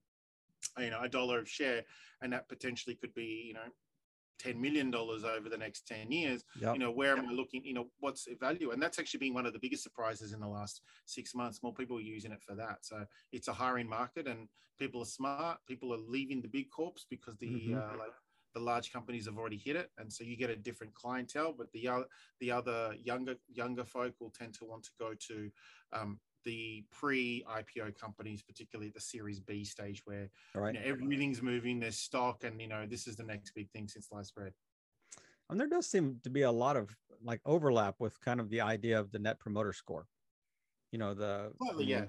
you 0.79 0.91
know 0.91 1.01
a 1.03 1.09
dollar 1.09 1.39
of 1.39 1.49
share, 1.49 1.83
and 2.21 2.33
that 2.33 2.49
potentially 2.49 2.97
could 2.97 3.15
be 3.15 3.45
you 3.47 3.55
know 3.55 3.61
10 4.43 4.61
million 4.61 4.91
dollars 4.91 5.25
over 5.25 5.49
the 5.49 5.57
next 5.57 5.87
10 5.87 6.11
years 6.11 6.45
yep. 6.61 6.75
you 6.75 6.81
know 6.81 6.91
where 6.91 7.17
am 7.17 7.29
i 7.29 7.33
looking 7.33 7.65
you 7.65 7.75
know 7.75 7.87
what's 8.01 8.25
the 8.25 8.35
value? 8.35 8.73
And 8.73 8.83
that's 8.83 8.99
actually 8.99 9.19
been 9.19 9.35
one 9.35 9.47
of 9.47 9.53
the 9.53 9.59
biggest 9.59 9.83
surprises 9.83 10.33
in 10.33 10.41
the 10.41 10.49
last 10.49 10.83
six 11.07 11.35
months. 11.35 11.63
More 11.63 11.73
people 11.73 11.97
are 11.99 12.01
using 12.01 12.33
it 12.33 12.43
for 12.43 12.55
that. 12.57 12.79
So 12.83 13.05
it's 13.33 13.49
a 13.49 13.53
hiring 13.53 13.89
market 13.89 14.27
and 14.27 14.49
people 14.79 15.03
are 15.03 15.07
smart. 15.07 15.59
People 15.67 15.95
are 15.95 15.99
leaving 15.99 16.43
the 16.43 16.49
big 16.49 16.71
corps 16.71 17.07
because 17.09 17.37
the 17.39 17.47
mm-hmm. 17.47 17.79
uh, 17.79 17.99
like 17.99 18.13
the 18.55 18.61
large 18.61 18.93
companies 18.93 19.25
have 19.27 19.39
already 19.39 19.57
hit 19.57 19.77
it. 19.77 19.91
And 19.97 20.13
so 20.13 20.25
you 20.25 20.37
get 20.37 20.51
a 20.51 20.57
different 20.57 20.95
clientele 20.95 21.55
but 21.57 21.71
the 21.73 21.89
other 21.89 22.05
the 22.41 22.51
other 22.51 22.95
younger 23.03 23.37
younger 23.49 23.85
folk 23.85 24.15
will 24.21 24.31
tend 24.39 24.55
to 24.55 24.65
want 24.65 24.85
to 24.85 24.91
go 24.99 25.15
to 25.29 25.51
um, 25.93 26.19
the 26.45 26.85
pre-IPO 26.91 27.99
companies, 27.99 28.43
particularly 28.43 28.89
at 28.89 28.95
the 28.95 29.01
Series 29.01 29.41
B 29.41 29.65
stage, 29.65 30.03
where 30.05 30.31
right. 30.55 30.75
you 30.75 30.81
know, 30.81 30.87
everything's 30.87 31.43
moving. 31.43 31.81
There's 31.81 31.99
stock, 31.99 32.45
and 32.45 32.61
you 32.61 32.69
know 32.69 32.87
this 32.87 33.07
is 33.07 33.17
the 33.17 33.25
next 33.25 33.53
big 33.55 33.71
thing 33.71 33.89
since 33.89 34.09
sliced 34.09 34.35
bread. 34.35 34.53
And 35.51 35.61
there 35.61 35.69
does 35.69 35.87
seem 35.89 36.19
to 36.25 36.31
be 36.31 36.43
a 36.43 36.51
lot 36.51 36.77
of 36.77 36.95
like 37.23 37.41
overlap 37.45 37.97
with 37.99 38.21
kind 38.21 38.41
of 38.41 38.49
the 38.51 38.61
idea 38.61 38.99
of 38.99 39.13
the 39.13 39.19
Net 39.19 39.39
Promoter 39.39 39.73
Score. 39.73 40.07
You 40.91 40.99
know 40.99 41.15
the 41.15 41.53
yeah. 41.79 42.05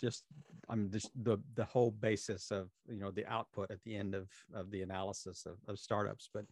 just 0.00 0.24
I'm 0.68 0.90
just 0.90 1.10
the 1.22 1.38
the 1.54 1.64
whole 1.64 1.90
basis 1.90 2.50
of 2.50 2.70
you 2.88 2.98
know 2.98 3.10
the 3.10 3.26
output 3.26 3.70
at 3.70 3.82
the 3.84 3.96
end 3.96 4.14
of 4.14 4.28
of 4.54 4.70
the 4.70 4.82
analysis 4.82 5.46
of, 5.46 5.56
of 5.68 5.78
startups, 5.78 6.28
but. 6.32 6.44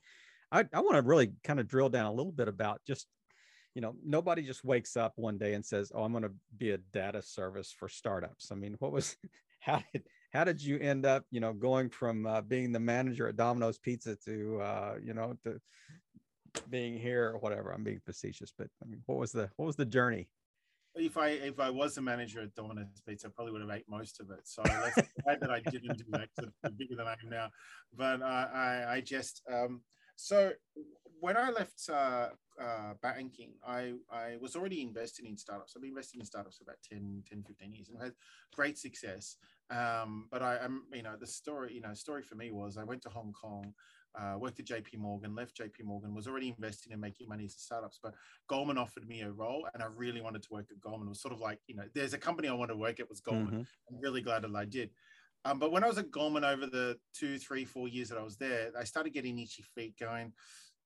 I, 0.52 0.64
I 0.72 0.80
want 0.80 0.96
to 0.96 1.02
really 1.02 1.30
kind 1.44 1.60
of 1.60 1.68
drill 1.68 1.90
down 1.90 2.06
a 2.06 2.12
little 2.12 2.32
bit 2.32 2.48
about 2.48 2.80
just 2.84 3.06
you 3.80 3.86
know 3.86 3.94
nobody 4.04 4.42
just 4.42 4.62
wakes 4.62 4.94
up 4.94 5.14
one 5.16 5.38
day 5.38 5.54
and 5.54 5.64
says 5.64 5.90
oh 5.94 6.02
i'm 6.02 6.12
going 6.12 6.22
to 6.22 6.32
be 6.58 6.72
a 6.72 6.78
data 6.92 7.22
service 7.22 7.72
for 7.72 7.88
startups 7.88 8.52
i 8.52 8.54
mean 8.54 8.76
what 8.78 8.92
was 8.92 9.16
how 9.60 9.82
did 9.94 10.02
how 10.34 10.44
did 10.44 10.62
you 10.62 10.78
end 10.80 11.06
up 11.06 11.24
you 11.30 11.40
know 11.40 11.54
going 11.54 11.88
from 11.88 12.26
uh, 12.26 12.42
being 12.42 12.72
the 12.72 12.78
manager 12.78 13.26
at 13.26 13.36
domino's 13.36 13.78
pizza 13.78 14.14
to 14.16 14.60
uh, 14.60 14.96
you 15.02 15.14
know 15.14 15.34
to 15.42 15.58
being 16.68 16.98
here 16.98 17.30
or 17.30 17.38
whatever 17.38 17.70
i'm 17.70 17.82
being 17.82 18.00
facetious 18.04 18.52
but 18.58 18.68
i 18.82 18.86
mean 18.86 19.00
what 19.06 19.18
was 19.18 19.32
the 19.32 19.48
what 19.56 19.64
was 19.64 19.76
the 19.76 19.86
journey 19.86 20.28
if 20.96 21.16
I 21.16 21.28
if 21.28 21.60
I 21.60 21.70
was 21.70 21.94
the 21.94 22.00
manager 22.02 22.40
at 22.40 22.52
Domino's 22.56 23.00
Pizza, 23.06 23.28
I 23.28 23.30
probably 23.30 23.52
would 23.52 23.60
have 23.60 23.70
ate 23.70 23.88
most 23.88 24.18
of 24.18 24.28
it. 24.32 24.40
So 24.42 24.60
that's 24.64 25.08
glad 25.24 25.40
that 25.40 25.48
I 25.48 25.60
didn't 25.60 25.98
do 25.98 26.04
that. 26.08 26.28
bigger 26.76 26.96
than 26.96 27.06
I 27.06 27.12
am 27.12 27.30
now. 27.30 27.48
But 27.96 28.20
uh, 28.20 28.48
I 28.52 28.84
I 28.88 29.00
just 29.00 29.40
um, 29.48 29.82
so 30.20 30.52
when 31.20 31.36
I 31.36 31.50
left 31.50 31.88
uh, 31.90 32.28
uh, 32.60 32.94
banking, 33.02 33.52
I, 33.66 33.94
I 34.12 34.36
was 34.40 34.54
already 34.54 34.82
investing 34.82 35.26
in 35.26 35.36
startups. 35.36 35.74
I've 35.74 35.82
been 35.82 35.90
investing 35.90 36.20
in 36.20 36.26
startups 36.26 36.58
for 36.58 36.64
about 36.64 36.76
10, 36.90 37.24
10 37.28 37.42
15 37.42 37.72
years 37.72 37.88
and 37.88 38.02
had 38.02 38.12
great 38.54 38.78
success. 38.78 39.36
Um, 39.70 40.26
but 40.30 40.42
I, 40.42 40.58
am, 40.62 40.84
you 40.92 41.02
know, 41.02 41.16
the 41.18 41.26
story, 41.26 41.72
you 41.74 41.80
know, 41.80 41.94
story 41.94 42.22
for 42.22 42.34
me 42.34 42.50
was 42.50 42.76
I 42.76 42.84
went 42.84 43.02
to 43.02 43.08
Hong 43.08 43.32
Kong, 43.32 43.72
uh, 44.18 44.36
worked 44.38 44.60
at 44.60 44.66
JP 44.66 44.98
Morgan, 44.98 45.34
left 45.34 45.56
JP 45.56 45.84
Morgan, 45.84 46.14
was 46.14 46.26
already 46.26 46.48
investing 46.48 46.92
in 46.92 47.00
making 47.00 47.28
money 47.28 47.44
as 47.44 47.54
a 47.54 47.58
startups, 47.58 47.98
but 48.02 48.14
Goldman 48.48 48.78
offered 48.78 49.06
me 49.06 49.22
a 49.22 49.30
role 49.30 49.68
and 49.72 49.82
I 49.82 49.86
really 49.86 50.20
wanted 50.20 50.42
to 50.42 50.48
work 50.50 50.66
at 50.70 50.80
Goldman. 50.80 51.08
It 51.08 51.10
was 51.10 51.22
sort 51.22 51.34
of 51.34 51.40
like, 51.40 51.60
you 51.66 51.76
know, 51.76 51.84
there's 51.94 52.14
a 52.14 52.18
company 52.18 52.48
I 52.48 52.54
want 52.54 52.70
to 52.70 52.76
work 52.76 53.00
at 53.00 53.08
was 53.08 53.20
Goldman. 53.20 53.46
Mm-hmm. 53.46 53.94
I'm 53.94 54.00
really 54.00 54.20
glad 54.20 54.42
that 54.42 54.54
I 54.54 54.64
did. 54.64 54.90
Um, 55.44 55.58
but 55.58 55.72
when 55.72 55.84
I 55.84 55.88
was 55.88 55.98
at 55.98 56.10
Goldman 56.10 56.44
over 56.44 56.66
the 56.66 56.98
two, 57.14 57.38
three, 57.38 57.64
four 57.64 57.88
years 57.88 58.08
that 58.10 58.18
I 58.18 58.22
was 58.22 58.36
there, 58.36 58.70
I 58.78 58.84
started 58.84 59.14
getting 59.14 59.38
itchy 59.38 59.64
feet 59.74 59.94
going, 59.98 60.32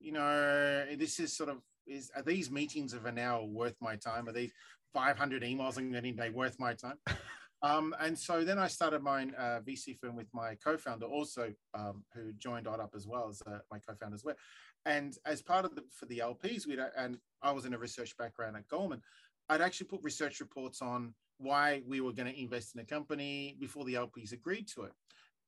you 0.00 0.12
know, 0.12 0.86
this 0.96 1.18
is 1.18 1.36
sort 1.36 1.48
of 1.48 1.58
is 1.86 2.10
are 2.16 2.22
these 2.22 2.50
meetings 2.50 2.94
of 2.94 3.04
an 3.04 3.18
hour 3.18 3.44
worth 3.44 3.76
my 3.80 3.96
time? 3.96 4.28
Are 4.28 4.32
these 4.32 4.52
500 4.94 5.42
emails 5.42 5.76
I'm 5.76 5.92
getting 5.92 6.14
a 6.14 6.22
day 6.22 6.30
worth 6.30 6.58
my 6.58 6.74
time? 6.74 6.98
Um, 7.62 7.94
and 7.98 8.18
so 8.18 8.44
then 8.44 8.58
I 8.58 8.68
started 8.68 9.02
my 9.02 9.22
uh, 9.38 9.60
VC 9.60 9.98
firm 9.98 10.16
with 10.16 10.28
my 10.34 10.54
co-founder, 10.62 11.06
also 11.06 11.50
um, 11.72 12.04
who 12.12 12.34
joined 12.34 12.66
OddUp 12.66 12.94
as 12.94 13.06
well 13.06 13.26
as 13.30 13.40
uh, 13.46 13.60
my 13.70 13.78
co-founder 13.78 14.14
as 14.14 14.22
well. 14.22 14.34
And 14.84 15.16
as 15.24 15.40
part 15.40 15.64
of 15.64 15.74
the 15.74 15.82
for 15.90 16.04
the 16.04 16.18
LPs, 16.18 16.66
we 16.66 16.78
and 16.98 17.16
I 17.40 17.52
was 17.52 17.64
in 17.64 17.72
a 17.72 17.78
research 17.78 18.18
background 18.18 18.56
at 18.56 18.68
Goldman. 18.68 19.00
I'd 19.48 19.62
actually 19.62 19.86
put 19.86 20.02
research 20.02 20.40
reports 20.40 20.82
on 20.82 21.14
why 21.38 21.82
we 21.86 22.00
were 22.00 22.12
going 22.12 22.32
to 22.32 22.40
invest 22.40 22.74
in 22.74 22.80
a 22.80 22.84
company 22.84 23.56
before 23.60 23.84
the 23.84 23.94
LPs 23.94 24.32
agreed 24.32 24.68
to 24.68 24.82
it. 24.82 24.92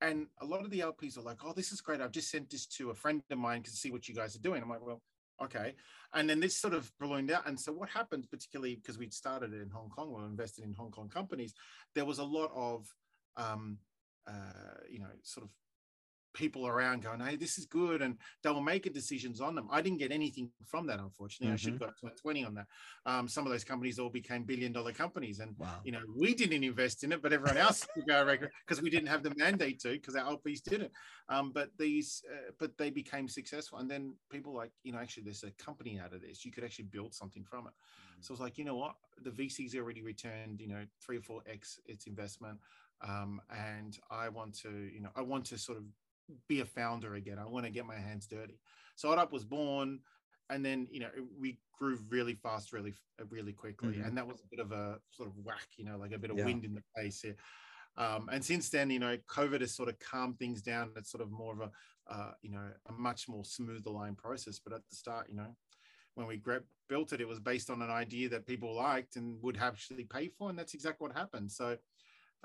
And 0.01 0.27
a 0.41 0.45
lot 0.45 0.65
of 0.65 0.71
the 0.71 0.81
LPs 0.81 1.17
are 1.17 1.23
like, 1.23 1.45
"Oh, 1.45 1.53
this 1.53 1.73
is 1.73 1.81
great. 1.81 2.01
I've 2.01 2.13
just 2.13 2.31
sent 2.31 2.51
this 2.51 2.67
to 2.67 2.91
a 2.91 2.95
friend 2.95 3.23
of 3.31 3.39
mine 3.39 3.63
to 3.63 3.71
see 3.71 3.91
what 3.91 4.09
you 4.09 4.15
guys 4.15 4.37
are 4.37 4.41
doing." 4.41 4.63
I'm 4.63 4.69
like, 4.69 4.85
"Well, 4.85 5.01
okay." 5.43 5.75
And 6.13 6.29
then 6.29 6.41
this 6.41 6.59
sort 6.59 6.75
of 6.75 6.93
ballooned 6.99 7.31
out. 7.31 7.47
And 7.47 7.59
so 7.59 7.73
what 7.73 7.89
happened, 7.89 8.29
particularly 8.31 8.77
because 8.77 8.99
we'd 8.99 9.15
started 9.15 9.55
in 9.55 9.71
Hong 9.71 9.89
Kong, 9.89 10.13
we 10.13 10.23
invested 10.25 10.65
in 10.65 10.75
Hong 10.75 10.91
Kong 10.91 11.09
companies, 11.09 11.55
there 11.95 12.05
was 12.05 12.19
a 12.19 12.25
lot 12.25 12.51
of, 12.55 12.87
um, 13.37 13.79
uh, 14.27 14.81
you 14.91 14.99
know, 14.99 15.11
sort 15.23 15.45
of 15.47 15.53
people 16.37 16.67
around 16.67 17.03
going, 17.03 17.19
hey, 17.19 17.35
this 17.35 17.59
is 17.59 17.65
good. 17.65 18.03
And 18.03 18.17
they 18.43 18.51
were 18.51 18.61
making 18.61 18.93
decisions 18.93 19.41
on 19.41 19.55
them. 19.55 19.69
I 19.71 19.81
didn't 19.81 19.99
get 19.99 20.13
anything 20.13 20.51
from 20.65 20.87
that, 20.87 21.01
unfortunately. 21.01 21.49
Mm-hmm. 21.49 21.55
I 21.55 21.57
should 21.57 21.73
have 21.81 21.95
mm-hmm. 21.97 22.07
got 22.09 22.17
20 22.19 22.45
on 22.45 22.55
that. 22.55 22.67
Um, 23.07 23.27
some 23.27 23.47
of 23.47 23.53
those 23.53 23.65
companies 23.65 23.99
all 23.99 24.11
became 24.11 24.45
billion 24.45 24.73
dollar 24.73 24.93
companies. 24.93 25.41
And, 25.41 25.57
wow. 25.59 25.81
you 25.83 25.93
know, 25.93 26.03
we 26.15 26.35
didn't 26.35 26.63
invest 26.63 27.03
in 27.03 27.13
it, 27.13 27.23
but 27.23 27.33
everyone 27.33 27.57
else 27.57 27.87
because 27.97 28.83
we 28.83 28.91
didn't 28.91 29.09
have 29.09 29.23
the 29.23 29.35
mandate 29.37 29.81
to, 29.81 29.93
because 29.93 30.15
our 30.15 30.37
LPs 30.37 30.63
didn't. 30.63 30.93
Um, 31.29 31.51
but 31.53 31.71
these, 31.79 32.23
uh, 32.31 32.53
but 32.61 32.77
they 32.77 32.91
became 32.91 33.29
successful. 33.29 33.79
And 33.79 33.91
then 33.91 34.15
people 34.31 34.55
like, 34.55 34.71
you 34.85 34.93
know, 34.93 34.99
actually 34.99 35.25
there's 35.25 35.43
a 35.43 35.51
company 35.53 35.99
out 35.99 36.13
of 36.13 36.21
this. 36.21 36.45
You 36.45 36.53
could 36.53 36.65
actually 36.65 36.87
build 36.87 37.15
something 37.15 37.45
from 37.45 37.67
it. 37.67 37.73
Mm-hmm. 37.73 38.21
So 38.21 38.33
I 38.33 38.35
was 38.35 38.41
like, 38.41 38.59
you 38.59 38.65
know 38.65 38.77
what? 38.77 38.95
The 39.25 39.31
VC's 39.31 39.75
already 39.75 40.03
returned, 40.03 40.61
you 40.61 40.69
know, 40.69 40.85
three 41.05 41.17
or 41.17 41.23
four 41.23 41.41
X 41.51 41.81
its 41.87 42.07
investment. 42.07 42.59
Um, 43.07 43.41
and 43.51 43.99
I 44.11 44.29
want 44.29 44.55
to, 44.61 44.71
you 44.71 45.01
know, 45.01 45.11
I 45.17 45.23
want 45.23 45.45
to 45.47 45.59
sort 45.59 45.79
of 45.79 45.85
be 46.49 46.61
a 46.61 46.65
founder 46.65 47.15
again. 47.15 47.39
I 47.39 47.47
want 47.47 47.67
to 47.67 47.71
get 47.71 47.87
my 47.87 47.97
hands 47.97 48.27
dirty. 48.27 48.59
So 48.95 49.09
OddUp 49.09 49.33
was 49.33 49.45
born, 49.45 50.01
and 50.51 50.65
then 50.65 50.87
you 50.91 51.01
know 51.01 51.11
we 51.39 51.59
grew 51.79 51.99
really 52.09 52.35
fast, 52.35 52.73
really, 52.73 52.95
really 53.31 53.53
quickly, 53.53 53.95
mm-hmm. 53.95 54.09
and 54.09 54.17
that 54.17 54.27
was 54.27 54.41
a 54.41 54.49
bit 54.51 54.61
of 54.61 54.73
a 54.73 54.99
sort 55.11 55.29
of 55.29 55.35
whack, 55.45 55.69
you 55.77 55.85
know, 55.85 55.97
like 55.99 56.13
a 56.13 56.19
bit 56.19 56.31
of 56.31 56.39
yeah. 56.39 56.45
wind 56.45 56.65
in 56.65 56.75
the 56.75 56.83
face 56.97 57.21
here. 57.21 57.37
Um, 57.99 58.29
and 58.31 58.45
since 58.45 58.69
then, 58.69 58.91
you 58.91 58.99
know, 58.99 59.17
COVID 59.29 59.61
has 59.61 59.75
sort 59.75 59.89
of 59.89 59.99
calmed 59.99 60.39
things 60.39 60.63
down. 60.63 60.91
It's 60.97 61.11
sort 61.11 61.23
of 61.23 61.31
more 61.31 61.55
of 61.55 61.61
a, 61.61 61.71
uh, 62.13 62.33
you 62.43 62.51
know, 62.51 62.69
a 62.89 62.93
much 62.93 63.29
more 63.29 63.45
smooth 63.45 63.87
aligned 63.87 64.19
process. 64.19 64.61
But 64.63 64.75
at 64.75 64.83
the 64.89 64.97
start, 64.97 65.29
you 65.31 65.37
know, 65.37 65.57
when 66.15 66.27
we 66.27 66.41
built 66.89 67.13
it, 67.13 67.21
it 67.21 67.29
was 67.29 67.41
based 67.41 67.71
on 67.71 67.83
an 67.83 67.91
idea 67.91 68.29
that 68.31 68.47
people 68.47 68.75
liked 68.75 69.17
and 69.17 69.41
would 69.43 69.59
actually 69.59 70.05
pay 70.05 70.29
for, 70.29 70.51
and 70.51 70.59
that's 70.59 70.75
exactly 70.75 71.07
what 71.07 71.17
happened. 71.17 71.51
So 71.51 71.77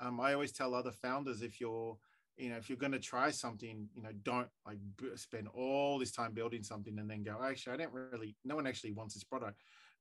um, 0.00 0.20
I 0.20 0.32
always 0.32 0.52
tell 0.52 0.74
other 0.74 0.92
founders 0.92 1.42
if 1.42 1.60
you're 1.60 1.96
you 2.36 2.48
know 2.48 2.56
if 2.56 2.68
you're 2.68 2.78
going 2.78 2.92
to 2.92 2.98
try 2.98 3.30
something 3.30 3.88
you 3.94 4.02
know 4.02 4.10
don't 4.22 4.48
like 4.66 4.78
spend 5.16 5.48
all 5.54 5.98
this 5.98 6.12
time 6.12 6.32
building 6.32 6.62
something 6.62 6.98
and 6.98 7.10
then 7.10 7.22
go 7.22 7.36
oh, 7.40 7.44
actually 7.44 7.74
i 7.74 7.76
don't 7.76 7.92
really 7.92 8.34
no 8.44 8.56
one 8.56 8.66
actually 8.66 8.92
wants 8.92 9.14
this 9.14 9.24
product. 9.24 9.58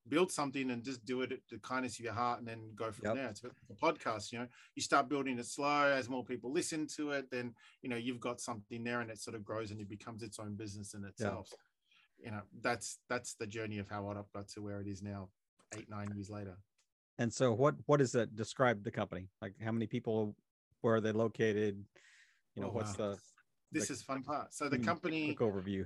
Build 0.07 0.31
something 0.31 0.71
and 0.71 0.83
just 0.83 1.05
do 1.05 1.21
it 1.21 1.31
at 1.31 1.41
the 1.51 1.59
kindness 1.59 1.99
of 1.99 2.05
your 2.05 2.13
heart 2.13 2.39
and 2.39 2.47
then 2.47 2.71
go 2.75 2.91
from 2.91 3.09
yep. 3.09 3.15
there. 3.15 3.27
It's 3.27 3.43
a 3.43 3.73
podcast 3.75 4.31
you 4.31 4.39
know? 4.39 4.47
You 4.75 4.81
start 4.81 5.07
building 5.07 5.37
it 5.37 5.45
slow 5.45 5.93
as 5.95 6.09
more 6.09 6.25
people 6.25 6.51
listen 6.51 6.87
to 6.95 7.11
it 7.11 7.29
then 7.29 7.53
you 7.83 7.89
know 7.89 7.97
you've 7.97 8.19
got 8.19 8.41
something 8.41 8.83
there 8.83 9.01
and 9.01 9.11
it 9.11 9.19
sort 9.19 9.35
of 9.35 9.45
grows 9.45 9.69
and 9.69 9.79
it 9.79 9.87
becomes 9.87 10.23
its 10.23 10.39
own 10.39 10.55
business 10.55 10.95
in 10.95 11.05
itself. 11.05 11.49
Yep. 11.51 12.25
you 12.25 12.31
know 12.31 12.41
that's 12.61 12.97
that's 13.09 13.35
the 13.35 13.45
journey 13.45 13.77
of 13.77 13.87
how 13.87 14.01
OddUp 14.03 14.25
got 14.33 14.47
to 14.49 14.61
where 14.61 14.81
it 14.81 14.87
is 14.87 15.03
now 15.03 15.29
eight 15.77 15.89
nine 15.89 16.11
years 16.15 16.29
later. 16.31 16.57
And 17.19 17.31
so 17.31 17.53
what 17.53 17.75
what 17.85 18.01
is 18.01 18.11
that 18.13 18.35
describe 18.35 18.83
the 18.83 18.91
company? 18.91 19.29
Like 19.39 19.53
how 19.63 19.71
many 19.71 19.85
people 19.85 20.35
where 20.81 20.95
are 20.95 21.01
they 21.01 21.11
located 21.11 21.85
you 22.55 22.61
know 22.61 22.69
oh, 22.69 22.71
what's 22.71 22.97
wow. 22.97 23.11
the 23.11 23.17
this 23.71 23.87
the, 23.87 23.93
is 23.93 24.01
fun 24.01 24.23
part 24.23 24.53
so 24.53 24.67
the 24.69 24.77
company 24.77 25.33
quick 25.33 25.53
overview 25.53 25.85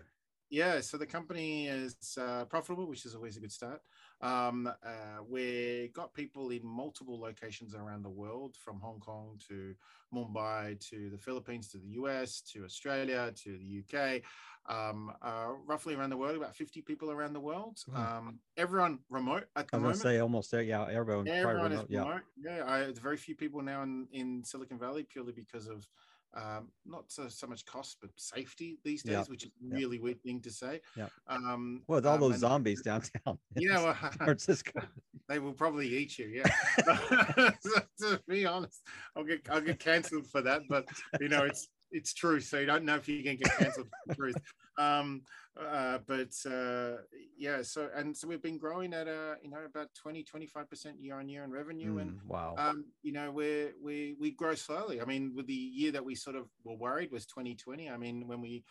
yeah 0.49 0.79
so 0.79 0.97
the 0.97 1.05
company 1.05 1.67
is 1.67 1.95
uh, 2.19 2.45
profitable 2.45 2.87
which 2.87 3.05
is 3.05 3.15
always 3.15 3.37
a 3.37 3.39
good 3.39 3.51
start 3.51 3.81
um, 4.21 4.67
uh, 4.67 5.23
we 5.27 5.91
got 5.93 6.13
people 6.13 6.49
in 6.49 6.61
multiple 6.63 7.19
locations 7.19 7.75
around 7.75 8.03
the 8.03 8.09
world 8.09 8.55
from 8.63 8.79
hong 8.79 8.99
kong 8.99 9.39
to 9.47 9.73
mumbai 10.13 10.79
to 10.79 11.09
the 11.09 11.17
philippines 11.17 11.67
to 11.67 11.77
the 11.79 11.89
us 11.89 12.41
to 12.41 12.63
australia 12.63 13.31
to 13.35 13.57
the 13.57 13.83
uk 13.83 14.21
um, 14.67 15.11
uh, 15.21 15.49
roughly 15.65 15.93
around 15.93 16.09
the 16.09 16.17
world, 16.17 16.35
about 16.35 16.55
50 16.55 16.81
people 16.81 17.11
around 17.11 17.33
the 17.33 17.39
world. 17.39 17.79
Um, 17.93 18.39
everyone 18.57 18.99
remote 19.09 19.45
at 19.55 19.67
the 19.67 19.77
I 19.77 19.79
was 19.79 19.83
moment. 19.83 20.01
say 20.01 20.19
almost, 20.19 20.53
yeah, 20.53 20.87
everyone, 20.89 21.27
everyone 21.27 21.71
remote, 21.71 21.85
is 21.89 21.97
remote. 21.97 22.21
Yeah, 22.43 22.57
yeah 22.57 22.63
I, 22.65 22.91
very 22.99 23.17
few 23.17 23.35
people 23.35 23.61
now 23.61 23.83
in, 23.83 24.07
in 24.11 24.43
Silicon 24.43 24.79
Valley 24.79 25.03
purely 25.03 25.33
because 25.33 25.67
of 25.67 25.87
um, 26.35 26.69
not 26.85 27.05
so, 27.07 27.27
so, 27.29 27.47
much 27.47 27.65
cost, 27.65 27.97
but 28.01 28.09
safety 28.17 28.77
these 28.83 29.03
days, 29.03 29.13
yep. 29.13 29.29
which 29.29 29.43
is 29.43 29.49
a 29.49 29.75
really 29.75 29.95
yep. 29.97 30.03
weird 30.03 30.21
thing 30.21 30.41
to 30.41 30.51
say. 30.51 30.81
Yeah. 30.97 31.07
Um, 31.27 31.83
well, 31.87 31.97
with 31.97 32.05
all 32.05 32.15
um, 32.15 32.21
those 32.21 32.39
zombies 32.39 32.81
downtown. 32.81 33.37
Yeah, 33.55 33.81
well, 33.81 33.93
Francisco. 33.93 34.81
they 35.29 35.39
will 35.39 35.53
probably 35.53 35.87
eat 35.87 36.19
you. 36.19 36.27
Yeah. 36.27 36.49
to 37.99 38.21
be 38.27 38.45
honest, 38.45 38.81
I'll 39.15 39.23
get 39.23 39.47
I'll 39.49 39.61
get 39.61 39.79
cancelled 39.79 40.27
for 40.27 40.41
that, 40.41 40.63
but 40.69 40.85
you 41.21 41.29
know 41.29 41.43
it's 41.43 41.69
it's 41.91 42.13
true. 42.13 42.41
So 42.41 42.59
you 42.59 42.65
don't 42.65 42.83
know 42.83 42.95
if 42.95 43.07
you 43.07 43.23
can 43.23 43.37
get 43.37 43.57
cancelled 43.57 43.87
for 43.87 44.07
the 44.07 44.15
truth. 44.15 44.35
Um, 44.77 45.21
uh, 45.59 45.99
but 46.05 46.35
uh, 46.51 46.97
yeah, 47.37 47.61
so 47.61 47.89
and 47.95 48.15
so 48.15 48.27
we've 48.27 48.41
been 48.41 48.57
growing 48.57 48.93
at 48.93 49.07
a 49.07 49.35
you 49.41 49.49
know 49.49 49.63
about 49.65 49.87
20 49.95 50.23
25 50.23 50.69
percent 50.69 50.99
year 50.99 51.17
on 51.17 51.29
year 51.29 51.43
in 51.43 51.51
revenue, 51.51 51.95
mm, 51.95 52.01
and 52.01 52.19
wow, 52.27 52.55
um, 52.57 52.85
you 53.01 53.13
know 53.13 53.31
we 53.31 53.69
we 53.81 54.15
we 54.19 54.31
grow 54.31 54.53
slowly. 54.55 55.01
I 55.01 55.05
mean, 55.05 55.33
with 55.33 55.47
the 55.47 55.53
year 55.53 55.91
that 55.93 56.03
we 56.03 56.13
sort 56.13 56.35
of 56.35 56.47
were 56.63 56.75
worried 56.75 57.11
was 57.11 57.25
2020. 57.25 57.89
I 57.89 57.97
mean, 57.97 58.27
when 58.27 58.41
we 58.41 58.63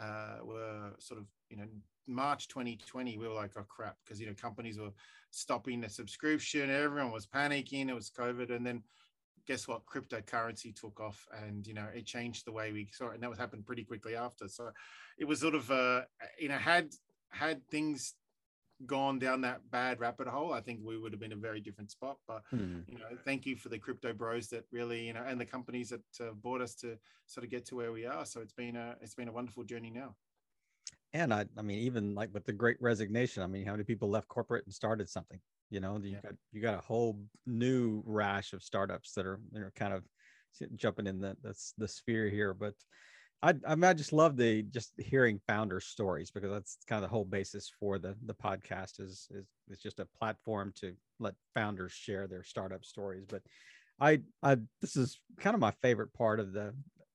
uh, 0.00 0.38
were 0.42 0.90
sort 0.98 1.20
of 1.20 1.26
you 1.48 1.56
know 1.56 1.66
March 2.08 2.48
2020, 2.48 3.18
we 3.18 3.28
were 3.28 3.34
like, 3.34 3.52
oh 3.56 3.64
crap, 3.68 3.96
because 4.04 4.20
you 4.20 4.26
know 4.26 4.34
companies 4.34 4.78
were 4.78 4.92
stopping 5.30 5.80
the 5.80 5.88
subscription, 5.88 6.70
everyone 6.70 7.12
was 7.12 7.26
panicking, 7.26 7.88
it 7.88 7.94
was 7.94 8.10
COVID, 8.10 8.54
and 8.54 8.66
then 8.66 8.82
guess 9.46 9.66
what? 9.66 9.82
Cryptocurrency 9.86 10.74
took 10.74 11.00
off 11.00 11.26
and 11.44 11.66
you 11.66 11.74
know 11.74 11.86
it 11.94 12.06
changed 12.06 12.46
the 12.46 12.52
way 12.52 12.72
we 12.72 12.88
saw 12.92 13.08
it 13.08 13.14
and 13.14 13.22
that 13.22 13.30
was 13.30 13.38
happened 13.38 13.66
pretty 13.66 13.84
quickly 13.84 14.14
after. 14.14 14.48
So 14.48 14.70
it 15.18 15.24
was 15.24 15.40
sort 15.40 15.54
of 15.54 15.70
uh 15.70 16.02
you 16.38 16.48
know 16.48 16.58
had 16.58 16.90
had 17.30 17.66
things 17.68 18.14
gone 18.86 19.18
down 19.18 19.40
that 19.40 19.60
bad 19.70 20.00
rabbit 20.00 20.26
hole 20.26 20.52
i 20.52 20.60
think 20.60 20.80
we 20.82 20.98
would 20.98 21.12
have 21.12 21.20
been 21.20 21.32
a 21.32 21.36
very 21.36 21.60
different 21.60 21.90
spot. 21.90 22.18
But 22.26 22.42
hmm. 22.50 22.80
you 22.86 22.98
know 22.98 23.16
thank 23.24 23.46
you 23.46 23.56
for 23.56 23.68
the 23.68 23.78
crypto 23.78 24.12
bros 24.12 24.48
that 24.48 24.64
really 24.72 25.06
you 25.06 25.12
know 25.12 25.24
and 25.26 25.40
the 25.40 25.46
companies 25.46 25.90
that 25.90 26.26
uh, 26.26 26.32
brought 26.32 26.60
us 26.60 26.74
to 26.76 26.96
sort 27.26 27.44
of 27.44 27.50
get 27.50 27.66
to 27.66 27.76
where 27.76 27.92
we 27.92 28.06
are. 28.06 28.24
So 28.24 28.40
it's 28.40 28.52
been 28.54 28.76
a 28.76 28.96
it's 29.00 29.14
been 29.14 29.28
a 29.28 29.32
wonderful 29.32 29.64
journey 29.64 29.90
now. 29.90 30.14
And 31.12 31.32
i 31.34 31.46
i 31.58 31.62
mean 31.62 31.78
even 31.80 32.14
like 32.14 32.32
with 32.32 32.44
the 32.44 32.52
great 32.52 32.78
resignation 32.80 33.42
i 33.42 33.46
mean 33.46 33.66
how 33.66 33.72
many 33.72 33.84
people 33.84 34.08
left 34.08 34.28
corporate 34.28 34.64
and 34.64 34.74
started 34.74 35.08
something 35.08 35.38
you 35.72 35.80
know 35.80 35.98
you 36.02 36.12
yeah. 36.12 36.20
got 36.22 36.34
you 36.52 36.60
got 36.60 36.74
a 36.74 36.82
whole 36.82 37.18
new 37.46 38.02
rash 38.06 38.52
of 38.52 38.62
startups 38.62 39.12
that 39.14 39.26
are 39.26 39.40
they're 39.50 39.72
kind 39.74 39.94
of 39.94 40.04
jumping 40.76 41.06
in 41.06 41.18
the 41.18 41.34
the, 41.42 41.54
the 41.78 41.88
sphere 41.88 42.28
here 42.28 42.52
but 42.52 42.74
I, 43.44 43.54
I 43.66 43.74
mean, 43.74 43.84
I 43.84 43.92
just 43.92 44.12
love 44.12 44.36
the 44.36 44.62
just 44.62 44.92
hearing 44.98 45.40
founder 45.48 45.80
stories 45.80 46.30
because 46.30 46.52
that's 46.52 46.78
kind 46.88 47.02
of 47.02 47.10
the 47.10 47.12
whole 47.12 47.24
basis 47.24 47.72
for 47.80 47.98
the 47.98 48.14
the 48.24 48.34
podcast 48.34 49.00
is 49.00 49.26
is 49.32 49.46
it's 49.68 49.82
just 49.82 49.98
a 49.98 50.06
platform 50.16 50.72
to 50.76 50.94
let 51.18 51.34
founders 51.52 51.90
share 51.90 52.28
their 52.28 52.44
startup 52.44 52.84
stories. 52.84 53.24
But 53.28 53.42
I 53.98 54.20
I 54.44 54.58
this 54.80 54.94
is 54.94 55.18
kind 55.40 55.54
of 55.54 55.60
my 55.60 55.72
favorite 55.82 56.12
part 56.12 56.38
of 56.38 56.52
the 56.52 56.72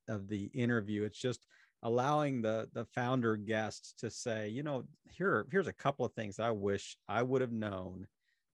of 0.10 0.28
the 0.28 0.52
interview. 0.54 1.04
It's 1.04 1.20
just 1.20 1.46
allowing 1.82 2.42
the 2.42 2.68
the 2.74 2.84
founder 2.94 3.38
guests 3.38 3.94
to 4.00 4.10
say, 4.10 4.50
you 4.50 4.64
know, 4.64 4.84
here 5.10 5.46
here's 5.50 5.68
a 5.68 5.74
couple 5.74 6.06
of 6.06 6.12
things 6.12 6.42
I 6.42 6.52
wish 6.52 6.98
I 7.08 7.24
would 7.24 7.40
have 7.40 7.54
known 7.54 8.06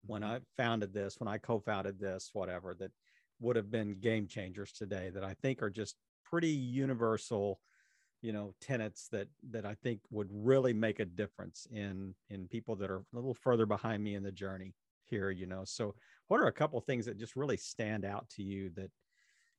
when 0.05 0.21
mm-hmm. 0.21 0.33
I 0.33 0.39
founded 0.57 0.93
this, 0.93 1.19
when 1.19 1.27
I 1.27 1.37
co-founded 1.37 1.99
this, 1.99 2.29
whatever, 2.33 2.73
that 2.75 2.91
would 3.39 3.55
have 3.55 3.71
been 3.71 3.99
game 3.99 4.27
changers 4.27 4.71
today 4.71 5.09
that 5.13 5.23
I 5.23 5.33
think 5.41 5.61
are 5.61 5.69
just 5.69 5.95
pretty 6.23 6.49
universal, 6.49 7.59
you 8.21 8.31
know, 8.31 8.53
tenets 8.61 9.07
that 9.11 9.27
that 9.51 9.65
I 9.65 9.75
think 9.75 9.99
would 10.11 10.29
really 10.31 10.73
make 10.73 10.99
a 10.99 11.05
difference 11.05 11.67
in 11.71 12.15
in 12.29 12.47
people 12.47 12.75
that 12.77 12.89
are 12.89 12.99
a 12.99 13.15
little 13.15 13.33
further 13.33 13.65
behind 13.65 14.03
me 14.03 14.15
in 14.15 14.23
the 14.23 14.31
journey 14.31 14.73
here, 15.03 15.29
you 15.29 15.45
know. 15.45 15.63
So 15.65 15.95
what 16.27 16.39
are 16.39 16.47
a 16.47 16.53
couple 16.53 16.79
of 16.79 16.85
things 16.85 17.05
that 17.05 17.19
just 17.19 17.35
really 17.35 17.57
stand 17.57 18.05
out 18.05 18.29
to 18.31 18.43
you 18.43 18.69
that 18.75 18.91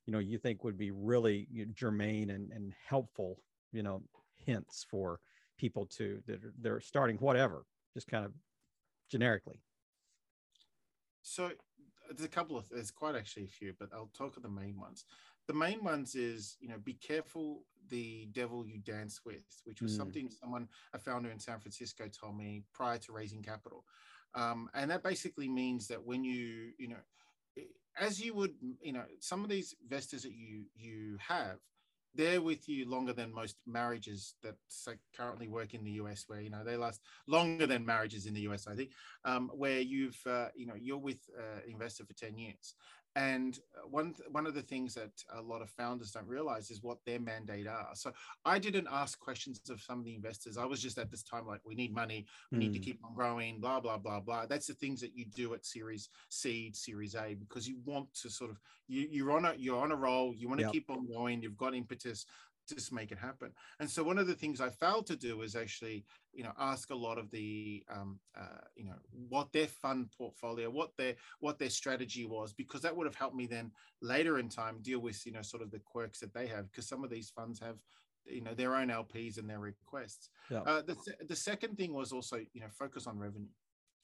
you 0.05 0.13
know 0.13 0.19
you 0.19 0.37
think 0.37 0.63
would 0.63 0.77
be 0.77 0.91
really 0.91 1.47
germane 1.73 2.31
and, 2.31 2.51
and 2.51 2.73
helpful, 2.87 3.37
you 3.71 3.83
know, 3.83 4.01
hints 4.45 4.85
for 4.89 5.19
people 5.57 5.85
to 5.85 6.21
that 6.27 6.43
are 6.43 6.53
they're 6.59 6.79
starting 6.79 7.17
whatever, 7.17 7.65
just 7.93 8.07
kind 8.07 8.25
of 8.25 8.31
generically. 9.09 9.61
So 11.25 11.49
there's 12.07 12.23
a 12.23 12.29
couple 12.29 12.55
of 12.55 12.69
there's 12.69 12.91
quite 12.91 13.15
actually 13.15 13.45
a 13.45 13.47
few, 13.47 13.73
but 13.79 13.89
I'll 13.91 14.11
talk 14.13 14.37
of 14.37 14.43
the 14.43 14.49
main 14.49 14.79
ones. 14.79 15.05
the 15.47 15.53
main 15.53 15.83
ones 15.83 16.15
is 16.15 16.57
you 16.61 16.69
know 16.69 16.77
be 16.83 16.93
careful 16.93 17.63
the 17.89 18.27
devil 18.31 18.65
you 18.65 18.79
dance 18.79 19.21
with, 19.25 19.43
which 19.63 19.81
was 19.81 19.93
mm. 19.93 19.97
something 19.97 20.29
someone 20.29 20.67
a 20.93 20.99
founder 20.99 21.31
in 21.31 21.39
San 21.39 21.59
Francisco 21.59 22.05
told 22.07 22.37
me 22.37 22.63
prior 22.73 22.99
to 22.99 23.11
raising 23.11 23.41
capital, 23.41 23.83
um, 24.35 24.69
and 24.75 24.91
that 24.91 25.01
basically 25.01 25.49
means 25.49 25.87
that 25.87 26.03
when 26.03 26.23
you 26.23 26.71
you 26.77 26.89
know 26.89 27.03
as 27.99 28.23
you 28.23 28.35
would 28.35 28.53
you 28.81 28.93
know 28.93 29.05
some 29.19 29.43
of 29.43 29.49
these 29.49 29.73
investors 29.81 30.21
that 30.23 30.33
you 30.33 30.65
you 30.75 31.17
have 31.19 31.57
they're 32.15 32.41
with 32.41 32.67
you 32.67 32.89
longer 32.89 33.13
than 33.13 33.33
most 33.33 33.57
marriages 33.65 34.35
that 34.43 34.55
currently 35.15 35.47
work 35.47 35.73
in 35.73 35.83
the 35.83 35.91
US, 35.91 36.25
where 36.27 36.41
you 36.41 36.49
know 36.49 36.63
they 36.63 36.77
last 36.77 37.01
longer 37.27 37.67
than 37.67 37.85
marriages 37.85 38.25
in 38.25 38.33
the 38.33 38.41
US. 38.41 38.67
I 38.67 38.75
think, 38.75 38.91
um, 39.23 39.51
where 39.53 39.79
you've 39.79 40.19
uh, 40.25 40.47
you 40.55 40.65
know 40.65 40.75
you're 40.75 40.97
with 40.97 41.19
uh, 41.37 41.61
investor 41.67 42.05
for 42.05 42.13
ten 42.13 42.37
years, 42.37 42.75
and 43.15 43.59
one 43.89 44.13
one 44.31 44.45
of 44.45 44.53
the 44.53 44.61
things 44.61 44.93
that 44.95 45.11
a 45.33 45.41
lot 45.41 45.61
of 45.61 45.69
founders 45.69 46.11
don't 46.11 46.27
realize 46.27 46.69
is 46.69 46.83
what 46.83 46.97
their 47.05 47.19
mandate 47.19 47.67
are. 47.67 47.89
So 47.93 48.11
I 48.43 48.59
didn't 48.59 48.87
ask 48.91 49.19
questions 49.19 49.61
of 49.69 49.81
some 49.81 49.99
of 49.99 50.05
the 50.05 50.15
investors. 50.15 50.57
I 50.57 50.65
was 50.65 50.81
just 50.81 50.97
at 50.97 51.11
this 51.11 51.23
time 51.23 51.47
like, 51.47 51.61
we 51.65 51.75
need 51.75 51.93
money, 51.93 52.25
we 52.51 52.57
mm. 52.57 52.61
need 52.61 52.73
to 52.73 52.79
hmm. 52.79 52.83
keep 52.83 52.99
on 53.05 53.15
growing, 53.15 53.59
blah 53.59 53.79
blah 53.79 53.97
blah 53.97 54.19
blah. 54.19 54.45
That's 54.45 54.67
the 54.67 54.73
things 54.73 54.99
that 55.01 55.15
you 55.15 55.25
do 55.25 55.53
at 55.53 55.65
Series 55.65 56.09
C, 56.29 56.71
Series 56.73 57.15
A, 57.15 57.35
because 57.35 57.67
you 57.67 57.77
want 57.85 58.13
to 58.15 58.29
sort 58.29 58.51
of 58.51 58.59
you, 58.87 59.07
you're 59.09 59.31
on 59.31 59.45
a 59.45 59.53
you're 59.57 59.81
on 59.81 59.91
a 59.91 59.95
roll. 59.95 60.33
You 60.35 60.49
want 60.49 60.59
to 60.59 60.65
yep. 60.65 60.73
keep 60.73 60.89
on 60.89 61.07
going. 61.07 61.41
You've 61.41 61.57
got 61.57 61.73
impetus 61.73 62.25
just 62.67 62.91
make 62.91 63.11
it 63.11 63.17
happen. 63.17 63.51
And 63.79 63.89
so 63.89 64.03
one 64.03 64.17
of 64.17 64.27
the 64.27 64.33
things 64.33 64.61
I 64.61 64.69
failed 64.69 65.07
to 65.07 65.15
do 65.15 65.41
is 65.41 65.55
actually, 65.55 66.05
you 66.33 66.43
know, 66.43 66.53
ask 66.59 66.89
a 66.89 66.95
lot 66.95 67.17
of 67.17 67.29
the, 67.31 67.83
um, 67.89 68.19
uh, 68.37 68.61
you 68.75 68.85
know, 68.85 68.95
what 69.29 69.51
their 69.51 69.67
fund 69.67 70.09
portfolio, 70.17 70.69
what 70.69 70.91
their 70.97 71.15
what 71.39 71.59
their 71.59 71.69
strategy 71.69 72.25
was, 72.25 72.53
because 72.53 72.81
that 72.81 72.95
would 72.95 73.05
have 73.05 73.15
helped 73.15 73.35
me 73.35 73.47
then 73.47 73.71
later 74.01 74.39
in 74.39 74.49
time 74.49 74.79
deal 74.81 74.99
with, 74.99 75.25
you 75.25 75.31
know, 75.31 75.41
sort 75.41 75.63
of 75.63 75.71
the 75.71 75.79
quirks 75.79 76.19
that 76.19 76.33
they 76.33 76.47
have, 76.47 76.69
because 76.69 76.87
some 76.87 77.03
of 77.03 77.09
these 77.09 77.29
funds 77.29 77.59
have 77.59 77.77
you 78.27 78.41
know 78.41 78.55
their 78.55 78.73
own 78.73 78.87
lps 78.87 79.37
and 79.37 79.47
their 79.47 79.59
requests 79.59 80.29
yeah. 80.49 80.61
uh, 80.61 80.81
the, 80.81 80.95
the 81.29 81.35
second 81.35 81.77
thing 81.77 81.93
was 81.93 82.11
also 82.11 82.37
you 82.53 82.59
know 82.59 82.65
focus 82.71 83.05
on 83.05 83.19
revenue 83.19 83.45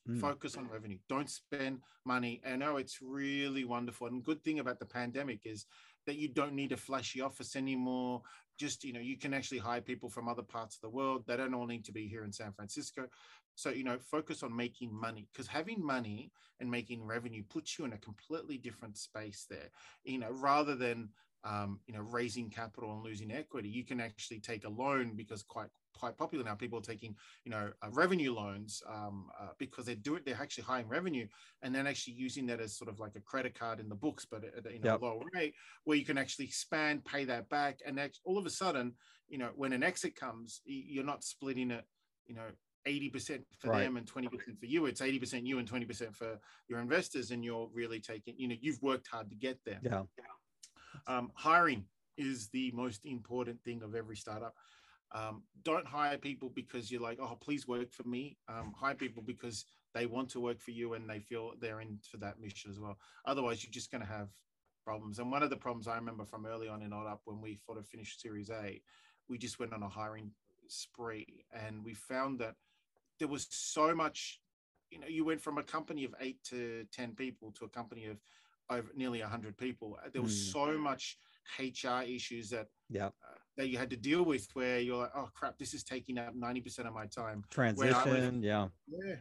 Mm. 0.10 0.20
Focus 0.20 0.58
on 0.58 0.68
revenue. 0.68 0.98
Don't 1.10 1.30
spend 1.30 1.80
money. 2.06 2.42
I 2.46 2.56
know 2.56 2.78
it's 2.78 3.00
really 3.02 3.66
wonderful. 3.66 4.08
And 4.08 4.24
good 4.24 4.44
thing 4.44 4.60
about 4.60 4.80
the 4.80 4.86
pandemic 4.86 5.42
is 5.46 5.66
that 6.08 6.16
you 6.16 6.28
don't 6.28 6.54
need 6.54 6.72
a 6.72 6.78
flashy 6.78 7.22
office 7.22 7.56
anymore. 7.56 8.24
Just, 8.62 8.84
you 8.84 8.94
know, 8.94 9.00
you 9.00 9.18
can 9.18 9.34
actually 9.34 9.58
hire 9.58 9.82
people 9.82 10.08
from 10.08 10.30
other 10.30 10.44
parts 10.44 10.76
of 10.76 10.82
the 10.82 10.96
world. 10.96 11.24
They 11.26 11.36
don't 11.36 11.56
all 11.56 11.66
need 11.66 11.84
to 11.86 11.92
be 11.92 12.08
here 12.08 12.24
in 12.24 12.32
San 12.32 12.54
Francisco. 12.54 13.08
So, 13.56 13.72
you 13.72 13.84
know, 13.84 13.98
focus 13.98 14.44
on 14.44 14.56
making 14.56 14.94
money 14.94 15.28
because 15.32 15.48
having 15.48 15.84
money 15.84 16.32
and 16.60 16.70
making 16.70 17.04
revenue 17.04 17.44
puts 17.50 17.80
you 17.80 17.86
in 17.86 17.94
a 17.94 17.98
completely 17.98 18.60
different 18.60 18.98
space 18.98 19.48
there, 19.50 19.70
you 20.04 20.20
know, 20.20 20.30
rather 20.30 20.76
than, 20.76 21.10
um, 21.44 21.80
you 21.88 21.94
know, 21.96 22.02
raising 22.02 22.52
capital 22.52 22.94
and 22.94 23.04
losing 23.04 23.32
equity. 23.32 23.68
You 23.68 23.84
can 23.84 24.00
actually 24.00 24.42
take 24.42 24.64
a 24.64 24.70
loan 24.70 25.16
because 25.16 25.42
quite 25.42 25.70
quite 25.98 26.18
popular 26.18 26.44
now. 26.44 26.56
People 26.56 26.80
are 26.80 26.84
taking, 26.84 27.16
you 27.46 27.52
know, 27.52 27.72
uh, 27.82 27.90
revenue 27.92 28.34
loans 28.34 28.82
um, 28.90 29.30
uh, 29.40 29.50
because 29.58 29.86
they 29.86 29.96
do 29.96 30.16
it. 30.16 30.26
They're 30.26 30.40
actually 30.42 30.64
hiring 30.64 30.88
revenue, 30.88 31.28
and 31.62 31.74
then 31.74 31.88
actually 31.88 32.14
using 32.14 32.46
that 32.48 32.60
as 32.60 32.78
sort 32.78 32.90
of 32.90 33.00
like 33.00 33.16
a 33.16 33.22
credit 33.22 33.58
card 33.58 33.80
in 33.80 33.90
the 33.90 33.96
books, 33.96 34.26
but 34.30 34.44
at, 34.44 34.66
a 34.66 34.80
yep. 34.84 35.02
lower 35.02 35.24
rate, 35.34 35.54
where 35.84 35.98
you 35.98 36.06
can 36.06 36.18
actually 36.18 36.46
expand, 36.46 37.06
pay 37.06 37.26
that 37.26 37.50
back, 37.50 37.80
and 37.86 38.00
all 38.26 38.38
of 38.38 38.46
a 38.46 38.50
sudden, 38.50 38.94
you 39.30 39.38
know, 39.38 39.50
when 39.56 39.74
an 39.74 39.84
exit 39.84 40.16
comes, 40.16 40.62
you're 40.66 41.06
not 41.06 41.24
splitting 41.24 41.72
it, 41.72 41.86
you 42.28 42.36
know, 42.36 42.50
80% 42.88 43.44
for 43.60 43.70
right. 43.70 43.84
them 43.84 43.98
and 43.98 44.12
20% 44.12 44.60
for 44.60 44.66
you. 44.66 44.86
It's 44.88 45.02
80% 45.02 45.46
you 45.46 45.60
and 45.60 45.70
20% 45.70 46.16
for 46.16 46.40
your 46.68 46.80
investors. 46.80 47.32
And 47.32 47.44
you're 47.44 47.70
really 47.74 48.00
taking, 48.00 48.36
you 48.38 48.48
know, 48.48 48.56
you've 48.60 48.82
worked 48.82 49.08
hard 49.08 49.30
to 49.30 49.36
get 49.36 49.60
there. 49.66 49.80
Yeah. 49.84 50.04
Um, 51.08 51.32
hiring 51.36 51.86
is 52.18 52.50
the 52.50 52.72
most 52.74 53.06
important 53.06 53.64
thing 53.64 53.82
of 53.84 53.96
every 53.96 54.16
startup. 54.16 54.54
Um, 55.14 55.44
don't 55.64 55.86
hire 55.86 56.18
people 56.18 56.52
because 56.54 56.92
you're 56.92 57.02
like, 57.02 57.20
oh, 57.22 57.38
please 57.42 57.68
work 57.68 57.92
for 57.92 58.08
me. 58.08 58.38
Um, 58.48 58.74
hire 58.78 58.96
people 58.96 59.22
because 59.26 59.66
they 59.94 60.06
want 60.06 60.30
to 60.30 60.40
work 60.40 60.62
for 60.62 60.72
you 60.72 60.94
and 60.94 61.10
they 61.10 61.20
feel 61.20 61.54
they're 61.60 61.82
in 61.82 62.00
for 62.10 62.18
that 62.18 62.40
mission 62.40 62.72
as 62.72 62.80
well. 62.80 62.98
Otherwise, 63.26 63.64
you're 63.64 63.72
just 63.72 63.92
going 63.92 64.02
to 64.02 64.08
have 64.08 64.30
problems. 64.86 65.20
And 65.20 65.32
one 65.32 65.44
of 65.44 65.50
the 65.50 65.58
problems 65.58 65.88
I 65.88 65.96
remember 65.96 66.26
from 66.26 66.46
early 66.46 66.68
on 66.68 66.82
in 66.82 66.92
OddUp 66.92 67.20
when 67.26 67.42
we 67.42 67.60
sort 67.66 67.78
of 67.78 67.86
finished 67.88 68.22
Series 68.22 68.50
A, 68.50 68.82
we 69.28 69.38
just 69.38 69.60
went 69.60 69.74
on 69.74 69.84
a 69.84 69.90
hiring 69.90 70.32
spree 70.68 71.46
and 71.54 71.84
we 71.84 71.94
found 71.94 72.40
that 72.40 72.56
there 73.20 73.28
was 73.28 73.48
so 73.50 73.94
much, 73.94 74.40
you 74.90 75.00
know, 75.00 75.08
you 75.08 75.26
went 75.26 75.42
from 75.42 75.58
a 75.58 75.64
company 75.64 76.06
of 76.06 76.16
eight 76.22 76.42
to 76.46 76.86
10 76.94 77.16
people 77.16 77.52
to 77.52 77.66
a 77.66 77.70
company 77.70 78.06
of 78.06 78.18
over 78.70 78.90
nearly 78.96 79.22
100 79.22 79.58
people. 79.58 79.98
There 80.14 80.22
was 80.22 80.34
mm. 80.34 80.52
so 80.54 80.78
much 80.78 81.18
HR 81.60 82.04
issues 82.04 82.50
that 82.52 82.68
yeah. 82.90 83.08
Uh, 83.08 83.41
that 83.58 83.70
you 83.70 83.78
had 83.78 83.90
to 83.90 83.98
deal 83.98 84.24
with 84.24 84.48
where 84.54 84.80
you're 84.80 84.98
like, 84.98 85.12
oh 85.16 85.30
crap, 85.34 85.58
this 85.58 85.74
is 85.74 85.84
taking 85.84 86.18
up 86.18 86.36
90% 86.36 86.88
of 86.88 86.94
my 86.94 87.06
time. 87.06 87.44
Transition, 87.50 88.42
yeah. 88.42 88.68
Yeah. 88.88 89.16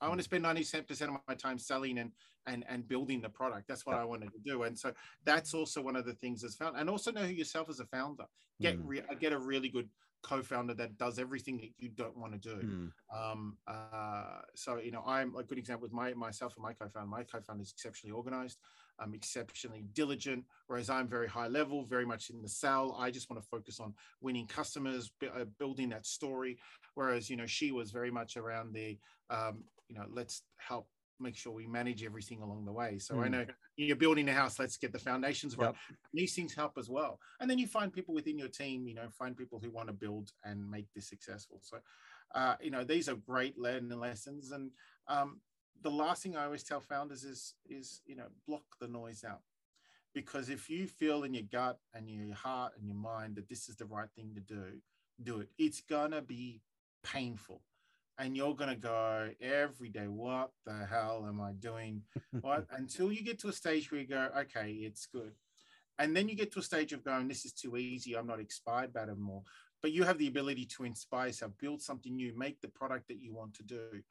I 0.00 0.08
want 0.08 0.18
to 0.18 0.24
spend 0.24 0.44
90% 0.44 1.02
of 1.02 1.20
my 1.26 1.34
time 1.34 1.58
selling 1.58 1.98
and 1.98 2.12
and 2.46 2.64
and 2.68 2.86
building 2.86 3.20
the 3.20 3.28
product. 3.28 3.66
That's 3.66 3.84
what 3.84 3.96
yeah. 3.96 4.02
I 4.02 4.04
wanted 4.04 4.30
to 4.32 4.38
do. 4.44 4.62
And 4.64 4.78
so 4.78 4.92
that's 5.24 5.54
also 5.54 5.82
one 5.82 5.96
of 5.96 6.04
the 6.04 6.14
things 6.14 6.42
that's 6.42 6.54
found. 6.54 6.76
And 6.76 6.88
also 6.88 7.10
know 7.10 7.22
who 7.22 7.32
yourself 7.32 7.68
as 7.68 7.80
a 7.80 7.86
founder. 7.86 8.24
Get 8.60 8.78
mm. 8.78 8.82
re- 8.84 9.02
get 9.20 9.32
a 9.32 9.38
really 9.38 9.68
good 9.68 9.88
co-founder 10.22 10.74
that 10.74 10.96
does 10.98 11.18
everything 11.18 11.56
that 11.58 11.70
you 11.78 11.88
don't 11.88 12.16
want 12.16 12.32
to 12.32 12.38
do. 12.38 12.56
Mm. 12.56 12.90
Um, 13.14 13.56
uh, 13.66 14.40
so 14.54 14.78
you 14.78 14.90
know, 14.90 15.02
I'm 15.06 15.34
a 15.36 15.42
good 15.42 15.58
example 15.58 15.82
with 15.82 15.92
my 15.92 16.14
myself 16.14 16.54
and 16.56 16.62
my 16.62 16.72
co-founder. 16.72 17.08
My 17.08 17.24
co-founder 17.24 17.62
is 17.62 17.72
exceptionally 17.72 18.12
organized. 18.12 18.58
I'm 18.98 19.14
exceptionally 19.14 19.84
diligent, 19.92 20.44
whereas 20.66 20.90
I'm 20.90 21.08
very 21.08 21.28
high 21.28 21.48
level, 21.48 21.84
very 21.84 22.06
much 22.06 22.30
in 22.30 22.42
the 22.42 22.48
sell. 22.48 22.96
I 22.98 23.10
just 23.10 23.30
want 23.30 23.42
to 23.42 23.48
focus 23.48 23.80
on 23.80 23.94
winning 24.20 24.46
customers, 24.46 25.10
uh, 25.22 25.44
building 25.58 25.90
that 25.90 26.06
story. 26.06 26.58
Whereas, 26.94 27.28
you 27.28 27.36
know, 27.36 27.46
she 27.46 27.72
was 27.72 27.90
very 27.90 28.10
much 28.10 28.36
around 28.36 28.72
the, 28.72 28.98
um, 29.30 29.64
you 29.88 29.96
know, 29.96 30.04
let's 30.10 30.42
help 30.56 30.88
make 31.20 31.36
sure 31.36 31.52
we 31.52 31.66
manage 31.66 32.04
everything 32.04 32.42
along 32.42 32.64
the 32.64 32.72
way. 32.72 32.98
So 32.98 33.14
mm. 33.14 33.22
I 33.22 33.26
hmm. 33.26 33.32
know 33.32 33.46
you're 33.76 33.96
building 33.96 34.28
a 34.28 34.32
house, 34.32 34.58
let's 34.58 34.76
get 34.76 34.92
the 34.92 34.98
foundations 34.98 35.56
right. 35.56 35.66
Yep. 35.66 35.76
These 36.12 36.34
things 36.34 36.54
help 36.54 36.72
as 36.78 36.88
well. 36.88 37.18
And 37.40 37.50
then 37.50 37.58
you 37.58 37.66
find 37.66 37.92
people 37.92 38.14
within 38.14 38.38
your 38.38 38.48
team, 38.48 38.86
you 38.86 38.94
know, 38.94 39.08
find 39.18 39.36
people 39.36 39.60
who 39.62 39.70
want 39.70 39.88
to 39.88 39.94
build 39.94 40.32
and 40.44 40.70
make 40.70 40.86
this 40.94 41.08
successful. 41.08 41.60
So, 41.62 41.78
uh, 42.34 42.56
you 42.60 42.70
know, 42.70 42.84
these 42.84 43.08
are 43.08 43.14
great 43.14 43.58
learning 43.58 43.98
lessons. 43.98 44.52
And 44.52 44.70
um, 45.08 45.40
the 45.82 45.90
last 45.90 46.22
thing 46.22 46.36
I 46.36 46.44
always 46.44 46.62
tell 46.62 46.80
founders 46.80 47.24
is 47.24 47.54
is 47.68 48.00
you 48.06 48.16
know 48.16 48.26
block 48.46 48.64
the 48.80 48.88
noise 48.88 49.24
out. 49.24 49.40
Because 50.14 50.48
if 50.48 50.70
you 50.70 50.86
feel 50.86 51.24
in 51.24 51.34
your 51.34 51.44
gut 51.52 51.78
and 51.94 52.08
your 52.08 52.34
heart 52.34 52.72
and 52.78 52.86
your 52.86 52.96
mind 52.96 53.36
that 53.36 53.48
this 53.48 53.68
is 53.68 53.76
the 53.76 53.84
right 53.84 54.08
thing 54.16 54.32
to 54.34 54.40
do 54.40 54.80
do 55.22 55.40
it. 55.40 55.48
It's 55.58 55.80
gonna 55.80 56.22
be 56.22 56.62
painful. 57.02 57.62
And 58.18 58.34
you're 58.34 58.54
gonna 58.54 58.76
go 58.76 59.30
every 59.40 59.90
day 59.90 60.06
what 60.06 60.50
the 60.64 60.86
hell 60.88 61.26
am 61.28 61.40
i 61.40 61.52
doing? 61.52 62.02
Until 62.70 63.12
you 63.12 63.22
get 63.22 63.38
to 63.40 63.48
a 63.48 63.52
stage 63.52 63.90
where 63.90 64.00
you 64.00 64.06
go 64.06 64.28
okay 64.38 64.72
it's 64.72 65.06
good. 65.06 65.32
And 65.98 66.14
then 66.14 66.28
you 66.28 66.34
get 66.34 66.52
to 66.52 66.58
a 66.58 66.62
stage 66.62 66.92
of 66.92 67.04
going 67.04 67.28
this 67.28 67.44
is 67.44 67.52
too 67.52 67.76
easy. 67.76 68.14
I'm 68.14 68.26
not 68.26 68.40
inspired 68.40 68.92
by 68.92 69.04
it 69.04 69.18
more 69.18 69.42
but 69.82 69.92
you 69.92 70.02
have 70.02 70.18
the 70.18 70.26
ability 70.26 70.64
to 70.64 70.84
inspire 70.84 71.28
yourself 71.28 71.52
build 71.60 71.80
something 71.80 72.16
new 72.16 72.36
make 72.36 72.60
the 72.60 72.68
product 72.68 73.06
that 73.08 73.20
you 73.20 73.32
want 73.32 73.54
to 73.54 73.62
do 73.62 74.02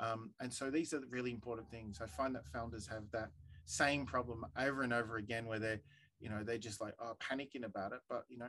um, 0.00 0.30
and 0.40 0.52
so 0.52 0.70
these 0.70 0.92
are 0.92 1.00
really 1.10 1.30
important 1.30 1.70
things. 1.70 2.00
I 2.02 2.06
find 2.06 2.34
that 2.34 2.46
founders 2.46 2.86
have 2.86 3.04
that 3.12 3.30
same 3.64 4.06
problem 4.06 4.46
over 4.58 4.82
and 4.82 4.92
over 4.92 5.16
again 5.16 5.46
where 5.46 5.58
they're, 5.58 5.80
you 6.20 6.28
know, 6.28 6.42
they're 6.42 6.58
just 6.58 6.80
like, 6.80 6.94
oh, 7.00 7.16
panicking 7.20 7.64
about 7.64 7.92
it. 7.92 8.00
But, 8.08 8.24
you 8.28 8.38
know, 8.38 8.48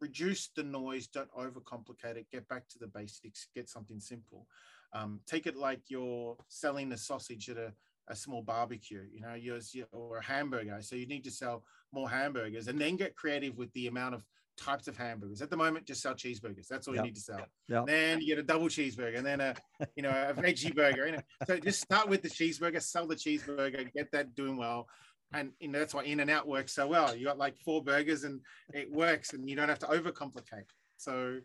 reduce 0.00 0.48
the 0.54 0.62
noise, 0.62 1.06
don't 1.06 1.32
overcomplicate 1.32 2.16
it, 2.16 2.30
get 2.30 2.48
back 2.48 2.68
to 2.68 2.78
the 2.78 2.86
basics, 2.86 3.48
get 3.54 3.68
something 3.68 4.00
simple. 4.00 4.46
Um, 4.92 5.20
take 5.26 5.46
it 5.46 5.56
like 5.56 5.82
you're 5.88 6.36
selling 6.48 6.92
a 6.92 6.96
sausage 6.96 7.48
at 7.48 7.56
a, 7.56 7.72
a 8.08 8.16
small 8.16 8.42
barbecue, 8.42 9.04
you 9.12 9.20
know, 9.20 9.34
you're, 9.34 9.60
or 9.92 10.18
a 10.18 10.24
hamburger. 10.24 10.78
So 10.80 10.96
you 10.96 11.06
need 11.06 11.24
to 11.24 11.30
sell 11.30 11.64
more 11.92 12.08
hamburgers 12.08 12.68
and 12.68 12.80
then 12.80 12.96
get 12.96 13.16
creative 13.16 13.56
with 13.56 13.72
the 13.72 13.86
amount 13.86 14.14
of 14.14 14.24
types 14.60 14.88
of 14.88 14.96
hamburgers. 14.96 15.42
At 15.42 15.50
the 15.50 15.56
moment, 15.56 15.86
just 15.86 16.02
sell 16.02 16.14
cheeseburgers. 16.14 16.68
That's 16.68 16.86
all 16.86 16.94
yep. 16.94 17.04
you 17.04 17.08
need 17.10 17.14
to 17.16 17.20
sell. 17.20 17.40
Yep. 17.68 17.86
Then 17.86 18.20
you 18.20 18.26
get 18.26 18.38
a 18.38 18.42
double 18.42 18.66
cheeseburger, 18.66 19.16
and 19.16 19.26
then 19.26 19.40
a 19.40 19.54
you 19.96 20.02
know 20.02 20.10
a 20.10 20.34
veggie 20.34 20.74
burger. 20.76 21.06
You 21.06 21.12
know? 21.12 21.22
So 21.46 21.58
just 21.58 21.80
start 21.80 22.08
with 22.08 22.22
the 22.22 22.28
cheeseburger, 22.28 22.82
sell 22.82 23.06
the 23.06 23.16
cheeseburger, 23.16 23.92
get 23.92 24.10
that 24.12 24.34
doing 24.34 24.56
well, 24.56 24.86
and 25.32 25.52
you 25.60 25.68
know 25.68 25.78
that's 25.78 25.94
why 25.94 26.04
In-N-Out 26.04 26.46
works 26.46 26.72
so 26.72 26.86
well. 26.86 27.14
You 27.14 27.26
got 27.26 27.38
like 27.38 27.56
four 27.58 27.82
burgers, 27.82 28.24
and 28.24 28.40
it 28.74 28.90
works, 28.90 29.32
and 29.32 29.48
you 29.48 29.56
don't 29.56 29.68
have 29.68 29.80
to 29.80 29.86
overcomplicate. 29.86 30.68
So. 30.96 31.38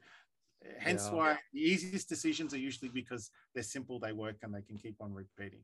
Hence 0.79 1.09
yeah. 1.11 1.17
why 1.17 1.37
the 1.53 1.59
easiest 1.59 2.09
decisions 2.09 2.51
are 2.51 2.57
usually 2.57 2.89
because 2.89 3.29
they're 3.53 3.61
simple, 3.61 3.99
they 3.99 4.13
work, 4.13 4.37
and 4.41 4.51
they 4.51 4.63
can 4.63 4.77
keep 4.79 4.95
on 4.99 5.13
repeating. 5.13 5.59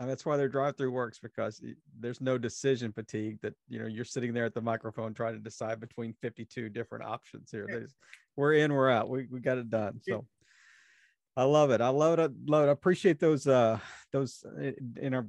And 0.00 0.08
that's 0.08 0.24
why 0.24 0.38
their 0.38 0.48
drive-through 0.48 0.90
works 0.90 1.18
because 1.18 1.62
there's 1.98 2.22
no 2.22 2.38
decision 2.38 2.90
fatigue 2.90 3.38
that 3.42 3.52
you 3.68 3.78
know 3.78 3.86
you're 3.86 4.06
sitting 4.06 4.32
there 4.32 4.46
at 4.46 4.54
the 4.54 4.60
microphone 4.62 5.12
trying 5.12 5.34
to 5.34 5.40
decide 5.40 5.78
between 5.78 6.14
52 6.22 6.70
different 6.70 7.04
options 7.04 7.50
here. 7.50 7.86
We're 8.34 8.54
in, 8.54 8.72
we're 8.72 8.90
out. 8.90 9.10
We, 9.10 9.28
we 9.30 9.40
got 9.40 9.58
it 9.58 9.68
done. 9.68 10.00
So 10.08 10.24
I 11.36 11.44
love 11.44 11.70
it. 11.70 11.82
I 11.82 11.88
love 11.88 12.18
it. 12.18 12.22
I 12.22 12.28
love 12.46 12.64
it. 12.64 12.68
I 12.68 12.72
appreciate 12.72 13.20
those 13.20 13.46
uh 13.46 13.78
those 14.10 14.42
uh, 14.58 14.72
in 14.96 15.12
our 15.12 15.26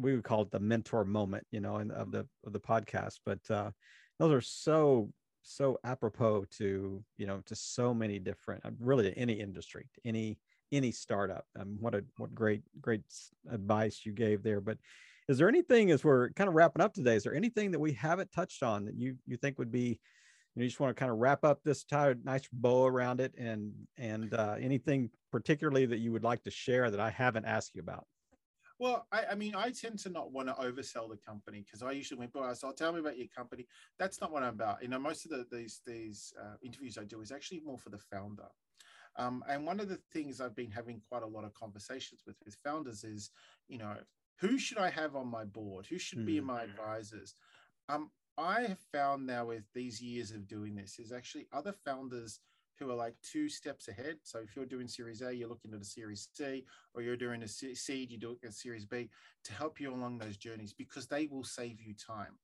we 0.00 0.14
would 0.14 0.24
call 0.24 0.42
it 0.42 0.50
the 0.50 0.60
mentor 0.60 1.04
moment, 1.04 1.46
you 1.52 1.60
know, 1.60 1.78
in, 1.78 1.92
of 1.92 2.10
the 2.10 2.26
of 2.44 2.52
the 2.52 2.60
podcast. 2.60 3.20
But 3.24 3.48
uh 3.48 3.70
those 4.18 4.32
are 4.32 4.40
so 4.40 5.12
so 5.42 5.78
apropos 5.84 6.44
to 6.58 7.02
you 7.16 7.26
know 7.26 7.40
to 7.46 7.54
so 7.54 7.94
many 7.94 8.18
different 8.18 8.64
uh, 8.66 8.70
really 8.80 9.04
to 9.04 9.18
any 9.18 9.34
industry 9.34 9.86
to 9.94 10.00
any 10.04 10.38
any 10.72 10.90
startup 10.90 11.46
um, 11.58 11.76
what 11.80 11.94
a 11.94 12.04
what 12.16 12.34
great 12.34 12.62
great 12.80 13.02
advice 13.50 14.02
you 14.04 14.12
gave 14.12 14.42
there 14.42 14.60
but 14.60 14.78
is 15.28 15.38
there 15.38 15.48
anything 15.48 15.90
as 15.90 16.04
we're 16.04 16.30
kind 16.30 16.48
of 16.48 16.54
wrapping 16.54 16.82
up 16.82 16.92
today 16.92 17.16
is 17.16 17.22
there 17.22 17.34
anything 17.34 17.70
that 17.70 17.78
we 17.78 17.92
haven't 17.92 18.30
touched 18.32 18.62
on 18.62 18.84
that 18.84 18.94
you 18.94 19.16
you 19.26 19.36
think 19.36 19.58
would 19.58 19.72
be 19.72 19.98
you, 20.54 20.60
know, 20.60 20.62
you 20.62 20.68
just 20.68 20.80
want 20.80 20.94
to 20.94 20.98
kind 20.98 21.12
of 21.12 21.18
wrap 21.18 21.44
up 21.44 21.60
this 21.64 21.84
tie 21.84 22.14
nice 22.24 22.48
bow 22.52 22.86
around 22.86 23.20
it 23.20 23.34
and 23.38 23.72
and 23.96 24.34
uh, 24.34 24.56
anything 24.60 25.10
particularly 25.30 25.86
that 25.86 25.98
you 25.98 26.12
would 26.12 26.24
like 26.24 26.42
to 26.42 26.50
share 26.50 26.90
that 26.90 27.00
i 27.00 27.10
haven't 27.10 27.44
asked 27.44 27.74
you 27.74 27.80
about 27.80 28.06
well, 28.78 29.08
I, 29.10 29.24
I, 29.32 29.34
mean, 29.34 29.56
I 29.56 29.70
tend 29.70 29.98
to 30.00 30.08
not 30.08 30.30
want 30.30 30.46
to 30.48 30.54
oversell 30.54 31.10
the 31.10 31.16
company 31.16 31.64
because 31.64 31.82
I 31.82 31.90
usually 31.90 32.18
when 32.18 32.28
people 32.28 32.44
ask, 32.44 32.62
"Oh, 32.64 32.72
tell 32.72 32.92
me 32.92 33.00
about 33.00 33.18
your 33.18 33.26
company." 33.26 33.66
That's 33.98 34.20
not 34.20 34.30
what 34.30 34.44
I'm 34.44 34.54
about. 34.54 34.82
You 34.82 34.88
know, 34.88 35.00
most 35.00 35.24
of 35.24 35.32
the, 35.32 35.46
these 35.50 35.80
these 35.84 36.32
uh, 36.40 36.54
interviews 36.62 36.96
I 36.96 37.04
do 37.04 37.20
is 37.20 37.32
actually 37.32 37.60
more 37.64 37.78
for 37.78 37.90
the 37.90 37.98
founder. 37.98 38.46
Um, 39.16 39.42
and 39.48 39.66
one 39.66 39.80
of 39.80 39.88
the 39.88 39.98
things 40.12 40.40
I've 40.40 40.56
been 40.56 40.70
having 40.70 41.00
quite 41.08 41.22
a 41.22 41.26
lot 41.26 41.44
of 41.44 41.54
conversations 41.54 42.22
with 42.26 42.36
with 42.44 42.54
founders 42.64 43.04
is, 43.04 43.30
you 43.68 43.78
know, 43.78 43.96
who 44.40 44.58
should 44.58 44.78
I 44.78 44.90
have 44.90 45.16
on 45.16 45.28
my 45.28 45.44
board? 45.44 45.86
Who 45.86 45.98
should 45.98 46.20
mm. 46.20 46.26
be 46.26 46.40
my 46.40 46.62
advisors? 46.62 47.34
Um, 47.88 48.10
I 48.36 48.62
have 48.62 48.78
found 48.92 49.26
now 49.26 49.46
with 49.46 49.64
these 49.74 50.00
years 50.00 50.30
of 50.30 50.46
doing 50.46 50.76
this 50.76 50.98
is 51.00 51.10
actually 51.10 51.48
other 51.52 51.72
founders 51.72 52.38
who 52.78 52.90
are 52.90 52.94
like 52.94 53.14
two 53.22 53.48
steps 53.48 53.88
ahead. 53.88 54.18
So 54.22 54.38
if 54.38 54.54
you're 54.54 54.64
doing 54.64 54.86
Series 54.86 55.22
A, 55.22 55.34
you're 55.34 55.48
looking 55.48 55.74
at 55.74 55.80
a 55.80 55.84
Series 55.84 56.28
C, 56.32 56.64
or 56.94 57.02
you're 57.02 57.16
doing 57.16 57.42
a 57.42 57.48
seed, 57.48 58.12
you 58.12 58.18
do 58.18 58.36
a 58.46 58.52
Series 58.52 58.86
B 58.86 59.10
to 59.44 59.52
help 59.52 59.80
you 59.80 59.92
along 59.92 60.18
those 60.18 60.36
journeys 60.36 60.72
because 60.72 61.08
they 61.08 61.26
will 61.26 61.42
save 61.42 61.80
you 61.80 61.94
time. 61.94 62.38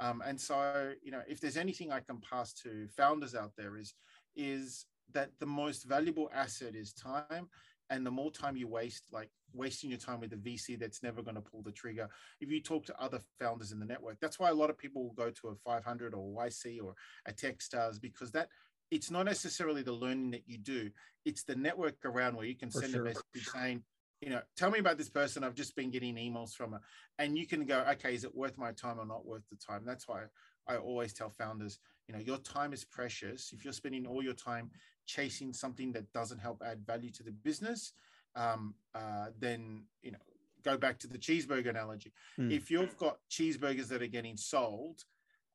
Um, 0.00 0.22
and 0.26 0.40
so, 0.40 0.92
you 1.02 1.10
know, 1.10 1.22
if 1.28 1.40
there's 1.40 1.56
anything 1.56 1.92
I 1.92 2.00
can 2.00 2.20
pass 2.20 2.52
to 2.62 2.88
founders 2.96 3.34
out 3.34 3.52
there 3.56 3.76
is, 3.76 3.94
is 4.36 4.86
that 5.12 5.30
the 5.38 5.46
most 5.46 5.84
valuable 5.84 6.30
asset 6.34 6.74
is 6.74 6.92
time. 6.92 7.48
And 7.90 8.04
the 8.04 8.10
more 8.10 8.30
time 8.30 8.54
you 8.54 8.68
waste, 8.68 9.04
like 9.10 9.30
wasting 9.54 9.88
your 9.88 9.98
time 9.98 10.20
with 10.20 10.34
a 10.34 10.36
VC 10.36 10.78
that's 10.78 11.02
never 11.02 11.22
going 11.22 11.36
to 11.36 11.40
pull 11.40 11.62
the 11.62 11.72
trigger. 11.72 12.06
If 12.38 12.50
you 12.50 12.60
talk 12.60 12.84
to 12.86 13.02
other 13.02 13.18
founders 13.40 13.72
in 13.72 13.80
the 13.80 13.86
network, 13.86 14.18
that's 14.20 14.38
why 14.38 14.50
a 14.50 14.54
lot 14.54 14.68
of 14.68 14.76
people 14.76 15.02
will 15.02 15.14
go 15.14 15.30
to 15.30 15.48
a 15.48 15.54
500 15.54 16.12
or 16.12 16.28
YC 16.44 16.82
or 16.84 16.94
a 17.24 17.32
Techstars 17.32 17.98
because 17.98 18.30
that 18.32 18.48
it's 18.90 19.10
not 19.10 19.24
necessarily 19.24 19.82
the 19.82 19.92
learning 19.92 20.30
that 20.30 20.42
you 20.46 20.58
do 20.58 20.90
it's 21.28 21.42
the 21.42 21.54
network 21.54 21.96
around 22.04 22.36
where 22.36 22.46
you 22.46 22.56
can 22.56 22.70
send 22.70 22.92
sure. 22.92 23.02
a 23.02 23.04
message 23.04 23.48
saying 23.52 23.82
you 24.20 24.30
know 24.30 24.40
tell 24.56 24.70
me 24.70 24.78
about 24.78 24.98
this 24.98 25.08
person. 25.08 25.44
I've 25.44 25.54
just 25.54 25.76
been 25.76 25.90
getting 25.90 26.16
emails 26.16 26.54
from 26.54 26.72
her. 26.72 26.80
And 27.18 27.36
you 27.36 27.46
can 27.46 27.64
go 27.64 27.84
okay 27.92 28.14
is 28.14 28.24
it 28.24 28.34
worth 28.34 28.58
my 28.58 28.72
time 28.72 28.98
or 28.98 29.06
not 29.06 29.26
worth 29.26 29.48
the 29.50 29.56
time? 29.56 29.82
That's 29.84 30.08
why 30.08 30.24
i 30.70 30.76
always 30.76 31.14
tell 31.14 31.30
founders 31.30 31.78
you 32.06 32.14
know 32.14 32.20
your 32.20 32.38
time 32.38 32.72
is 32.72 32.84
precious. 32.84 33.52
If 33.52 33.64
you're 33.64 33.72
spending 33.72 34.06
all 34.06 34.22
your 34.22 34.34
time 34.34 34.70
chasing 35.06 35.52
something 35.52 35.92
that 35.92 36.12
doesn't 36.12 36.38
help 36.38 36.62
add 36.64 36.86
value 36.86 37.10
to 37.10 37.22
the 37.22 37.32
business 37.32 37.92
um, 38.36 38.74
uh, 38.94 39.26
then 39.38 39.84
you 40.02 40.12
know 40.12 40.18
go 40.64 40.76
back 40.76 40.98
to 40.98 41.06
the 41.06 41.18
cheeseburger 41.18 41.70
analogy. 41.70 42.12
Mm. 42.38 42.52
if 42.52 42.70
you've 42.70 42.96
got 42.96 43.18
cheeseburgers 43.30 43.88
that 43.88 44.02
are 44.02 44.08
getting 44.08 44.36
sold 44.36 45.04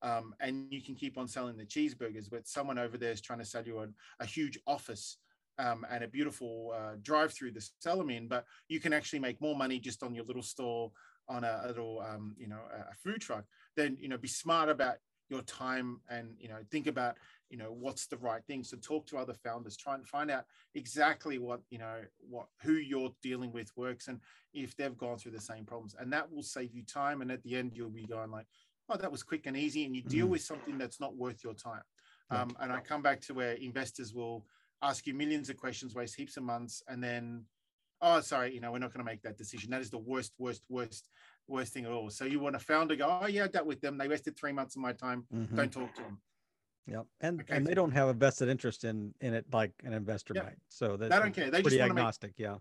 um, 0.01 0.35
and 0.39 0.67
you 0.69 0.81
can 0.81 0.95
keep 0.95 1.17
on 1.17 1.27
selling 1.27 1.55
the 1.55 1.65
cheeseburgers, 1.65 2.29
but 2.29 2.47
someone 2.47 2.77
over 2.77 2.97
there 2.97 3.11
is 3.11 3.21
trying 3.21 3.39
to 3.39 3.45
sell 3.45 3.63
you 3.63 3.79
a, 3.79 3.87
a 4.19 4.25
huge 4.25 4.59
office 4.67 5.17
um, 5.57 5.85
and 5.89 6.03
a 6.03 6.07
beautiful 6.07 6.73
uh, 6.75 6.95
drive-through 7.01 7.51
the 7.51 7.67
sell 7.79 7.97
them 7.97 8.09
in. 8.09 8.27
But 8.27 8.45
you 8.67 8.79
can 8.79 8.93
actually 8.93 9.19
make 9.19 9.41
more 9.41 9.55
money 9.55 9.79
just 9.79 10.03
on 10.03 10.15
your 10.15 10.25
little 10.25 10.43
store 10.43 10.91
on 11.29 11.43
a, 11.43 11.61
a 11.63 11.67
little, 11.67 12.01
um, 12.01 12.35
you 12.37 12.47
know, 12.47 12.59
a 12.71 12.93
food 12.95 13.21
truck. 13.21 13.45
Then 13.75 13.97
you 13.99 14.09
know, 14.09 14.17
be 14.17 14.27
smart 14.27 14.69
about 14.69 14.95
your 15.29 15.41
time 15.43 16.01
and 16.09 16.35
you 16.39 16.49
know, 16.49 16.57
think 16.69 16.87
about 16.87 17.15
you 17.49 17.57
know 17.57 17.71
what's 17.71 18.07
the 18.07 18.17
right 18.17 18.43
thing. 18.45 18.63
So 18.63 18.77
talk 18.77 19.05
to 19.07 19.17
other 19.17 19.33
founders, 19.33 19.77
try 19.77 19.95
and 19.95 20.07
find 20.07 20.31
out 20.31 20.45
exactly 20.75 21.37
what 21.37 21.61
you 21.69 21.79
know, 21.79 22.01
what 22.29 22.47
who 22.61 22.73
you're 22.73 23.13
dealing 23.21 23.51
with 23.51 23.71
works, 23.75 24.07
and 24.07 24.19
if 24.53 24.75
they've 24.75 24.97
gone 24.97 25.17
through 25.17 25.31
the 25.33 25.41
same 25.41 25.65
problems, 25.65 25.95
and 25.99 26.11
that 26.13 26.31
will 26.31 26.43
save 26.43 26.73
you 26.73 26.83
time. 26.83 27.21
And 27.21 27.31
at 27.31 27.43
the 27.43 27.55
end, 27.55 27.71
you'll 27.73 27.89
be 27.89 28.05
going 28.05 28.31
like 28.31 28.47
oh, 28.89 28.97
that 28.97 29.11
was 29.11 29.23
quick 29.23 29.45
and 29.45 29.57
easy, 29.57 29.85
and 29.85 29.95
you 29.95 30.01
deal 30.01 30.27
mm. 30.27 30.31
with 30.31 30.41
something 30.41 30.77
that's 30.77 30.99
not 30.99 31.15
worth 31.15 31.43
your 31.43 31.53
time. 31.53 31.81
Um, 32.29 32.55
and 32.59 32.71
I 32.71 32.79
come 32.79 33.01
back 33.01 33.21
to 33.21 33.33
where 33.33 33.53
investors 33.53 34.13
will 34.13 34.45
ask 34.83 35.07
you 35.07 35.13
millions 35.13 35.49
of 35.49 35.57
questions, 35.57 35.95
waste 35.95 36.15
heaps 36.15 36.37
of 36.37 36.43
months, 36.43 36.83
and 36.87 37.03
then, 37.03 37.45
oh, 38.01 38.19
sorry, 38.21 38.53
you 38.53 38.61
know, 38.61 38.71
we're 38.71 38.79
not 38.79 38.93
going 38.93 39.05
to 39.05 39.11
make 39.11 39.21
that 39.23 39.37
decision. 39.37 39.71
That 39.71 39.81
is 39.81 39.89
the 39.89 39.97
worst, 39.97 40.33
worst, 40.37 40.63
worst, 40.69 41.09
worst 41.47 41.73
thing 41.73 41.85
at 41.85 41.91
all. 41.91 42.09
So 42.09 42.25
you 42.25 42.39
want 42.39 42.55
a 42.55 42.59
founder 42.59 42.95
go, 42.95 43.19
oh 43.21 43.27
yeah, 43.27 43.45
I 43.45 43.47
dealt 43.47 43.65
with 43.65 43.81
them. 43.81 43.97
They 43.97 44.07
wasted 44.07 44.37
three 44.37 44.51
months 44.51 44.75
of 44.75 44.81
my 44.81 44.93
time. 44.93 45.25
Mm-hmm. 45.33 45.55
Don't 45.55 45.71
talk 45.71 45.95
to 45.95 46.01
them. 46.01 46.19
Yep. 46.85 47.05
And 47.21 47.41
okay. 47.41 47.55
and 47.55 47.65
they 47.65 47.73
don't 47.73 47.91
have 47.91 48.09
a 48.09 48.13
vested 48.13 48.49
interest 48.49 48.83
in 48.83 49.13
in 49.21 49.33
it 49.33 49.45
like 49.53 49.71
an 49.85 49.93
investor 49.93 50.33
yep. 50.35 50.43
might. 50.43 50.57
So 50.67 50.97
they 50.97 51.07
don't 51.07 51.33
care. 51.33 51.49
They 51.49 51.59
just 51.59 51.63
pretty 51.63 51.77
just 51.77 51.89
agnostic. 51.89 52.31
Make, 52.37 52.45
yeah 52.45 52.55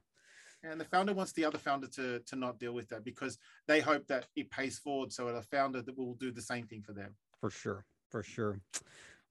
and 0.64 0.80
the 0.80 0.84
founder 0.84 1.12
wants 1.12 1.32
the 1.32 1.44
other 1.44 1.58
founder 1.58 1.86
to 1.88 2.20
to 2.20 2.36
not 2.36 2.58
deal 2.58 2.72
with 2.72 2.88
that 2.88 3.04
because 3.04 3.38
they 3.66 3.80
hope 3.80 4.06
that 4.06 4.26
it 4.36 4.50
pays 4.50 4.78
forward 4.78 5.12
so 5.12 5.28
a 5.28 5.42
founder 5.42 5.82
that 5.82 5.96
will 5.96 6.14
do 6.14 6.30
the 6.30 6.42
same 6.42 6.66
thing 6.66 6.82
for 6.82 6.92
them 6.92 7.14
for 7.40 7.50
sure 7.50 7.84
for 8.10 8.22
sure 8.22 8.60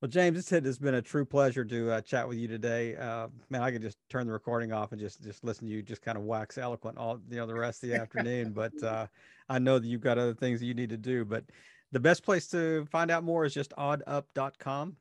well 0.02 0.10
james 0.10 0.38
it's, 0.38 0.52
it's 0.52 0.78
been 0.78 0.96
a 0.96 1.02
true 1.02 1.24
pleasure 1.26 1.64
to 1.64 1.92
uh, 1.92 2.02
chat 2.02 2.28
with 2.28 2.38
you 2.38 2.48
today 2.48 2.96
uh, 2.98 3.28
man 3.50 3.62
i 3.62 3.72
could 3.72 3.82
just 3.82 3.98
turn 4.10 4.26
the 4.26 4.34
recording 4.34 4.74
off 4.74 4.92
and 4.92 5.00
just 5.00 5.22
just 5.22 5.44
listen 5.44 5.68
to 5.68 5.74
you 5.74 5.82
just 5.82 6.02
kind 6.02 6.18
of 6.18 6.24
wax 6.24 6.58
eloquent 6.58 6.98
all 6.98 7.20
you 7.30 7.38
know 7.38 7.46
the 7.46 7.54
rest 7.54 7.84
of 7.84 7.90
the 7.90 7.96
afternoon 7.96 8.52
but 8.52 8.72
uh, 8.84 9.08
i 9.50 9.58
know 9.60 9.80
that 9.80 9.88
you've 9.88 10.02
got 10.02 10.18
other 10.18 10.34
things 10.34 10.60
that 10.60 10.66
you 10.66 10.74
need 10.74 10.90
to 10.90 10.98
do 10.98 11.24
but 11.24 11.44
the 11.92 12.00
best 12.00 12.24
place 12.24 12.48
to 12.48 12.86
find 12.86 13.12
out 13.12 13.24
more 13.24 13.46
is 13.46 13.54
just 13.54 13.72
oddup.com 13.78 14.96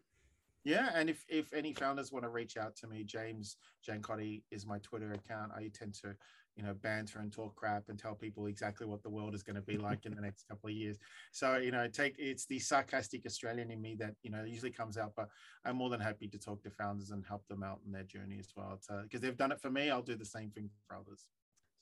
yeah, 0.63 0.91
and 0.95 1.09
if 1.09 1.25
if 1.29 1.53
any 1.55 1.73
founders 1.73 2.13
want 2.13 2.25
to 2.25 2.29
reach 2.29 2.57
out 2.57 2.77
to 2.77 2.87
me, 2.87 3.03
James 3.03 3.57
Giancotti 3.87 4.43
is 4.51 4.67
my 4.67 4.79
Twitter 4.81 5.13
account. 5.13 5.53
I 5.57 5.71
tend 5.73 5.95
to, 6.03 6.15
you 6.57 6.63
know, 6.63 6.75
banter 6.75 7.21
and 7.21 7.33
talk 7.33 7.57
crap 7.57 7.89
and 7.89 7.99
tell 7.99 8.15
people 8.15 8.47
exactly 8.47 8.87
what 8.87 9.03
the 9.03 9.11
world 9.11 9.35
is 9.35 9.43
going 9.43 9.57
to 9.57 9.63
be 9.63 9.79
like 9.89 10.07
in 10.07 10.15
the 10.15 10.21
next 10.21 10.47
couple 10.49 10.69
of 10.69 10.75
years. 10.75 10.99
So 11.33 11.57
you 11.57 11.71
know, 11.71 11.89
take 11.89 12.17
it's 12.19 12.47
the 12.47 12.59
sarcastic 12.59 13.25
Australian 13.27 13.71
in 13.71 13.81
me 13.81 13.97
that 13.99 14.15
you 14.23 14.31
know 14.31 14.45
usually 14.45 14.71
comes 14.71 14.97
out, 14.97 15.13
but 15.17 15.29
I'm 15.65 15.77
more 15.77 15.91
than 15.91 16.01
happy 16.01 16.29
to 16.29 16.39
talk 16.39 16.63
to 16.63 16.71
founders 16.71 17.11
and 17.11 17.25
help 17.27 17.47
them 17.49 17.63
out 17.63 17.81
in 17.87 17.93
their 17.93 18.05
journey 18.05 18.39
as 18.39 18.49
well. 18.57 18.79
Because 19.03 19.21
they've 19.21 19.37
done 19.37 19.53
it 19.53 19.61
for 19.61 19.71
me, 19.71 19.91
I'll 19.91 20.03
do 20.03 20.17
the 20.17 20.25
same 20.25 20.51
thing 20.51 20.71
for 20.87 20.97
others. 20.97 21.29